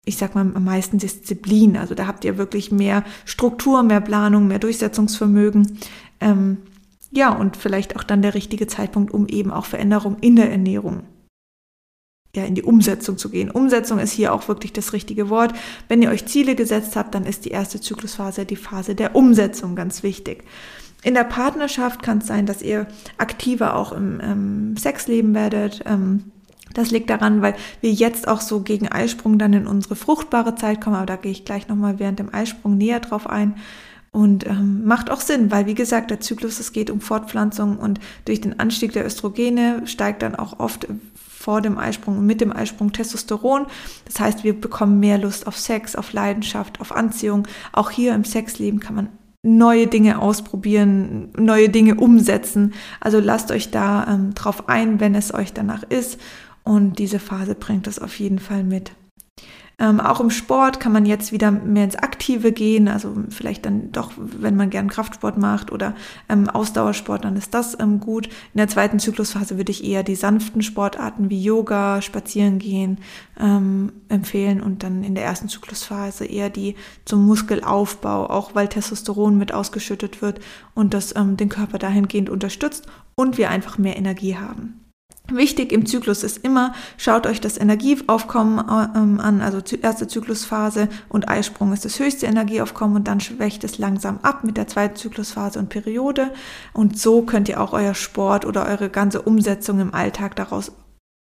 ich 0.05 0.19
sag 0.19 0.35
mal, 0.35 0.43
am 0.55 0.65
meisten 0.65 0.99
Disziplin. 0.99 1.79
Also 1.79 1.95
da 1.95 2.07
habt 2.07 2.27
ihr 2.27 2.37
wirklich 2.37 2.71
mehr 2.71 3.05
Struktur, 3.25 3.83
mehr 3.83 4.03
Planung, 4.03 4.49
mehr 4.49 4.59
Durchsetzungsvermögen. 4.59 5.79
Ähm, 6.21 6.59
ja, 7.11 7.33
und 7.33 7.57
vielleicht 7.57 7.97
auch 7.97 8.03
dann 8.03 8.21
der 8.21 8.35
richtige 8.35 8.67
Zeitpunkt, 8.67 9.15
um 9.15 9.29
eben 9.29 9.51
auch 9.51 9.65
Veränderung 9.65 10.19
in 10.21 10.37
der 10.37 10.51
Ernährung 10.51 11.05
ja, 12.35 12.45
in 12.45 12.55
die 12.55 12.63
Umsetzung 12.63 13.19
zu 13.19 13.31
gehen. 13.31 13.51
Umsetzung 13.51 13.99
ist 13.99 14.13
hier 14.13 14.33
auch 14.33 14.49
wirklich 14.49 14.73
das 14.73 14.93
richtige 14.93 15.31
Wort. 15.31 15.55
Wenn 15.89 16.03
ihr 16.03 16.11
euch 16.11 16.27
Ziele 16.27 16.55
gesetzt 16.55 16.97
habt, 16.97 17.15
dann 17.15 17.25
ist 17.25 17.45
die 17.45 17.51
erste 17.51 17.81
Zyklusphase 17.81 18.45
die 18.45 18.57
Phase 18.57 18.95
der 18.95 19.15
Umsetzung 19.15 19.77
ganz 19.77 20.03
wichtig. 20.03 20.45
In 21.03 21.15
der 21.15 21.25
Partnerschaft 21.25 22.03
kann 22.03 22.19
es 22.19 22.27
sein, 22.27 22.47
dass 22.47 22.63
ihr 22.63 22.87
aktiver 23.19 23.77
auch 23.77 23.93
im 23.93 24.21
ähm, 24.23 24.77
Sexleben 24.77 25.35
werdet. 25.35 25.83
Ähm, 25.85 26.33
das 26.73 26.91
liegt 26.91 27.11
daran, 27.11 27.43
weil 27.43 27.55
wir 27.83 27.93
jetzt 27.93 28.27
auch 28.27 28.41
so 28.41 28.61
gegen 28.61 28.89
Eisprung 28.89 29.39
dann 29.39 29.53
in 29.53 29.67
unsere 29.67 29.97
fruchtbare 29.97 30.57
Zeit 30.57 30.81
kommen, 30.81 30.97
aber 30.97 31.07
da 31.07 31.17
gehe 31.17 31.31
ich 31.31 31.45
gleich 31.45 31.69
nochmal 31.69 31.99
während 31.99 32.19
dem 32.19 32.35
Eisprung 32.35 32.77
näher 32.77 33.01
drauf 33.01 33.29
ein. 33.29 33.57
Und 34.13 34.47
ähm, 34.47 34.85
macht 34.85 35.11
auch 35.11 35.21
Sinn, 35.21 35.51
weil 35.51 35.67
wie 35.67 35.75
gesagt, 35.75 36.11
der 36.11 36.21
Zyklus, 36.21 36.61
es 36.61 36.73
geht 36.73 36.89
um 36.89 37.01
Fortpflanzung 37.01 37.79
und 37.79 37.99
durch 38.25 38.41
den 38.41 38.61
Anstieg 38.61 38.93
der 38.93 39.05
Östrogene 39.05 39.83
steigt 39.87 40.23
dann 40.23 40.37
auch 40.37 40.61
oft 40.61 40.87
vor 41.45 41.61
dem 41.61 41.77
Eisprung 41.77 42.19
und 42.19 42.27
mit 42.27 42.41
dem 42.41 42.53
Eisprung 42.53 42.93
Testosteron. 42.93 43.67
Das 44.07 44.19
heißt, 44.19 44.45
wir 44.45 44.59
bekommen 44.59 44.99
mehr 44.99 45.19
Lust 45.19 45.47
auf 45.47 45.59
Sex, 45.59 45.95
auf 45.95 46.15
Leidenschaft, 46.15 46.81
auf 46.81 46.91
Anziehung. 46.91 47.47
Auch 47.73 47.91
hier 47.91 48.15
im 48.15 48.25
Sexleben 48.25 48.81
kann 48.81 48.95
man 48.95 49.09
neue 49.43 49.87
Dinge 49.87 50.23
ausprobieren, 50.23 51.29
neue 51.37 51.69
Dinge 51.69 51.97
umsetzen. 51.97 52.73
Also 52.99 53.21
lasst 53.21 53.51
euch 53.51 53.71
da 53.71 54.07
ähm, 54.09 54.33
drauf 54.33 54.71
ein, 54.71 55.01
wenn 55.01 55.15
es 55.15 55.35
euch 55.35 55.53
danach 55.53 55.83
ist. 55.83 56.19
Und 56.63 56.99
diese 56.99 57.19
Phase 57.19 57.55
bringt 57.55 57.87
das 57.87 57.99
auf 57.99 58.19
jeden 58.19 58.39
Fall 58.39 58.65
mit. 58.65 58.93
Ähm, 59.79 60.01
auch 60.01 60.21
im 60.21 60.31
Sport 60.31 60.79
kann 60.79 60.93
man 60.93 61.05
jetzt 61.05 61.33
wieder 61.33 61.51
mehr 61.51 61.85
ins 61.85 61.97
Aktive 61.97 62.53
gehen, 62.53 62.87
also 62.87 63.13
vielleicht 63.31 63.67
dann 63.67 63.91
doch, 63.91 64.13
wenn 64.17 64.55
man 64.55 64.71
gern 64.71 64.89
Kraftsport 64.89 65.37
macht 65.37 65.73
oder 65.73 65.95
ähm, 66.29 66.49
Ausdauersport, 66.49 67.25
dann 67.25 67.37
ist 67.37 67.55
das 67.55 67.77
ähm, 67.81 67.99
gut. 67.99 68.27
In 68.27 68.59
der 68.59 68.69
zweiten 68.69 69.01
Zyklusphase 69.01 69.57
würde 69.57 69.73
ich 69.73 69.85
eher 69.85 70.05
die 70.05 70.15
sanften 70.15 70.63
Sportarten 70.63 71.29
wie 71.29 71.43
Yoga, 71.43 72.03
Spazieren 72.03 72.59
gehen 72.61 72.99
ähm, 73.41 73.93
empfehlen 74.09 74.61
und 74.61 74.85
dann 74.85 75.03
in 75.03 75.17
der 75.17 75.25
ersten 75.25 75.49
Zyklusphase 75.49 76.25
eher 76.25 76.51
die 76.51 76.77
zum 77.05 77.27
Muskelaufbau, 77.27 78.27
auch 78.31 78.55
weil 78.55 78.69
Testosteron 78.69 79.37
mit 79.37 79.53
ausgeschüttet 79.53 80.23
wird 80.23 80.41
und 80.75 80.95
das 80.95 81.17
ähm, 81.17 81.37
den 81.37 81.49
Körper 81.49 81.79
dahingehend 81.79 82.31
unterstützt 82.31 82.87
und 83.17 83.39
wir 83.39 83.51
einfach 83.51 83.77
mehr 83.79 83.97
Energie 83.97 84.37
haben. 84.37 84.84
Wichtig 85.31 85.73
im 85.73 85.87
Zyklus 85.87 86.23
ist 86.23 86.45
immer, 86.45 86.75
schaut 86.99 87.27
euch 87.27 87.41
das 87.41 87.57
Energieaufkommen 87.57 88.59
ähm, 88.95 89.21
an, 89.21 89.41
also 89.41 89.63
erste 89.81 90.07
Zyklusphase 90.07 90.91
und 91.09 91.31
Eisprung 91.31 91.73
ist 91.73 91.87
das 91.87 91.99
höchste 91.99 92.27
Energieaufkommen 92.27 92.97
und 92.97 93.09
dann 93.09 93.21
schwächt 93.21 93.65
es 93.65 93.79
langsam 93.79 94.19
ab 94.23 94.45
mit 94.45 94.59
der 94.59 94.67
zweiten 94.67 94.97
Zyklusphase 94.97 95.59
und 95.59 95.71
Periode 95.71 96.31
und 96.75 96.99
so 96.99 97.23
könnt 97.23 97.49
ihr 97.49 97.63
auch 97.63 97.73
euer 97.73 97.95
Sport 97.95 98.45
oder 98.45 98.67
eure 98.67 98.91
ganze 98.91 99.23
Umsetzung 99.23 99.81
im 99.81 99.95
Alltag 99.95 100.37
daraus 100.37 100.73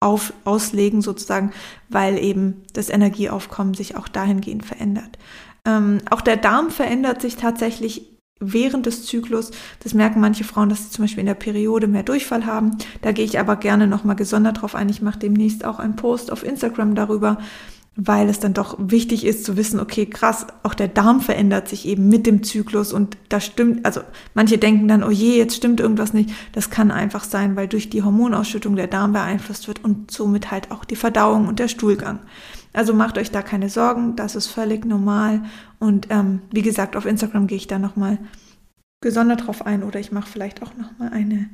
auf, 0.01 0.35
auslegen 0.45 1.01
sozusagen, 1.01 1.53
weil 1.89 2.19
eben 2.19 2.65
das 2.75 2.91
Energieaufkommen 2.91 3.73
sich 3.73 3.97
auch 3.97 4.09
dahingehend 4.09 4.67
verändert. 4.67 5.17
Ähm, 5.65 6.03
auch 6.11 6.21
der 6.21 6.37
Darm 6.37 6.71
verändert 6.71 7.23
sich 7.23 7.37
tatsächlich 7.37 8.16
während 8.38 8.87
des 8.87 9.07
Zyklus. 9.07 9.51
Das 9.83 9.94
merken 9.94 10.20
manche 10.20 10.44
Frauen, 10.44 10.68
dass 10.68 10.85
sie 10.85 10.90
zum 10.90 11.05
Beispiel 11.05 11.20
in 11.20 11.27
der 11.27 11.35
Periode 11.35 11.87
mehr 11.87 12.03
Durchfall 12.03 12.46
haben. 12.46 12.77
Da 13.03 13.12
gehe 13.12 13.25
ich 13.25 13.38
aber 13.38 13.57
gerne 13.57 13.87
nochmal 13.87 14.16
gesondert 14.16 14.61
drauf 14.61 14.75
ein. 14.75 14.88
Ich 14.88 15.03
mache 15.03 15.18
demnächst 15.18 15.64
auch 15.64 15.79
einen 15.79 15.96
Post 15.96 16.31
auf 16.31 16.44
Instagram 16.44 16.94
darüber, 16.94 17.38
weil 17.97 18.29
es 18.29 18.39
dann 18.39 18.53
doch 18.53 18.77
wichtig 18.79 19.25
ist 19.25 19.45
zu 19.45 19.57
wissen, 19.57 19.81
okay, 19.81 20.05
krass, 20.05 20.47
auch 20.63 20.75
der 20.75 20.89
Darm 20.89 21.23
verändert 21.23 21.67
sich 21.67 21.87
eben 21.87 22.09
mit 22.09 22.27
dem 22.27 22.43
Zyklus 22.43 22.93
und 22.93 23.17
da 23.31 23.41
stimmt, 23.41 23.87
also 23.87 24.03
manche 24.35 24.59
denken 24.59 24.87
dann, 24.87 25.03
oh 25.03 25.11
je, 25.11 25.39
jetzt 25.39 25.57
stimmt 25.57 25.81
irgendwas 25.81 26.13
nicht. 26.13 26.31
Das 26.53 26.69
kann 26.69 26.91
einfach 26.91 27.25
sein, 27.25 27.57
weil 27.57 27.69
durch 27.69 27.89
die 27.89 28.03
Hormonausschüttung 28.03 28.77
der 28.77 28.87
Darm 28.87 29.15
beeinflusst 29.15 29.67
wird 29.67 29.83
und 29.83 30.11
somit 30.11 30.51
halt 30.51 30.71
auch 30.71 30.85
die 30.85 30.95
Verdauung 30.95 31.49
und 31.49 31.59
der 31.59 31.69
Stuhlgang. 31.69 32.19
Also 32.75 32.93
macht 32.93 33.17
euch 33.17 33.31
da 33.31 33.41
keine 33.41 33.71
Sorgen, 33.71 34.15
das 34.15 34.37
ist 34.37 34.49
völlig 34.49 34.85
normal. 34.85 35.43
Und 35.79 36.09
ähm, 36.11 36.43
wie 36.51 36.63
gesagt, 36.63 36.97
auf 36.97 37.07
Instagram 37.07 37.47
gehe 37.47 37.57
ich 37.57 37.67
da 37.67 37.79
nochmal 37.79 38.19
gesondert 39.01 39.47
drauf 39.47 39.65
ein 39.65 39.83
oder 39.83 40.01
ich 40.01 40.13
mache 40.13 40.29
vielleicht 40.31 40.63
auch 40.63 40.75
nochmal 40.77 41.11
eine 41.15 41.49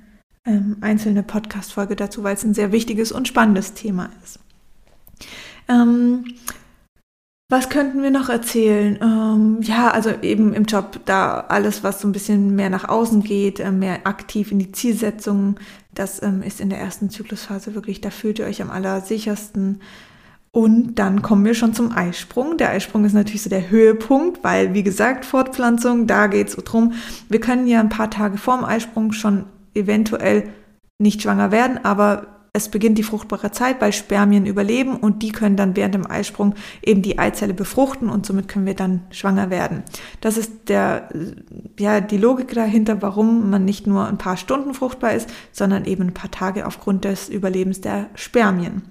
ähm, 0.44 0.78
einzelne 0.80 1.22
Podcast-Folge 1.22 1.94
dazu, 1.94 2.24
weil 2.24 2.34
es 2.34 2.42
ein 2.42 2.54
sehr 2.54 2.72
wichtiges 2.72 3.12
und 3.12 3.28
spannendes 3.28 3.74
Thema 3.74 4.10
ist. 4.24 4.40
Ähm, 5.68 6.24
was 7.52 7.68
könnten 7.68 8.02
wir 8.02 8.10
noch 8.10 8.30
erzählen? 8.30 8.98
Ähm, 9.02 9.58
ja, 9.60 9.90
also 9.90 10.10
eben 10.22 10.54
im 10.54 10.64
Job 10.64 11.00
da 11.04 11.40
alles, 11.48 11.84
was 11.84 12.00
so 12.00 12.08
ein 12.08 12.12
bisschen 12.12 12.56
mehr 12.56 12.70
nach 12.70 12.88
außen 12.88 13.22
geht, 13.22 13.60
äh, 13.60 13.70
mehr 13.70 14.06
aktiv 14.06 14.52
in 14.52 14.58
die 14.58 14.72
Zielsetzung, 14.72 15.56
das 15.94 16.22
ähm, 16.22 16.42
ist 16.42 16.60
in 16.62 16.70
der 16.70 16.78
ersten 16.78 17.10
Zyklusphase 17.10 17.74
wirklich, 17.74 18.00
da 18.00 18.08
fühlt 18.08 18.38
ihr 18.38 18.46
euch 18.46 18.62
am 18.62 18.70
allersichersten. 18.70 19.80
Und 20.50 20.94
dann 20.94 21.20
kommen 21.20 21.44
wir 21.44 21.54
schon 21.54 21.74
zum 21.74 21.92
Eisprung. 21.92 22.56
Der 22.56 22.70
Eisprung 22.70 23.04
ist 23.04 23.12
natürlich 23.12 23.42
so 23.42 23.50
der 23.50 23.70
Höhepunkt, 23.70 24.42
weil, 24.42 24.72
wie 24.72 24.82
gesagt, 24.82 25.26
Fortpflanzung, 25.26 26.06
da 26.06 26.28
geht 26.28 26.48
es 26.48 26.56
drum. 26.56 26.94
Wir 27.28 27.40
können 27.40 27.66
ja 27.66 27.80
ein 27.80 27.88
paar 27.90 28.10
Tage 28.10 28.38
vorm 28.38 28.64
Eisprung 28.64 29.12
schon 29.12 29.44
eventuell 29.74 30.48
nicht 30.98 31.20
schwanger 31.20 31.50
werden, 31.52 31.84
aber 31.84 32.26
es 32.54 32.68
beginnt 32.68 32.98
die 32.98 33.02
fruchtbare 33.02 33.50
Zeit, 33.50 33.80
weil 33.80 33.94
Spermien 33.94 34.44
überleben 34.44 34.96
und 34.96 35.22
die 35.22 35.32
können 35.32 35.56
dann 35.56 35.74
während 35.74 35.94
dem 35.94 36.10
Eisprung 36.10 36.54
eben 36.82 37.00
die 37.00 37.18
Eizelle 37.18 37.54
befruchten 37.54 38.10
und 38.10 38.26
somit 38.26 38.46
können 38.46 38.66
wir 38.66 38.74
dann 38.74 39.00
schwanger 39.10 39.48
werden. 39.48 39.84
Das 40.20 40.36
ist 40.36 40.68
der, 40.68 41.08
ja, 41.78 42.02
die 42.02 42.18
Logik 42.18 42.52
dahinter, 42.52 43.00
warum 43.00 43.48
man 43.48 43.64
nicht 43.64 43.86
nur 43.86 44.06
ein 44.06 44.18
paar 44.18 44.36
Stunden 44.36 44.74
fruchtbar 44.74 45.14
ist, 45.14 45.30
sondern 45.50 45.86
eben 45.86 46.02
ein 46.02 46.14
paar 46.14 46.30
Tage 46.30 46.66
aufgrund 46.66 47.06
des 47.06 47.30
Überlebens 47.30 47.80
der 47.80 48.10
Spermien. 48.14 48.82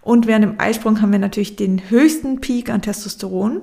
Und 0.00 0.26
während 0.26 0.44
dem 0.44 0.60
Eisprung 0.60 1.00
haben 1.00 1.12
wir 1.12 1.20
natürlich 1.20 1.54
den 1.54 1.90
höchsten 1.90 2.40
Peak 2.40 2.68
an 2.68 2.82
Testosteron. 2.82 3.62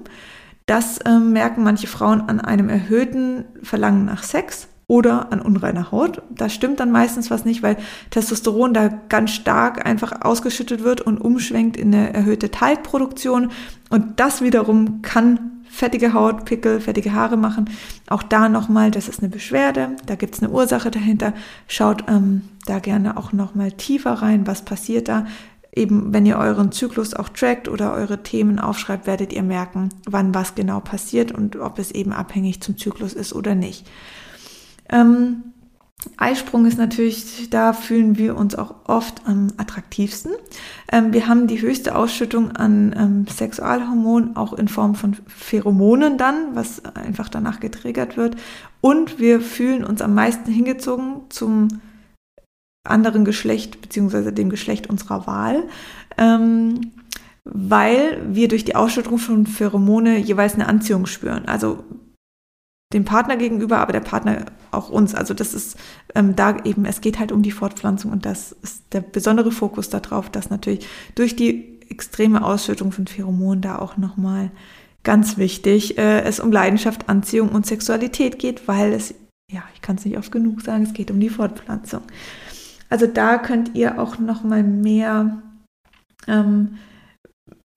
Das 0.66 1.00
äh, 1.00 1.20
merken 1.20 1.64
manche 1.64 1.88
Frauen 1.88 2.22
an 2.22 2.40
einem 2.40 2.70
erhöhten 2.70 3.44
Verlangen 3.64 4.06
nach 4.06 4.24
Sex 4.24 4.70
oder 4.88 5.32
an 5.32 5.42
unreiner 5.42 5.92
Haut. 5.92 6.22
Da 6.30 6.50
stimmt 6.50 6.80
dann 6.80 6.92
meistens 6.92 7.32
was 7.32 7.46
nicht, 7.46 7.64
weil 7.64 7.78
Testosteron 8.12 8.74
da 8.74 8.88
ganz 9.10 9.32
stark 9.32 9.86
einfach 9.86 10.22
ausgeschüttet 10.22 10.84
wird 10.84 11.02
und 11.02 11.20
umschwenkt 11.20 11.78
in 11.78 11.94
eine 11.94 12.14
erhöhte 12.14 12.52
Talgproduktion. 12.52 13.52
Und 13.90 14.20
das 14.20 14.42
wiederum 14.42 15.02
kann 15.02 15.52
fettige 15.76 16.14
Haut, 16.14 16.46
Pickel, 16.46 16.80
fettige 16.80 17.14
Haare 17.14 17.36
machen. 17.36 17.70
Auch 18.08 18.24
da 18.24 18.48
nochmal, 18.48 18.92
das 18.92 19.10
ist 19.10 19.20
eine 19.20 19.30
Beschwerde, 19.30 19.96
da 20.06 20.16
gibt 20.16 20.36
es 20.36 20.42
eine 20.42 20.52
Ursache 20.52 20.90
dahinter. 20.90 21.34
Schaut 21.68 22.06
ähm, 22.08 22.44
da 22.66 22.80
gerne 22.80 23.18
auch 23.18 23.34
nochmal 23.34 23.72
tiefer 23.72 24.14
rein, 24.14 24.48
was 24.48 24.64
passiert 24.64 25.08
da. 25.08 25.26
Eben, 25.76 26.14
wenn 26.14 26.26
ihr 26.26 26.38
euren 26.38 26.72
Zyklus 26.72 27.14
auch 27.14 27.28
trackt 27.28 27.68
oder 27.68 27.92
eure 27.94 28.24
Themen 28.24 28.60
aufschreibt, 28.60 29.08
werdet 29.08 29.34
ihr 29.34 29.44
merken, 29.44 29.90
wann 30.06 30.34
was 30.34 30.56
genau 30.56 30.80
passiert 30.80 31.34
und 31.34 31.58
ob 31.58 31.80
es 31.80 31.92
eben 31.92 32.14
abhängig 32.14 32.62
zum 32.62 32.78
Zyklus 32.78 33.14
ist 33.14 33.34
oder 33.34 33.56
nicht. 33.56 33.86
Ähm, 34.90 35.54
Eisprung 36.18 36.66
ist 36.66 36.78
natürlich, 36.78 37.50
da 37.50 37.74
fühlen 37.74 38.18
wir 38.18 38.38
uns 38.38 38.56
auch 38.56 38.76
oft 38.86 39.22
am 39.26 39.48
attraktivsten. 39.58 40.34
Ähm, 40.92 41.14
wir 41.14 41.28
haben 41.28 41.48
die 41.48 41.62
höchste 41.62 41.96
Ausschüttung 41.96 42.52
an 42.52 42.94
ähm, 42.98 43.28
Sexualhormonen, 43.28 44.36
auch 44.36 44.54
in 44.54 44.68
Form 44.68 44.96
von 44.96 45.16
Pheromonen 45.28 46.18
dann, 46.18 46.56
was 46.56 46.84
einfach 46.96 47.30
danach 47.30 47.60
getriggert 47.60 48.18
wird. 48.18 48.36
Und 48.82 49.20
wir 49.20 49.42
fühlen 49.42 49.84
uns 49.84 50.02
am 50.02 50.14
meisten 50.14 50.52
hingezogen 50.52 51.22
zum 51.30 51.70
anderen 52.84 53.26
Geschlecht, 53.26 53.82
beziehungsweise 53.82 54.32
dem 54.32 54.50
Geschlecht 54.50 54.88
unserer 54.90 55.26
Wahl. 55.26 55.64
Ähm, 56.18 56.92
weil 57.46 58.22
wir 58.28 58.48
durch 58.48 58.66
die 58.66 58.76
Ausschüttung 58.76 59.18
von 59.18 59.46
Pheromone 59.46 60.18
jeweils 60.18 60.56
eine 60.56 60.68
Anziehung 60.68 61.06
spüren. 61.06 61.46
Also 61.46 61.84
dem 62.96 63.06
Partner 63.06 63.36
gegenüber, 63.36 63.78
aber 63.80 63.92
der 63.92 64.00
Partner 64.00 64.46
auch 64.72 64.90
uns. 64.90 65.14
Also 65.14 65.34
das 65.34 65.54
ist 65.54 65.78
ähm, 66.16 66.36
da 66.36 66.58
eben, 66.64 66.86
es 66.86 67.02
geht 67.02 67.20
halt 67.20 67.32
um 67.32 67.44
die 67.44 67.52
Fortpflanzung 67.52 68.12
und 68.12 68.26
das 68.26 68.54
ist 68.54 68.86
der 68.94 69.02
besondere 69.02 69.52
Fokus 69.52 69.90
darauf, 69.90 70.30
dass 70.30 70.50
natürlich 70.50 70.88
durch 71.14 71.36
die 71.36 71.82
extreme 71.90 72.44
Ausschüttung 72.44 72.92
von 72.92 73.06
Pheromonen 73.06 73.62
da 73.62 73.78
auch 73.78 73.98
nochmal 73.98 74.50
ganz 75.04 75.38
wichtig 75.38 75.98
äh, 75.98 76.22
es 76.22 76.40
um 76.40 76.52
Leidenschaft, 76.52 77.10
Anziehung 77.10 77.50
und 77.50 77.66
Sexualität 77.66 78.40
geht, 78.40 78.68
weil 78.68 78.94
es, 78.94 79.14
ja, 79.52 79.64
ich 79.76 79.82
kann 79.82 79.98
es 79.98 80.06
nicht 80.06 80.18
oft 80.18 80.32
genug 80.32 80.62
sagen, 80.62 80.84
es 80.84 80.94
geht 80.94 81.12
um 81.12 81.20
die 81.20 81.30
Fortpflanzung. 81.30 82.02
Also 82.90 83.08
da 83.08 83.38
könnt 83.38 83.76
ihr 83.76 84.00
auch 84.00 84.20
nochmal 84.20 84.64
mehr 84.64 85.42
ähm, 86.28 86.78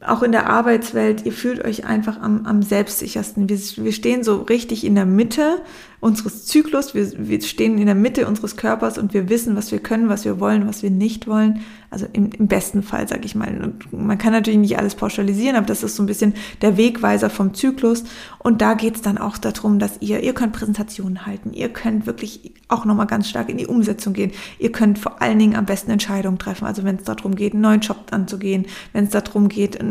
auch 0.05 0.23
in 0.23 0.31
der 0.31 0.49
Arbeitswelt, 0.49 1.27
ihr 1.27 1.33
fühlt 1.33 1.65
euch 1.65 1.85
einfach 1.85 2.21
am, 2.21 2.47
am 2.47 2.63
selbstsichersten. 2.63 3.49
Wir, 3.49 3.59
wir 3.59 3.93
stehen 3.93 4.23
so 4.23 4.43
richtig 4.43 4.85
in 4.85 4.95
der 4.95 5.07
Mitte 5.07 5.61
unseres 6.01 6.47
Zyklus, 6.47 6.95
wir, 6.95 7.11
wir 7.17 7.43
stehen 7.43 7.79
in 7.79 7.87
der 7.87 7.95
Mitte 7.95 8.29
unseres 8.29 8.57
Körpers 8.57 8.99
und 8.99 9.15
wir 9.15 9.29
wissen, 9.29 9.57
was 9.57 9.73
wir 9.73 9.81
können, 9.81 10.09
was 10.09 10.25
wir 10.25 10.39
wollen, 10.39 10.69
was 10.69 10.83
wir 10.83 10.91
nicht 10.91 11.27
wollen. 11.27 11.61
Also 11.91 12.07
im, 12.13 12.31
im 12.33 12.47
besten 12.49 12.83
Fall, 12.83 13.09
sage 13.09 13.25
ich 13.25 13.35
mal. 13.35 13.49
Und 13.63 13.93
man 13.93 14.19
kann 14.19 14.33
natürlich 14.33 14.59
nicht 14.59 14.79
alles 14.79 14.95
pauschalisieren, 14.95 15.57
aber 15.57 15.67
das 15.67 15.83
ist 15.83 15.97
so 15.97 16.03
ein 16.03 16.07
bisschen 16.07 16.35
der 16.61 16.77
Wegweiser 16.77 17.31
vom 17.31 17.55
Zyklus. 17.55 18.05
Und 18.39 18.61
da 18.61 18.75
geht 18.75 18.97
es 18.97 19.03
dann 19.03 19.19
auch 19.19 19.39
darum, 19.39 19.79
dass 19.79 20.01
ihr, 20.01 20.23
ihr 20.23 20.35
könnt 20.35 20.53
Präsentationen 20.53 21.27
halten, 21.27 21.53
ihr 21.53 21.71
könnt 21.71 22.07
wirklich 22.07 22.53
auch 22.69 22.85
nochmal 22.85 23.07
ganz 23.07 23.29
stark 23.29 23.49
in 23.49 23.57
die 23.57 23.67
Umsetzung 23.67 24.13
gehen. 24.13 24.33
Ihr 24.59 24.71
könnt 24.71 24.99
vor 24.99 25.21
allen 25.23 25.39
Dingen 25.39 25.57
am 25.57 25.65
besten 25.65 25.91
Entscheidungen 25.91 26.39
treffen. 26.39 26.67
Also 26.67 26.85
wenn 26.85 26.97
es 26.97 27.05
darum 27.05 27.35
geht, 27.35 27.55
einen 27.55 27.63
neuen 27.63 27.81
Job 27.81 27.97
anzugehen, 28.11 28.67
wenn 28.93 29.05
es 29.05 29.11
darum 29.11 29.49
geht, 29.49 29.83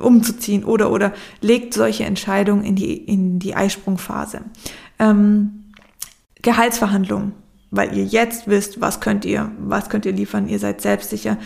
umzuziehen 0.00 0.64
oder 0.64 0.90
oder 0.90 1.12
legt 1.40 1.72
solche 1.72 2.04
Entscheidungen 2.04 2.64
in 2.64 2.74
die, 2.74 2.96
in 2.96 3.38
die 3.38 3.54
Eisprungphase. 3.54 4.40
Ähm, 4.98 5.72
Gehaltsverhandlungen, 6.42 7.32
weil 7.70 7.96
ihr 7.96 8.04
jetzt 8.04 8.46
wisst, 8.46 8.80
was 8.80 9.00
könnt 9.00 9.24
ihr, 9.24 9.50
was 9.58 9.88
könnt 9.88 10.06
ihr 10.06 10.12
liefern, 10.12 10.48
ihr 10.48 10.58
seid 10.58 10.80
selbstsicher. 10.80 11.38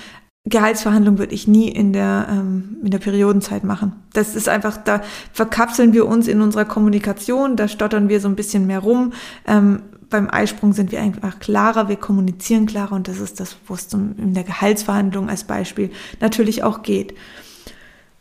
Gehaltsverhandlungen 0.44 1.18
würde 1.18 1.34
ich 1.34 1.46
nie 1.46 1.68
in 1.68 1.92
der, 1.92 2.26
ähm, 2.30 2.78
in 2.82 2.90
der 2.90 2.98
Periodenzeit 2.98 3.62
machen. 3.62 3.92
Das 4.12 4.34
ist 4.34 4.48
einfach, 4.48 4.78
da 4.78 5.02
verkapseln 5.32 5.92
wir 5.92 6.06
uns 6.06 6.28
in 6.28 6.40
unserer 6.40 6.64
Kommunikation, 6.64 7.56
da 7.56 7.68
stottern 7.68 8.08
wir 8.08 8.20
so 8.20 8.28
ein 8.28 8.36
bisschen 8.36 8.66
mehr 8.66 8.80
rum. 8.80 9.12
Ähm, 9.46 9.82
beim 10.08 10.28
Eisprung 10.28 10.72
sind 10.72 10.92
wir 10.92 11.00
einfach 11.00 11.38
klarer, 11.38 11.88
wir 11.88 11.96
kommunizieren 11.96 12.66
klarer 12.66 12.92
und 12.92 13.06
das 13.06 13.20
ist 13.20 13.38
das, 13.38 13.56
wo 13.66 13.74
es 13.74 13.92
in 13.92 14.34
der 14.34 14.44
Gehaltsverhandlung 14.44 15.30
als 15.30 15.44
Beispiel 15.44 15.90
natürlich 16.20 16.62
auch 16.64 16.82
geht. 16.82 17.14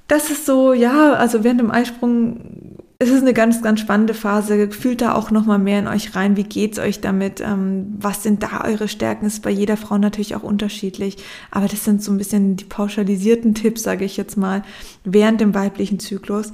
Das 0.08 0.30
ist 0.30 0.46
so, 0.46 0.74
ja, 0.74 1.14
also 1.14 1.44
während 1.44 1.60
dem 1.60 1.72
Eisprung 1.72 2.69
es 3.02 3.10
ist 3.10 3.22
eine 3.22 3.34
ganz, 3.34 3.62
ganz 3.62 3.80
spannende 3.80 4.14
Phase. 4.14 4.70
Fühlt 4.72 5.00
da 5.00 5.16
auch 5.16 5.32
noch 5.32 5.46
mal 5.46 5.58
mehr 5.58 5.80
in 5.80 5.88
euch 5.88 6.18
rein. 6.18 6.36
Wie 6.36 6.44
geht's 6.44 6.80
euch 6.80 7.00
damit? 7.00 7.40
Ähm, 7.40 7.96
was 7.98 8.24
sind 8.24 8.44
da 8.44 8.66
eure 8.66 8.90
Stärken? 8.90 9.26
Ist 9.26 9.42
bei 9.42 9.50
jeder 9.50 9.78
Frau 9.78 9.98
natürlich 9.98 10.36
auch 10.36 10.44
unterschiedlich. 10.44 11.16
Aber 11.50 11.70
das 11.70 11.86
sind 11.86 12.04
so 12.04 12.12
ein 12.12 12.18
bisschen 12.18 12.58
die 12.58 12.66
pauschalisierten 12.66 13.56
Tipps, 13.56 13.84
sage 13.84 14.04
ich 14.04 14.18
jetzt 14.18 14.36
mal, 14.36 14.64
während 15.06 15.40
dem 15.40 15.54
weiblichen 15.54 16.00
Zyklus. 16.00 16.52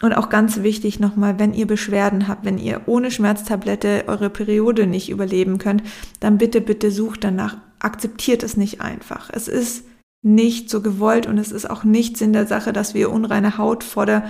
Und 0.00 0.14
auch 0.14 0.30
ganz 0.30 0.62
wichtig 0.62 0.98
nochmal, 0.98 1.38
wenn 1.38 1.52
ihr 1.52 1.66
Beschwerden 1.66 2.26
habt, 2.26 2.46
wenn 2.46 2.56
ihr 2.56 2.80
ohne 2.86 3.10
Schmerztablette 3.10 4.04
eure 4.06 4.30
Periode 4.30 4.86
nicht 4.86 5.10
überleben 5.10 5.58
könnt, 5.58 5.82
dann 6.20 6.38
bitte, 6.38 6.62
bitte 6.62 6.90
sucht 6.90 7.22
danach. 7.22 7.58
Akzeptiert 7.80 8.42
es 8.42 8.56
nicht 8.56 8.80
einfach. 8.80 9.28
Es 9.30 9.46
ist 9.46 9.84
nicht 10.22 10.70
so 10.70 10.80
gewollt. 10.80 11.26
Und 11.26 11.36
es 11.38 11.52
ist 11.52 11.68
auch 11.68 11.84
nichts 11.84 12.20
in 12.20 12.32
der 12.32 12.46
Sache, 12.46 12.72
dass 12.72 12.94
wir 12.94 13.10
unreine 13.10 13.58
Haut 13.58 13.82
vor 13.82 14.06
der 14.06 14.24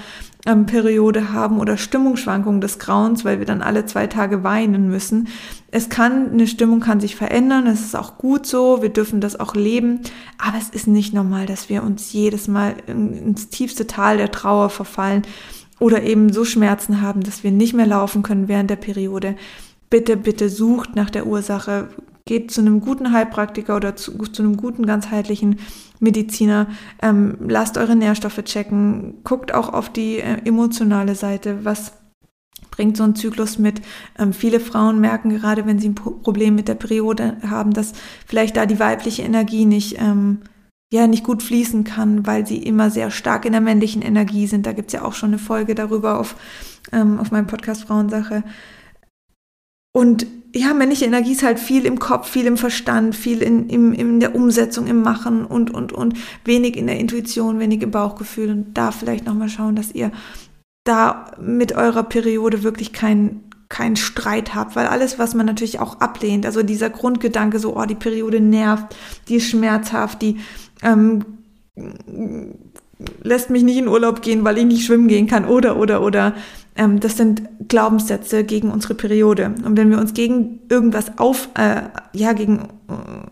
ähm, 0.46 0.66
Periode 0.66 1.32
haben 1.32 1.60
oder 1.60 1.76
Stimmungsschwankungen 1.76 2.60
des 2.60 2.78
Grauens, 2.78 3.24
weil 3.24 3.38
wir 3.38 3.46
dann 3.46 3.62
alle 3.62 3.84
zwei 3.84 4.06
Tage 4.06 4.42
weinen 4.42 4.88
müssen. 4.88 5.28
Es 5.70 5.90
kann, 5.90 6.32
eine 6.32 6.46
Stimmung 6.46 6.80
kann 6.80 7.00
sich 7.00 7.14
verändern, 7.14 7.66
es 7.66 7.80
ist 7.80 7.94
auch 7.94 8.18
gut 8.18 8.46
so, 8.46 8.82
wir 8.82 8.88
dürfen 8.88 9.20
das 9.20 9.38
auch 9.38 9.54
leben, 9.54 10.00
aber 10.38 10.58
es 10.58 10.70
ist 10.70 10.88
nicht 10.88 11.14
normal, 11.14 11.46
dass 11.46 11.68
wir 11.68 11.82
uns 11.82 12.12
jedes 12.12 12.48
Mal 12.48 12.74
ins 12.86 13.50
tiefste 13.50 13.86
Tal 13.86 14.16
der 14.16 14.32
Trauer 14.32 14.70
verfallen 14.70 15.22
oder 15.78 16.02
eben 16.02 16.32
so 16.32 16.44
Schmerzen 16.44 17.02
haben, 17.02 17.22
dass 17.22 17.44
wir 17.44 17.50
nicht 17.50 17.74
mehr 17.74 17.86
laufen 17.86 18.22
können 18.22 18.48
während 18.48 18.70
der 18.70 18.76
Periode. 18.76 19.36
Bitte, 19.90 20.16
bitte 20.16 20.48
sucht 20.48 20.96
nach 20.96 21.10
der 21.10 21.26
Ursache, 21.26 21.88
geht 22.24 22.50
zu 22.50 22.60
einem 22.60 22.80
guten 22.80 23.12
Heilpraktiker 23.12 23.76
oder 23.76 23.96
zu, 23.96 24.12
zu 24.18 24.42
einem 24.42 24.56
guten 24.56 24.86
ganzheitlichen 24.86 25.58
Mediziner, 26.00 26.66
ähm, 27.00 27.36
lasst 27.46 27.78
eure 27.78 27.96
Nährstoffe 27.96 28.42
checken, 28.44 29.22
guckt 29.24 29.54
auch 29.54 29.72
auf 29.72 29.88
die 29.88 30.18
äh, 30.18 30.38
emotionale 30.44 31.14
Seite, 31.14 31.64
was 31.64 31.92
bringt 32.70 32.96
so 32.96 33.04
ein 33.04 33.14
Zyklus 33.14 33.58
mit. 33.58 33.82
Ähm, 34.18 34.32
viele 34.32 34.58
Frauen 34.58 35.00
merken 35.00 35.30
gerade, 35.30 35.66
wenn 35.66 35.78
sie 35.78 35.90
ein 35.90 35.94
Problem 35.94 36.56
mit 36.56 36.68
der 36.68 36.74
Periode 36.74 37.36
haben, 37.48 37.72
dass 37.72 37.92
vielleicht 38.26 38.56
da 38.56 38.66
die 38.66 38.80
weibliche 38.80 39.22
Energie 39.22 39.64
nicht, 39.64 40.00
ähm, 40.00 40.38
ja, 40.92 41.06
nicht 41.06 41.24
gut 41.24 41.42
fließen 41.42 41.84
kann, 41.84 42.26
weil 42.26 42.46
sie 42.46 42.58
immer 42.58 42.90
sehr 42.90 43.10
stark 43.10 43.44
in 43.44 43.52
der 43.52 43.60
männlichen 43.60 44.02
Energie 44.02 44.46
sind. 44.46 44.66
Da 44.66 44.72
gibt's 44.72 44.92
ja 44.92 45.02
auch 45.02 45.14
schon 45.14 45.30
eine 45.30 45.38
Folge 45.38 45.74
darüber 45.74 46.18
auf, 46.18 46.34
ähm, 46.92 47.18
auf 47.20 47.30
meinem 47.30 47.46
Podcast 47.46 47.84
Frauensache. 47.84 48.42
Und 49.92 50.26
ja, 50.54 50.74
männliche 50.74 51.04
Energie 51.06 51.32
ist 51.32 51.42
halt 51.42 51.58
viel 51.58 51.86
im 51.86 51.98
Kopf, 51.98 52.28
viel 52.28 52.46
im 52.46 52.56
Verstand, 52.56 53.14
viel 53.14 53.42
in, 53.42 53.68
im, 53.68 53.92
in 53.92 54.20
der 54.20 54.34
Umsetzung, 54.34 54.86
im 54.86 55.02
Machen 55.02 55.44
und, 55.44 55.72
und, 55.72 55.92
und 55.92 56.14
wenig 56.44 56.76
in 56.76 56.86
der 56.86 56.98
Intuition, 56.98 57.58
wenig 57.58 57.82
im 57.82 57.90
Bauchgefühl. 57.90 58.50
Und 58.50 58.74
da 58.74 58.90
vielleicht 58.90 59.26
nochmal 59.26 59.48
schauen, 59.48 59.76
dass 59.76 59.92
ihr 59.92 60.10
da 60.84 61.32
mit 61.40 61.74
eurer 61.74 62.02
Periode 62.02 62.62
wirklich 62.62 62.92
keinen 62.92 63.44
keinen 63.68 63.96
Streit 63.96 64.54
habt, 64.54 64.76
weil 64.76 64.86
alles, 64.86 65.18
was 65.18 65.34
man 65.34 65.46
natürlich 65.46 65.80
auch 65.80 65.98
ablehnt, 66.00 66.44
also 66.44 66.62
dieser 66.62 66.90
Grundgedanke, 66.90 67.58
so, 67.58 67.74
oh, 67.74 67.86
die 67.86 67.94
Periode 67.94 68.38
nervt, 68.38 68.94
die 69.28 69.36
ist 69.36 69.48
schmerzhaft, 69.48 70.20
die 70.20 70.40
ähm, 70.82 71.24
lässt 73.22 73.48
mich 73.48 73.62
nicht 73.62 73.78
in 73.78 73.88
Urlaub 73.88 74.20
gehen, 74.20 74.44
weil 74.44 74.58
ich 74.58 74.66
nicht 74.66 74.84
schwimmen 74.84 75.08
gehen 75.08 75.26
kann, 75.26 75.46
oder, 75.46 75.78
oder, 75.78 76.02
oder, 76.02 76.34
das 76.74 77.16
sind 77.16 77.42
Glaubenssätze 77.68 78.44
gegen 78.44 78.70
unsere 78.70 78.94
Periode. 78.94 79.54
Und 79.64 79.76
wenn 79.76 79.90
wir 79.90 79.98
uns 79.98 80.14
gegen 80.14 80.60
irgendwas 80.68 81.18
auf, 81.18 81.48
äh, 81.54 81.82
ja, 82.12 82.32
gegen 82.32 82.60
äh, 82.88 83.26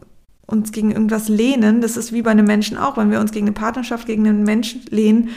uns 0.47 0.72
gegen 0.72 0.91
irgendwas 0.91 1.28
lehnen, 1.28 1.80
das 1.80 1.97
ist 1.97 2.12
wie 2.12 2.22
bei 2.22 2.30
einem 2.30 2.47
Menschen 2.47 2.76
auch, 2.76 2.97
wenn 2.97 3.11
wir 3.11 3.20
uns 3.20 3.32
gegen 3.32 3.47
eine 3.47 3.55
Partnerschaft, 3.55 4.07
gegen 4.07 4.26
einen 4.26 4.43
Menschen 4.43 4.82
lehnen, 4.91 5.30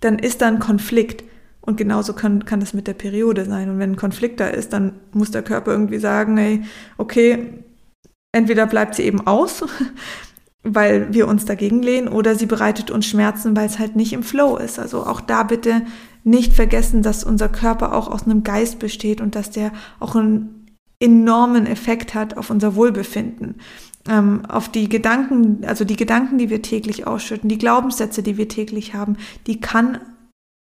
dann 0.00 0.18
ist 0.18 0.42
da 0.42 0.48
ein 0.48 0.58
Konflikt. 0.58 1.24
Und 1.60 1.76
genauso 1.76 2.12
kann, 2.12 2.44
kann 2.44 2.60
das 2.60 2.74
mit 2.74 2.86
der 2.86 2.94
Periode 2.94 3.44
sein. 3.44 3.70
Und 3.70 3.78
wenn 3.78 3.92
ein 3.92 3.96
Konflikt 3.96 4.38
da 4.38 4.46
ist, 4.46 4.72
dann 4.72 4.92
muss 5.12 5.32
der 5.32 5.42
Körper 5.42 5.72
irgendwie 5.72 5.98
sagen, 5.98 6.36
hey, 6.36 6.62
okay, 6.96 7.64
entweder 8.32 8.66
bleibt 8.66 8.94
sie 8.94 9.02
eben 9.02 9.26
aus, 9.26 9.64
weil 10.62 11.12
wir 11.12 11.26
uns 11.26 11.44
dagegen 11.44 11.82
lehnen, 11.82 12.08
oder 12.08 12.34
sie 12.34 12.46
bereitet 12.46 12.90
uns 12.90 13.06
Schmerzen, 13.06 13.56
weil 13.56 13.66
es 13.66 13.78
halt 13.78 13.96
nicht 13.96 14.12
im 14.12 14.22
Flow 14.22 14.56
ist. 14.56 14.78
Also 14.78 15.04
auch 15.04 15.20
da 15.20 15.42
bitte 15.42 15.82
nicht 16.26 16.52
vergessen, 16.52 17.02
dass 17.02 17.24
unser 17.24 17.48
Körper 17.48 17.94
auch 17.94 18.08
aus 18.08 18.24
einem 18.24 18.42
Geist 18.42 18.78
besteht 18.78 19.20
und 19.20 19.34
dass 19.34 19.50
der 19.50 19.72
auch 20.00 20.16
einen 20.16 20.66
enormen 20.98 21.66
Effekt 21.66 22.14
hat 22.14 22.36
auf 22.36 22.50
unser 22.50 22.74
Wohlbefinden 22.74 23.56
ähm, 24.08 24.44
auf 24.46 24.68
die 24.68 24.88
Gedanken, 24.88 25.64
also 25.66 25.84
die 25.84 25.96
Gedanken, 25.96 26.38
die 26.38 26.50
wir 26.50 26.62
täglich 26.62 27.06
ausschütten, 27.06 27.48
die 27.48 27.58
Glaubenssätze, 27.58 28.22
die 28.22 28.36
wir 28.36 28.48
täglich 28.48 28.94
haben, 28.94 29.16
die 29.46 29.60
kann 29.60 30.00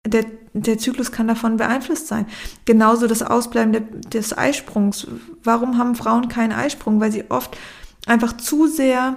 der, 0.06 0.26
der 0.54 0.78
Zyklus 0.78 1.14
kann 1.14 1.30
davon 1.30 1.56
beeinflusst 1.56 2.08
sein. 2.08 2.26
Genauso 2.66 3.08
das 3.08 3.24
Ausbleiben 3.24 3.72
de, 3.72 3.82
des 4.10 4.38
Eisprungs. 4.38 5.08
Warum 5.44 5.78
haben 5.78 5.96
Frauen 5.96 6.28
keinen 6.28 6.52
Eisprung? 6.52 7.00
Weil 7.00 7.14
sie 7.14 7.30
oft 7.30 7.58
einfach 8.06 8.36
zu 8.36 8.68
sehr 8.68 9.16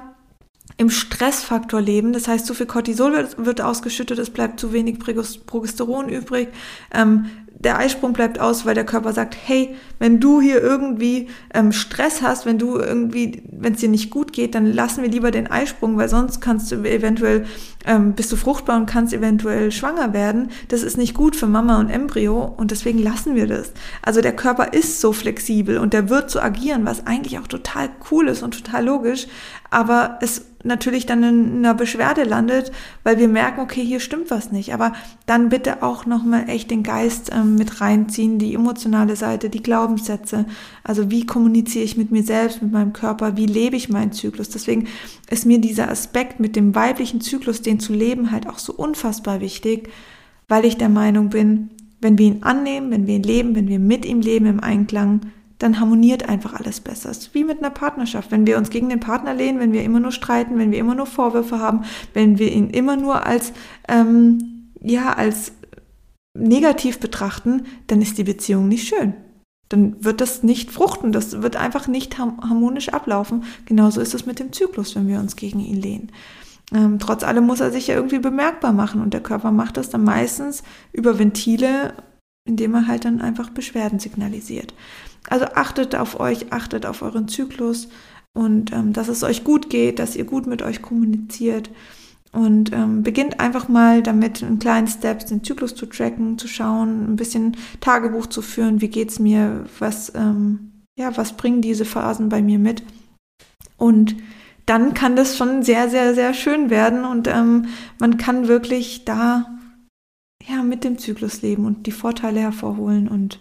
im 0.77 0.91
Stressfaktor 0.91 1.81
leben. 1.81 2.13
Das 2.13 2.29
heißt, 2.29 2.47
zu 2.47 2.55
viel 2.55 2.67
Cortisol 2.67 3.13
wird, 3.13 3.45
wird 3.45 3.61
ausgeschüttet, 3.61 4.19
es 4.19 4.31
bleibt 4.31 4.61
zu 4.61 4.73
wenig 4.73 4.99
Progesteron 4.99 6.09
übrig. 6.09 6.49
Ähm, 6.93 7.27
der 7.59 7.79
Eisprung 7.79 8.13
bleibt 8.13 8.39
aus, 8.39 8.67
weil 8.67 8.75
der 8.75 8.85
Körper 8.85 9.13
sagt, 9.13 9.37
hey, 9.43 9.75
wenn 9.99 10.21
du 10.21 10.41
hier 10.43 10.63
irgendwie 10.63 11.29
ähm, 11.55 11.73
Stress 11.73 12.21
hast, 12.21 12.45
wenn 12.45 12.59
du 12.59 12.79
irgendwie, 12.79 13.43
wenn 13.51 13.73
es 13.73 13.81
dir 13.81 13.89
nicht 13.89 14.11
gut 14.11 14.33
geht, 14.33 14.55
dann 14.55 14.67
lassen 14.67 15.03
wir 15.03 15.09
lieber 15.09 15.31
den 15.31 15.47
Eisprung, 15.47 15.97
weil 15.97 16.09
sonst 16.09 16.41
kannst 16.41 16.71
du 16.71 16.77
eventuell, 16.77 17.47
ähm, 17.87 18.13
bist 18.13 18.31
du 18.31 18.37
fruchtbar 18.37 18.77
und 18.77 18.87
kannst 18.87 19.15
eventuell 19.15 19.73
schwanger 19.73 20.13
werden. 20.13 20.51
Das 20.69 20.83
ist 20.83 20.99
nicht 20.99 21.15
gut 21.15 21.35
für 21.35 21.47
Mama 21.47 21.81
und 21.81 21.89
Embryo 21.89 22.45
und 22.45 22.73
deswegen 22.73 22.99
lassen 22.99 23.35
wir 23.35 23.47
das. 23.47 23.73
Also 24.03 24.21
der 24.21 24.37
Körper 24.37 24.75
ist 24.75 25.01
so 25.01 25.13
flexibel 25.13 25.79
und 25.79 25.95
der 25.95 26.11
wird 26.11 26.31
so 26.31 26.41
agieren, 26.41 26.85
was 26.85 27.07
eigentlich 27.07 27.39
auch 27.39 27.49
total 27.49 27.89
cool 28.11 28.29
ist 28.29 28.43
und 28.43 28.53
total 28.53 28.85
logisch, 28.85 29.29
aber 29.71 30.19
es 30.21 30.43
natürlich 30.67 31.07
dann 31.07 31.23
in 31.23 31.59
einer 31.59 31.75
Beschwerde 31.75 32.25
landet, 32.25 32.73
weil 33.05 33.19
wir 33.19 33.29
merken, 33.29 33.61
okay, 33.61 33.85
hier 33.85 34.01
stimmt 34.01 34.31
was 34.31 34.53
nicht. 34.53 34.75
Aber 34.75 34.93
dann 35.27 35.49
bitte 35.49 35.83
auch 35.83 36.07
nochmal 36.07 36.49
echt 36.49 36.71
den 36.71 36.83
Geist 36.83 37.31
ähm, 37.33 37.46
mit 37.55 37.81
reinziehen, 37.81 38.39
die 38.39 38.55
emotionale 38.55 39.17
Seite, 39.17 39.49
die 39.49 39.63
Glaubenssätze. 39.63 40.47
Also 40.83 41.11
wie 41.11 41.25
kommuniziere 41.25 41.85
ich 41.85 41.97
mit 41.97 42.11
mir 42.11 42.23
selbst, 42.23 42.63
mit 42.63 42.73
meinem 42.73 42.93
Körper, 42.93 43.37
wie 43.37 43.47
lebe 43.47 43.77
ich 43.77 43.89
meinen 43.89 44.13
Zyklus. 44.13 44.49
Deswegen 44.49 44.89
ist 45.31 45.47
mir 45.47 45.61
dieser 45.61 45.91
Aspekt 45.91 46.41
mit 46.41 46.57
dem 46.57 46.75
weiblichen 46.75 47.21
Zyklus, 47.21 47.63
den 47.63 47.81
zu 47.81 47.93
leben, 47.93 48.31
halt 48.31 48.49
auch 48.49 48.59
so 48.59 48.73
unfassbar 48.73 49.41
wichtig, 49.41 49.89
weil 50.49 50.65
ich 50.65 50.77
der 50.77 50.89
Meinung 50.89 51.31
bin, 51.31 51.71
wenn 52.01 52.19
wir 52.19 52.27
ihn 52.27 52.43
annehmen, 52.43 52.91
wenn 52.91 53.07
wir 53.07 53.17
ihn 53.17 53.23
leben, 53.23 53.55
wenn 53.55 53.69
wir 53.69 53.79
mit 53.79 54.05
ihm 54.05 54.21
leben 54.21 54.47
im 54.47 54.61
Einklang, 54.61 55.21
dann 55.59 55.81
harmoniert 55.81 56.29
einfach 56.29 56.55
alles 56.55 56.81
besser. 56.81 57.11
Es 57.11 57.19
ist 57.19 57.35
wie 57.35 57.45
mit 57.45 57.59
einer 57.59 57.71
Partnerschaft. 57.71 58.31
Wenn 58.31 58.47
wir 58.47 58.59
uns 58.59 58.71
gegen 58.71 58.91
den 58.91 59.01
Partner 59.01 59.33
lehnen, 59.33 59.59
wenn 59.59 59.73
wir 59.73 59.85
immer 59.85 60.01
nur 60.01 60.13
streiten, 60.13 60.59
wenn 60.59 60.71
wir 60.71 60.79
immer 60.79 60.95
nur 60.95 61.07
Vorwürfe 61.07 61.59
haben, 61.59 61.85
wenn 62.13 62.39
wir 62.39 62.53
ihn 62.53 62.69
immer 62.69 62.97
nur 62.97 63.25
als, 63.25 63.53
ähm, 63.89 64.69
ja, 64.83 65.15
als 65.15 65.53
negativ 66.39 67.01
betrachten, 67.01 67.65
dann 67.87 68.03
ist 68.03 68.19
die 68.19 68.25
Beziehung 68.25 68.69
nicht 68.69 68.89
schön. 68.89 69.15
Dann 69.69 70.03
wird 70.05 70.21
das 70.21 70.43
nicht 70.43 70.71
fruchten, 70.71 71.11
das 71.13 71.43
wird 71.43 71.57
einfach 71.57 71.89
nicht 71.89 72.19
harmonisch 72.19 72.91
ablaufen. 72.91 73.45
Genauso 73.65 74.01
ist 74.01 74.15
es 74.15 74.27
mit 74.27 74.39
dem 74.39 74.53
Zyklus, 74.53 74.95
wenn 74.95 75.09
wir 75.09 75.19
uns 75.19 75.35
gegen 75.35 75.61
ihn 75.61 75.81
lehnen. 75.81 76.13
Ähm, 76.73 76.99
trotz 76.99 77.25
allem 77.25 77.47
muss 77.47 77.61
er 77.61 77.71
sich 77.71 77.89
ja 77.89 77.95
irgendwie 77.95 78.19
bemerkbar 78.19 78.73
machen 78.73 79.01
und 79.01 79.13
der 79.13 79.23
Körper 79.23 79.53
macht 79.53 79.77
das 79.77 79.91
dann 79.91 80.05
meistens 80.05 80.63
über 80.93 81.19
Ventile, 81.19 81.95
indem 82.47 82.75
er 82.75 82.87
halt 82.87 83.05
dann 83.05 83.21
einfach 83.21 83.51
Beschwerden 83.51 83.99
signalisiert. 83.99 84.75
Also 85.29 85.47
achtet 85.47 85.97
auf 85.97 86.21
euch, 86.21 86.53
achtet 86.53 86.87
auf 86.87 87.03
euren 87.03 87.29
Zyklus 87.29 87.89
und 88.35 88.73
ähm, 88.73 88.93
dass 88.93 89.09
es 89.09 89.25
euch 89.25 89.45
gut 89.45 89.71
geht, 89.71 89.99
dass 89.99 90.17
ihr 90.17 90.25
gut 90.25 90.47
mit 90.47 90.63
euch 90.63 90.83
kommuniziert 90.83 91.71
und 92.37 92.71
ähm, 92.75 93.03
beginnt 93.03 93.41
einfach 93.41 93.69
mal 93.69 94.03
damit, 94.03 94.43
in 94.43 94.59
kleinen 94.59 94.89
Steps 94.89 95.25
den 95.25 95.43
Zyklus 95.43 95.75
zu 95.75 95.87
tracken, 95.87 96.37
zu 96.37 96.49
schauen, 96.49 97.13
ein 97.13 97.17
bisschen 97.17 97.57
Tagebuch 97.81 98.27
zu 98.27 98.43
führen, 98.43 98.83
wie 98.83 98.89
geht's 98.89 99.19
mir, 99.19 99.65
was, 99.79 100.13
ähm, 100.15 100.83
ja, 100.99 101.17
was 101.17 101.33
bringen 101.33 101.63
diese 101.63 101.87
Phasen 101.87 102.29
bei 102.29 102.43
mir 102.43 102.59
mit? 102.59 102.83
Und 103.79 104.17
dann 104.67 104.93
kann 104.93 105.17
das 105.17 105.39
schon 105.39 105.63
sehr, 105.63 105.89
sehr, 105.89 106.15
sehr 106.15 106.35
schön 106.35 106.69
werden. 106.69 107.07
Und 107.07 107.27
ähm, 107.27 107.69
man 107.99 108.19
kann 108.19 108.49
wirklich 108.49 109.07
da 109.07 109.47
ja 110.47 110.63
mit 110.63 110.85
dem 110.85 110.99
Zyklus 110.99 111.41
leben 111.41 111.65
und 111.65 111.87
die 111.87 111.93
Vorteile 111.93 112.41
hervorholen. 112.41 113.09
Und 113.09 113.41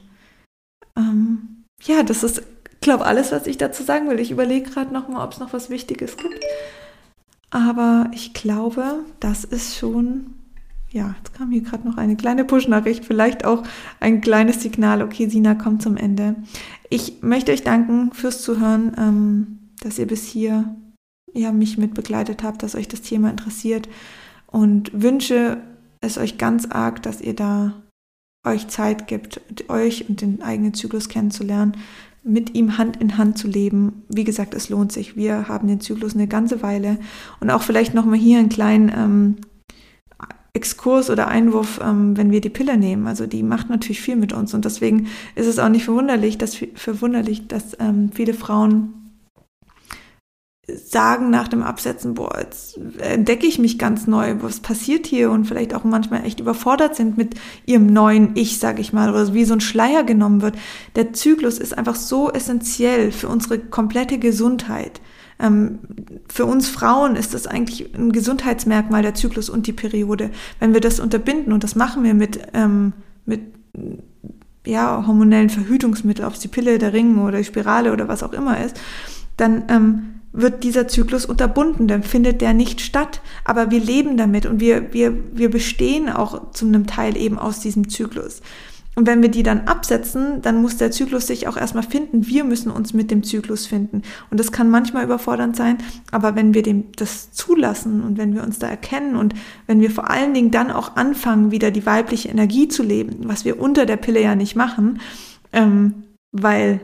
ähm, 0.97 1.65
ja, 1.83 2.01
das 2.03 2.23
ist, 2.23 2.43
glaube 2.79 3.05
alles, 3.05 3.33
was 3.33 3.45
ich 3.45 3.57
dazu 3.57 3.83
sagen 3.83 4.07
will. 4.09 4.21
Ich 4.21 4.31
überlege 4.31 4.69
gerade 4.69 4.93
nochmal, 4.93 5.25
ob 5.25 5.33
es 5.33 5.39
noch 5.39 5.51
was 5.51 5.69
Wichtiges 5.69 6.15
gibt. 6.15 6.45
Aber 7.49 8.09
ich 8.13 8.33
glaube, 8.33 9.05
das 9.19 9.43
ist 9.43 9.77
schon, 9.77 10.35
ja, 10.89 11.15
jetzt 11.17 11.33
kam 11.33 11.51
hier 11.51 11.61
gerade 11.61 11.87
noch 11.87 11.97
eine 11.97 12.15
kleine 12.15 12.43
Push-Nachricht, 12.45 13.05
vielleicht 13.05 13.45
auch 13.45 13.63
ein 13.99 14.21
kleines 14.21 14.61
Signal, 14.61 15.01
okay, 15.01 15.29
Sina 15.29 15.55
kommt 15.55 15.81
zum 15.81 15.97
Ende. 15.97 16.35
Ich 16.89 17.21
möchte 17.21 17.51
euch 17.51 17.63
danken 17.63 18.11
fürs 18.13 18.41
Zuhören, 18.41 18.93
ähm, 18.97 19.59
dass 19.81 19.99
ihr 19.99 20.07
bis 20.07 20.25
hier 20.25 20.75
ja, 21.33 21.51
mich 21.51 21.77
mit 21.77 21.93
begleitet 21.93 22.43
habt, 22.43 22.63
dass 22.63 22.75
euch 22.75 22.87
das 22.87 23.01
Thema 23.01 23.29
interessiert 23.29 23.89
und 24.47 24.89
wünsche 24.93 25.61
es 26.01 26.17
euch 26.17 26.37
ganz 26.37 26.65
arg, 26.67 27.03
dass 27.03 27.21
ihr 27.21 27.35
da 27.35 27.73
euch 28.45 28.67
Zeit 28.67 29.07
gibt, 29.07 29.41
euch 29.69 30.07
und 30.07 30.21
den 30.21 30.41
eigenen 30.41 30.73
Zyklus 30.73 31.09
kennenzulernen, 31.09 31.77
mit 32.25 32.55
ihm 32.55 32.77
Hand 32.77 32.97
in 32.97 33.17
Hand 33.17 33.37
zu 33.37 33.47
leben. 33.47 34.03
Wie 34.09 34.23
gesagt, 34.23 34.53
es 34.55 34.69
lohnt 34.69 34.91
sich. 34.91 35.15
Wir 35.15 35.47
haben 35.47 35.67
den 35.67 35.79
Zyklus 35.79 36.15
eine 36.15 36.27
ganze 36.27 36.63
Weile. 36.63 36.97
Und 37.39 37.51
auch 37.51 37.61
vielleicht 37.61 37.93
nochmal 37.93 38.17
hier 38.17 38.39
einen 38.39 38.49
kleinen 38.49 38.89
ähm, 38.89 39.35
Exkurs 40.53 41.09
oder 41.09 41.27
Einwurf, 41.27 41.79
ähm, 41.83 42.17
wenn 42.17 42.31
wir 42.31 42.41
die 42.41 42.49
Pille 42.49 42.77
nehmen. 42.77 43.05
Also 43.05 43.27
die 43.27 43.43
macht 43.43 43.69
natürlich 43.69 44.01
viel 44.01 44.15
mit 44.15 44.33
uns. 44.33 44.53
Und 44.55 44.65
deswegen 44.65 45.07
ist 45.35 45.45
es 45.45 45.59
auch 45.59 45.69
nicht 45.69 45.85
verwunderlich, 45.85 46.37
dass, 46.37 46.57
verwunderlich, 46.73 47.47
dass 47.47 47.77
ähm, 47.79 48.09
viele 48.11 48.33
Frauen 48.33 49.04
sagen 50.67 51.29
nach 51.29 51.47
dem 51.47 51.61
Absetzen, 51.61 52.15
boah, 52.15 52.39
jetzt 52.39 52.79
entdecke 52.99 53.45
ich 53.45 53.59
mich 53.59 53.77
ganz 53.77 54.07
neu, 54.07 54.35
was 54.41 54.59
passiert 54.59 55.05
hier 55.05 55.29
und 55.29 55.45
vielleicht 55.45 55.75
auch 55.75 55.83
manchmal 55.83 56.25
echt 56.25 56.39
überfordert 56.39 56.95
sind 56.95 57.17
mit 57.17 57.35
ihrem 57.65 57.87
neuen 57.87 58.31
Ich, 58.35 58.57
sage 58.57 58.81
ich 58.81 58.91
mal, 58.91 59.09
oder 59.09 59.33
wie 59.33 59.45
so 59.45 59.53
ein 59.53 59.61
Schleier 59.61 60.03
genommen 60.03 60.41
wird. 60.41 60.55
Der 60.95 61.13
Zyklus 61.13 61.59
ist 61.59 61.77
einfach 61.77 61.95
so 61.95 62.31
essentiell 62.31 63.11
für 63.11 63.27
unsere 63.27 63.59
komplette 63.59 64.17
Gesundheit. 64.17 65.01
Ähm, 65.37 65.79
für 66.27 66.45
uns 66.45 66.67
Frauen 66.67 67.15
ist 67.15 67.35
das 67.35 67.45
eigentlich 67.45 67.93
ein 67.93 68.11
Gesundheitsmerkmal, 68.11 69.03
der 69.03 69.13
Zyklus 69.13 69.49
und 69.49 69.67
die 69.67 69.73
Periode. 69.73 70.31
Wenn 70.59 70.73
wir 70.73 70.81
das 70.81 70.99
unterbinden, 70.99 71.53
und 71.53 71.63
das 71.63 71.75
machen 71.75 72.03
wir 72.03 72.15
mit, 72.15 72.39
ähm, 72.53 72.93
mit 73.25 73.41
ja, 74.65 75.03
hormonellen 75.05 75.49
Verhütungsmitteln, 75.49 76.27
ob 76.27 76.33
es 76.33 76.39
die 76.39 76.47
Pille, 76.47 76.79
der 76.79 76.93
Ring 76.93 77.19
oder 77.19 77.37
die 77.37 77.43
Spirale 77.43 77.93
oder 77.93 78.07
was 78.07 78.23
auch 78.23 78.33
immer 78.33 78.63
ist, 78.63 78.79
dann 79.37 79.65
ähm, 79.69 80.14
wird 80.35 80.63
dieser 80.63 80.87
Zyklus 80.87 81.25
unterbunden, 81.25 81.87
dann 81.87 82.03
findet 82.03 82.41
der 82.41 82.53
nicht 82.53 82.81
statt. 82.81 83.21
Aber 83.43 83.71
wir 83.71 83.79
leben 83.79 84.17
damit 84.17 84.45
und 84.45 84.59
wir, 84.59 84.93
wir, 84.93 85.13
wir 85.33 85.49
bestehen 85.49 86.09
auch 86.09 86.51
zu 86.51 86.65
einem 86.65 86.87
Teil 86.87 87.17
eben 87.17 87.39
aus 87.39 87.59
diesem 87.59 87.89
Zyklus. 87.89 88.41
Und 88.95 89.07
wenn 89.07 89.21
wir 89.21 89.29
die 89.29 89.43
dann 89.43 89.67
absetzen, 89.67 90.41
dann 90.41 90.61
muss 90.61 90.77
der 90.77 90.89
Zyklus 90.89 91.27
sich 91.27 91.49
auch 91.49 91.57
erstmal 91.57 91.83
finden. 91.83 92.27
Wir 92.27 92.45
müssen 92.45 92.71
uns 92.71 92.93
mit 92.93 93.11
dem 93.11 93.23
Zyklus 93.23 93.67
finden. 93.67 94.03
Und 94.31 94.39
das 94.39 94.53
kann 94.53 94.69
manchmal 94.69 95.03
überfordernd 95.03 95.55
sein, 95.55 95.79
aber 96.11 96.35
wenn 96.35 96.53
wir 96.53 96.63
dem 96.63 96.85
das 96.95 97.33
zulassen 97.33 98.01
und 98.01 98.17
wenn 98.17 98.33
wir 98.33 98.43
uns 98.43 98.57
da 98.57 98.67
erkennen 98.67 99.17
und 99.17 99.35
wenn 99.67 99.81
wir 99.81 99.91
vor 99.91 100.09
allen 100.09 100.33
Dingen 100.33 100.51
dann 100.51 100.71
auch 100.71 100.95
anfangen, 100.95 101.51
wieder 101.51 101.71
die 101.71 101.85
weibliche 101.85 102.29
Energie 102.29 102.69
zu 102.69 102.83
leben, 102.83 103.17
was 103.23 103.43
wir 103.43 103.59
unter 103.59 103.85
der 103.85 103.97
Pille 103.97 104.21
ja 104.21 104.33
nicht 104.33 104.55
machen, 104.55 105.01
ähm, 105.51 106.05
weil 106.31 106.79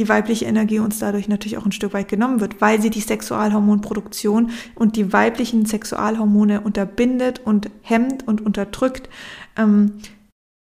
die 0.00 0.08
weibliche 0.08 0.46
Energie 0.46 0.78
uns 0.78 0.98
dadurch 0.98 1.28
natürlich 1.28 1.58
auch 1.58 1.66
ein 1.66 1.72
Stück 1.72 1.92
weit 1.92 2.08
genommen 2.08 2.40
wird, 2.40 2.62
weil 2.62 2.80
sie 2.80 2.88
die 2.88 3.02
Sexualhormonproduktion 3.02 4.50
und 4.74 4.96
die 4.96 5.12
weiblichen 5.12 5.66
Sexualhormone 5.66 6.62
unterbindet 6.62 7.40
und 7.44 7.68
hemmt 7.82 8.26
und 8.26 8.40
unterdrückt, 8.40 9.10
ähm, 9.58 9.92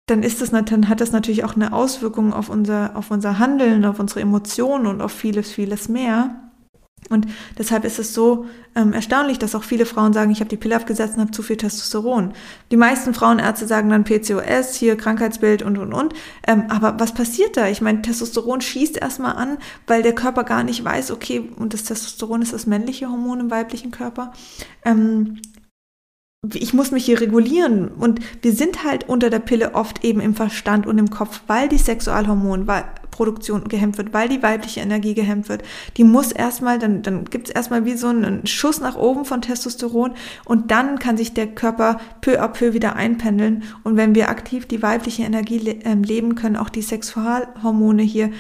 dann 0.08 0.24
ist 0.24 0.42
das, 0.42 0.50
dann 0.52 0.90
hat 0.90 1.00
das 1.00 1.14
natürlich 1.14 1.46
auch 1.46 1.56
eine 1.56 1.72
Auswirkung 1.72 2.34
auf 2.34 2.50
unser, 2.50 2.98
auf 2.98 3.12
unser 3.12 3.40
Handeln, 3.40 3.86
auf 3.86 4.00
unsere 4.00 4.20
Emotionen 4.20 4.88
und 4.88 5.02
auf 5.02 5.14
vieles, 5.14 5.52
vieles 5.52 5.88
mehr. 5.88 6.49
Und 7.10 7.28
deshalb 7.58 7.86
ist 7.86 7.98
es 7.98 8.14
so 8.14 8.46
ähm, 8.76 8.94
erstaunlich, 8.94 9.40
dass 9.40 9.56
auch 9.56 9.64
viele 9.64 9.86
Frauen 9.86 10.14
sagen, 10.14 10.32
ich 10.32 10.42
habe 10.42 10.50
die 10.50 10.58
Pille 10.58 10.76
abgesetzt 10.76 11.16
und 11.16 11.22
habe 11.22 11.32
zu 11.32 11.42
viel 11.42 11.58
Testosteron. 11.58 12.34
Die 12.72 12.78
meisten 12.78 13.14
Frauenärzte 13.14 13.68
sagen 13.68 13.90
dann 13.90 14.04
PCOS, 14.04 14.76
hier 14.76 14.96
Krankheitsbild 14.96 15.64
und, 15.64 15.78
und, 15.78 15.94
und. 15.94 16.14
Ähm, 16.46 16.66
aber 16.70 17.00
was 17.00 17.14
passiert 17.14 17.58
da? 17.58 17.68
Ich 17.68 17.82
meine, 17.82 18.02
Testosteron 18.02 18.62
schießt 18.62 18.98
erstmal 18.98 19.36
an, 19.36 19.58
weil 19.88 20.04
der 20.04 20.14
Körper 20.14 20.44
gar 20.44 20.64
nicht 20.64 20.84
weiß, 20.84 21.12
okay, 21.12 21.50
und 21.56 21.74
das 21.74 21.84
Testosteron 21.84 22.42
ist 22.42 22.54
das 22.54 22.68
männliche 22.68 23.10
Hormon 23.10 23.40
im 23.40 23.52
weiblichen 23.52 23.92
Körper. 23.92 24.34
Ähm, 24.86 25.40
ich 26.54 26.74
muss 26.74 26.92
mich 26.92 27.06
hier 27.06 27.20
regulieren. 27.20 27.90
Und 27.90 28.22
wir 28.42 28.54
sind 28.54 28.84
halt 28.84 29.10
unter 29.10 29.30
der 29.30 29.40
Pille 29.40 29.76
oft 29.76 30.04
eben 30.06 30.22
im 30.22 30.36
Verstand 30.36 30.88
und 30.88 30.98
im 30.98 31.10
Kopf, 31.10 31.42
weil 31.48 31.68
die 31.68 31.78
Sexualhormone 31.78 32.66
Produktion 33.20 33.68
gehemmt 33.68 33.98
wird, 33.98 34.14
weil 34.14 34.30
die 34.30 34.42
weibliche 34.42 34.80
Energie 34.80 35.14
gehemmt 35.14 35.50
wird. 35.50 35.64
Die 35.98 36.06
muss 36.06 36.32
erstmal, 36.32 36.80
dann, 36.80 37.02
dann 37.02 37.26
gibt 37.26 37.50
es 37.50 37.54
erstmal 37.54 37.84
wie 37.84 37.98
so 37.98 38.08
einen 38.08 38.48
Schuss 38.48 38.80
nach 38.80 38.96
oben 38.96 39.26
von 39.26 39.42
Testosteron 39.42 40.14
und 40.46 40.72
dann 40.72 41.00
kann 41.00 41.18
sich 41.18 41.34
der 41.34 41.48
Körper 41.48 42.00
peu 42.22 42.42
à 42.42 42.48
peu 42.48 42.74
wieder 42.74 42.96
einpendeln. 42.96 43.64
Und 43.84 43.98
wenn 43.98 44.16
wir 44.16 44.30
aktiv 44.30 44.68
die 44.68 44.82
weibliche 44.82 45.24
Energie 45.24 45.58
le 45.60 45.84
äh, 45.84 45.96
leben, 45.96 46.36
können 46.36 46.56
auch 46.56 46.70
die 46.70 46.82
Sexualhormone 46.82 48.04
hier 48.04 48.32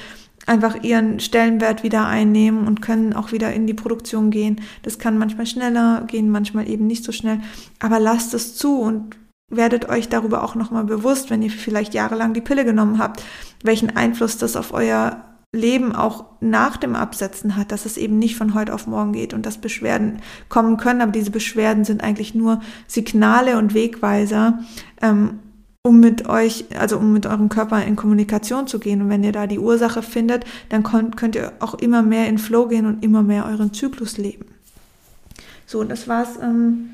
einfach 0.45 0.82
ihren 0.82 1.19
Stellenwert 1.19 1.84
wieder 1.84 2.07
einnehmen 2.07 2.65
und 2.65 2.82
können 2.82 3.11
auch 3.11 3.34
wieder 3.34 3.51
in 3.51 3.67
die 3.67 3.73
Produktion 3.73 4.32
gehen. 4.32 4.61
Das 4.84 4.97
kann 4.97 5.17
manchmal 5.17 5.45
schneller 5.45 6.05
gehen, 6.07 6.30
manchmal 6.30 6.69
eben 6.69 6.88
nicht 6.88 7.03
so 7.03 7.11
schnell. 7.11 7.41
Aber 7.80 7.99
lasst 7.99 8.34
es 8.34 8.55
zu 8.55 8.80
und 8.80 9.17
werdet 9.49 9.89
euch 9.89 10.07
darüber 10.07 10.43
auch 10.43 10.55
nochmal 10.55 10.86
bewusst, 10.86 11.30
wenn 11.30 11.41
ihr 11.41 11.49
vielleicht 11.49 11.93
jahrelang 11.93 12.34
die 12.34 12.41
Pille 12.41 12.65
genommen 12.65 12.99
habt, 12.99 13.23
welchen 13.64 13.95
Einfluss 13.95 14.38
das 14.38 14.55
auf 14.55 14.74
euer 14.74 15.24
Leben 15.51 15.95
auch 15.95 16.26
nach 16.41 16.78
dem 16.78 16.95
Absetzen 16.95 17.55
hat, 17.55 17.72
dass 17.72 17.86
es 17.86 17.97
eben 17.97 18.20
nicht 18.20 18.36
von 18.36 18.53
heute 18.53 18.74
auf 18.74 18.86
morgen 18.86 19.14
geht 19.14 19.34
und 19.34 19.45
dass 19.45 19.57
Beschwerden 19.57 20.22
kommen 20.47 20.78
können, 20.78 21.01
aber 21.01 21.12
diese 21.12 21.32
Beschwerden 21.32 21.86
sind 21.86 22.03
eigentlich 22.03 22.36
nur 22.36 22.62
Signale 22.88 23.57
und 23.57 23.74
Wegweiser, 23.74 24.60
ähm, 25.01 25.39
um 25.82 25.99
mit 25.99 26.30
euch, 26.30 26.66
also 26.78 26.97
um 26.97 27.14
mit 27.14 27.26
eurem 27.26 27.49
Körper 27.49 27.84
in 27.84 27.95
Kommunikation 27.95 28.68
zu 28.68 28.80
gehen. 28.80 29.01
Und 29.01 29.10
wenn 29.10 29.24
ihr 29.24 29.32
da 29.32 29.47
die 29.47 29.60
Ursache 29.60 30.03
findet, 30.03 30.45
dann 30.70 30.84
könnt, 30.84 31.36
ihr 31.36 31.53
auch 31.60 31.74
immer 31.74 32.03
mehr 32.03 32.28
in 32.28 32.38
Flow 32.38 32.68
gehen 32.68 32.86
und 32.86 33.03
immer 33.03 33.24
mehr 33.24 33.45
euren 33.45 33.74
Zyklus 33.74 34.18
leben. 34.18 34.45
So, 35.66 35.84
das 35.84 36.07
war's 36.07 36.38
ähm, 36.41 36.89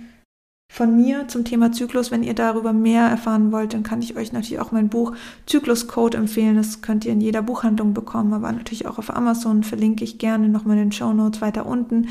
von 0.75 0.93
mir 0.93 1.29
zum 1.29 1.45
Thema 1.45 1.71
Zyklus. 1.71 2.11
Wenn 2.11 2.21
ihr 2.21 2.33
darüber 2.33 2.73
mehr 2.73 3.05
erfahren 3.05 3.53
wollt, 3.53 3.73
dann 3.73 3.83
kann 3.83 4.01
ich 4.01 4.17
euch 4.17 4.33
natürlich 4.33 4.59
auch 4.59 4.73
mein 4.73 4.89
Buch 4.89 5.13
Zyklus 5.45 5.87
Code 5.87 6.17
empfehlen. 6.17 6.57
Das 6.57 6.81
könnt 6.81 7.05
ihr 7.05 7.13
in 7.13 7.21
jeder 7.21 7.41
Buchhandlung 7.41 7.93
bekommen, 7.93 8.33
aber 8.33 8.51
natürlich 8.51 8.85
auch 8.85 8.97
auf 8.97 9.15
Amazon. 9.15 9.63
Verlinke 9.63 10.03
ich 10.03 10.17
gerne 10.17 10.49
nochmal 10.49 10.75
in 10.75 10.83
den 10.83 10.91
Show 10.91 11.13
Notes 11.13 11.39
weiter 11.39 11.65
unten. 11.65 12.09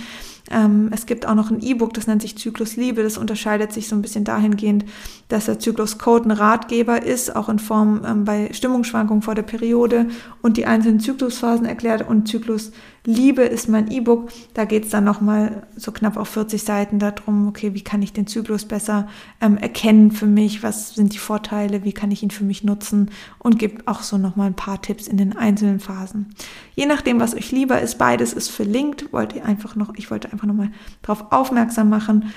Ähm, 0.51 0.89
es 0.93 1.05
gibt 1.05 1.27
auch 1.27 1.35
noch 1.35 1.51
ein 1.51 1.61
E-Book, 1.61 1.93
das 1.93 2.07
nennt 2.07 2.23
sich 2.23 2.39
Zyklus 2.39 2.77
Liebe. 2.77 3.03
Das 3.03 3.19
unterscheidet 3.19 3.71
sich 3.75 3.87
so 3.87 3.97
ein 3.97 4.03
bisschen 4.03 4.25
dahingehend, 4.25 4.87
dass 5.29 5.45
der 5.45 5.59
Zyklus 5.59 5.99
Code 5.99 6.31
ein 6.31 6.31
Ratgeber 6.31 7.03
ist, 7.03 7.37
auch 7.37 7.51
in 7.51 7.59
Form 7.59 8.01
ähm, 8.07 8.25
bei 8.25 8.51
Stimmungsschwankungen 8.51 9.21
vor 9.21 9.35
der 9.35 9.43
Periode 9.43 10.07
und 10.41 10.57
die 10.57 10.65
einzelnen 10.65 11.01
Zyklusphasen 11.01 11.67
erklärt. 11.67 12.09
Und 12.09 12.29
Zyklus 12.29 12.73
Liebe 13.07 13.43
ist 13.43 13.69
mein 13.69 13.91
E-Book. 13.91 14.31
Da 14.55 14.65
geht 14.65 14.85
es 14.85 14.91
dann 14.91 15.05
nochmal 15.05 15.67
so 15.77 15.93
knapp 15.93 16.17
auf 16.17 16.29
40 16.29 16.63
Seiten 16.63 16.99
darum, 16.99 17.49
okay, 17.49 17.75
wie 17.75 17.85
kann 17.85 18.01
ich 18.01 18.15
den 18.15 18.27
Zyklus 18.27 18.65
besser 18.65 19.09
ähm, 19.43 19.59
erkennen 19.59 20.11
für 20.11 20.27
mich? 20.27 20.63
Was 20.63 20.95
sind 20.95 21.13
die 21.13 21.19
Vorteile? 21.19 21.85
Wie 21.85 21.93
kann 21.93 22.11
ich 22.11 22.23
ihn 22.23 22.31
für 22.31 22.45
mich 22.45 22.65
nutzen? 22.65 23.11
Und 23.39 23.59
gibt 23.59 23.87
auch 23.89 24.03
so 24.03 24.17
nochmal 24.17 24.47
ein 24.47 24.57
paar 24.57 24.81
Tipps 24.81 25.07
in 25.07 25.19
den 25.19 25.37
einzelnen 25.37 25.81
Phasen. 25.81 26.35
Je 26.75 26.87
nachdem, 26.87 27.21
was 27.21 27.35
euch 27.35 27.53
lieber 27.53 27.81
ist, 27.81 27.99
beides 27.99 28.33
ist 28.33 28.49
verlinkt. 28.49 29.13
Wollt 29.13 29.35
ihr 29.35 29.45
einfach 29.45 29.77
noch, 29.77 29.95
ich 29.97 30.11
wollte 30.11 30.33
einfach 30.33 30.47
nochmal 30.47 30.71
darauf 31.03 31.31
aufmerksam 31.31 31.91
machen. 31.91 32.33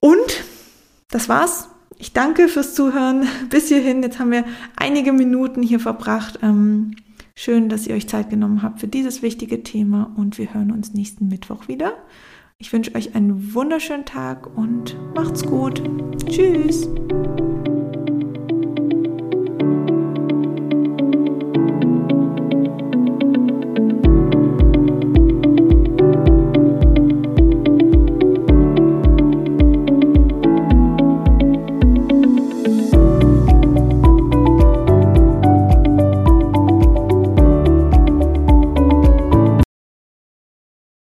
Und 0.00 0.44
das 1.10 1.28
war's. 1.28 1.68
Ich 1.96 2.12
danke 2.12 2.48
fürs 2.48 2.74
Zuhören 2.74 3.28
bis 3.50 3.68
hierhin. 3.68 4.02
Jetzt 4.02 4.18
haben 4.18 4.32
wir 4.32 4.44
einige 4.74 5.12
Minuten 5.12 5.62
hier 5.62 5.78
verbracht. 5.78 6.40
Ähm, 6.42 6.96
schön, 7.40 7.70
dass 7.70 7.86
ihr 7.86 7.94
euch 7.94 8.06
Zeit 8.06 8.28
genommen 8.28 8.62
habt 8.62 8.80
für 8.80 8.88
dieses 8.88 9.22
wichtige 9.22 9.62
Thema 9.62 10.12
und 10.16 10.36
wir 10.36 10.52
hören 10.52 10.70
uns 10.70 10.92
nächsten 10.92 11.28
Mittwoch 11.28 11.68
wieder. 11.68 11.94
Ich 12.58 12.70
wünsche 12.72 12.94
euch 12.94 13.14
einen 13.14 13.54
wunderschönen 13.54 14.04
Tag 14.04 14.54
und 14.58 14.94
macht's 15.14 15.42
gut. 15.44 15.82
Tschüss. 16.26 16.86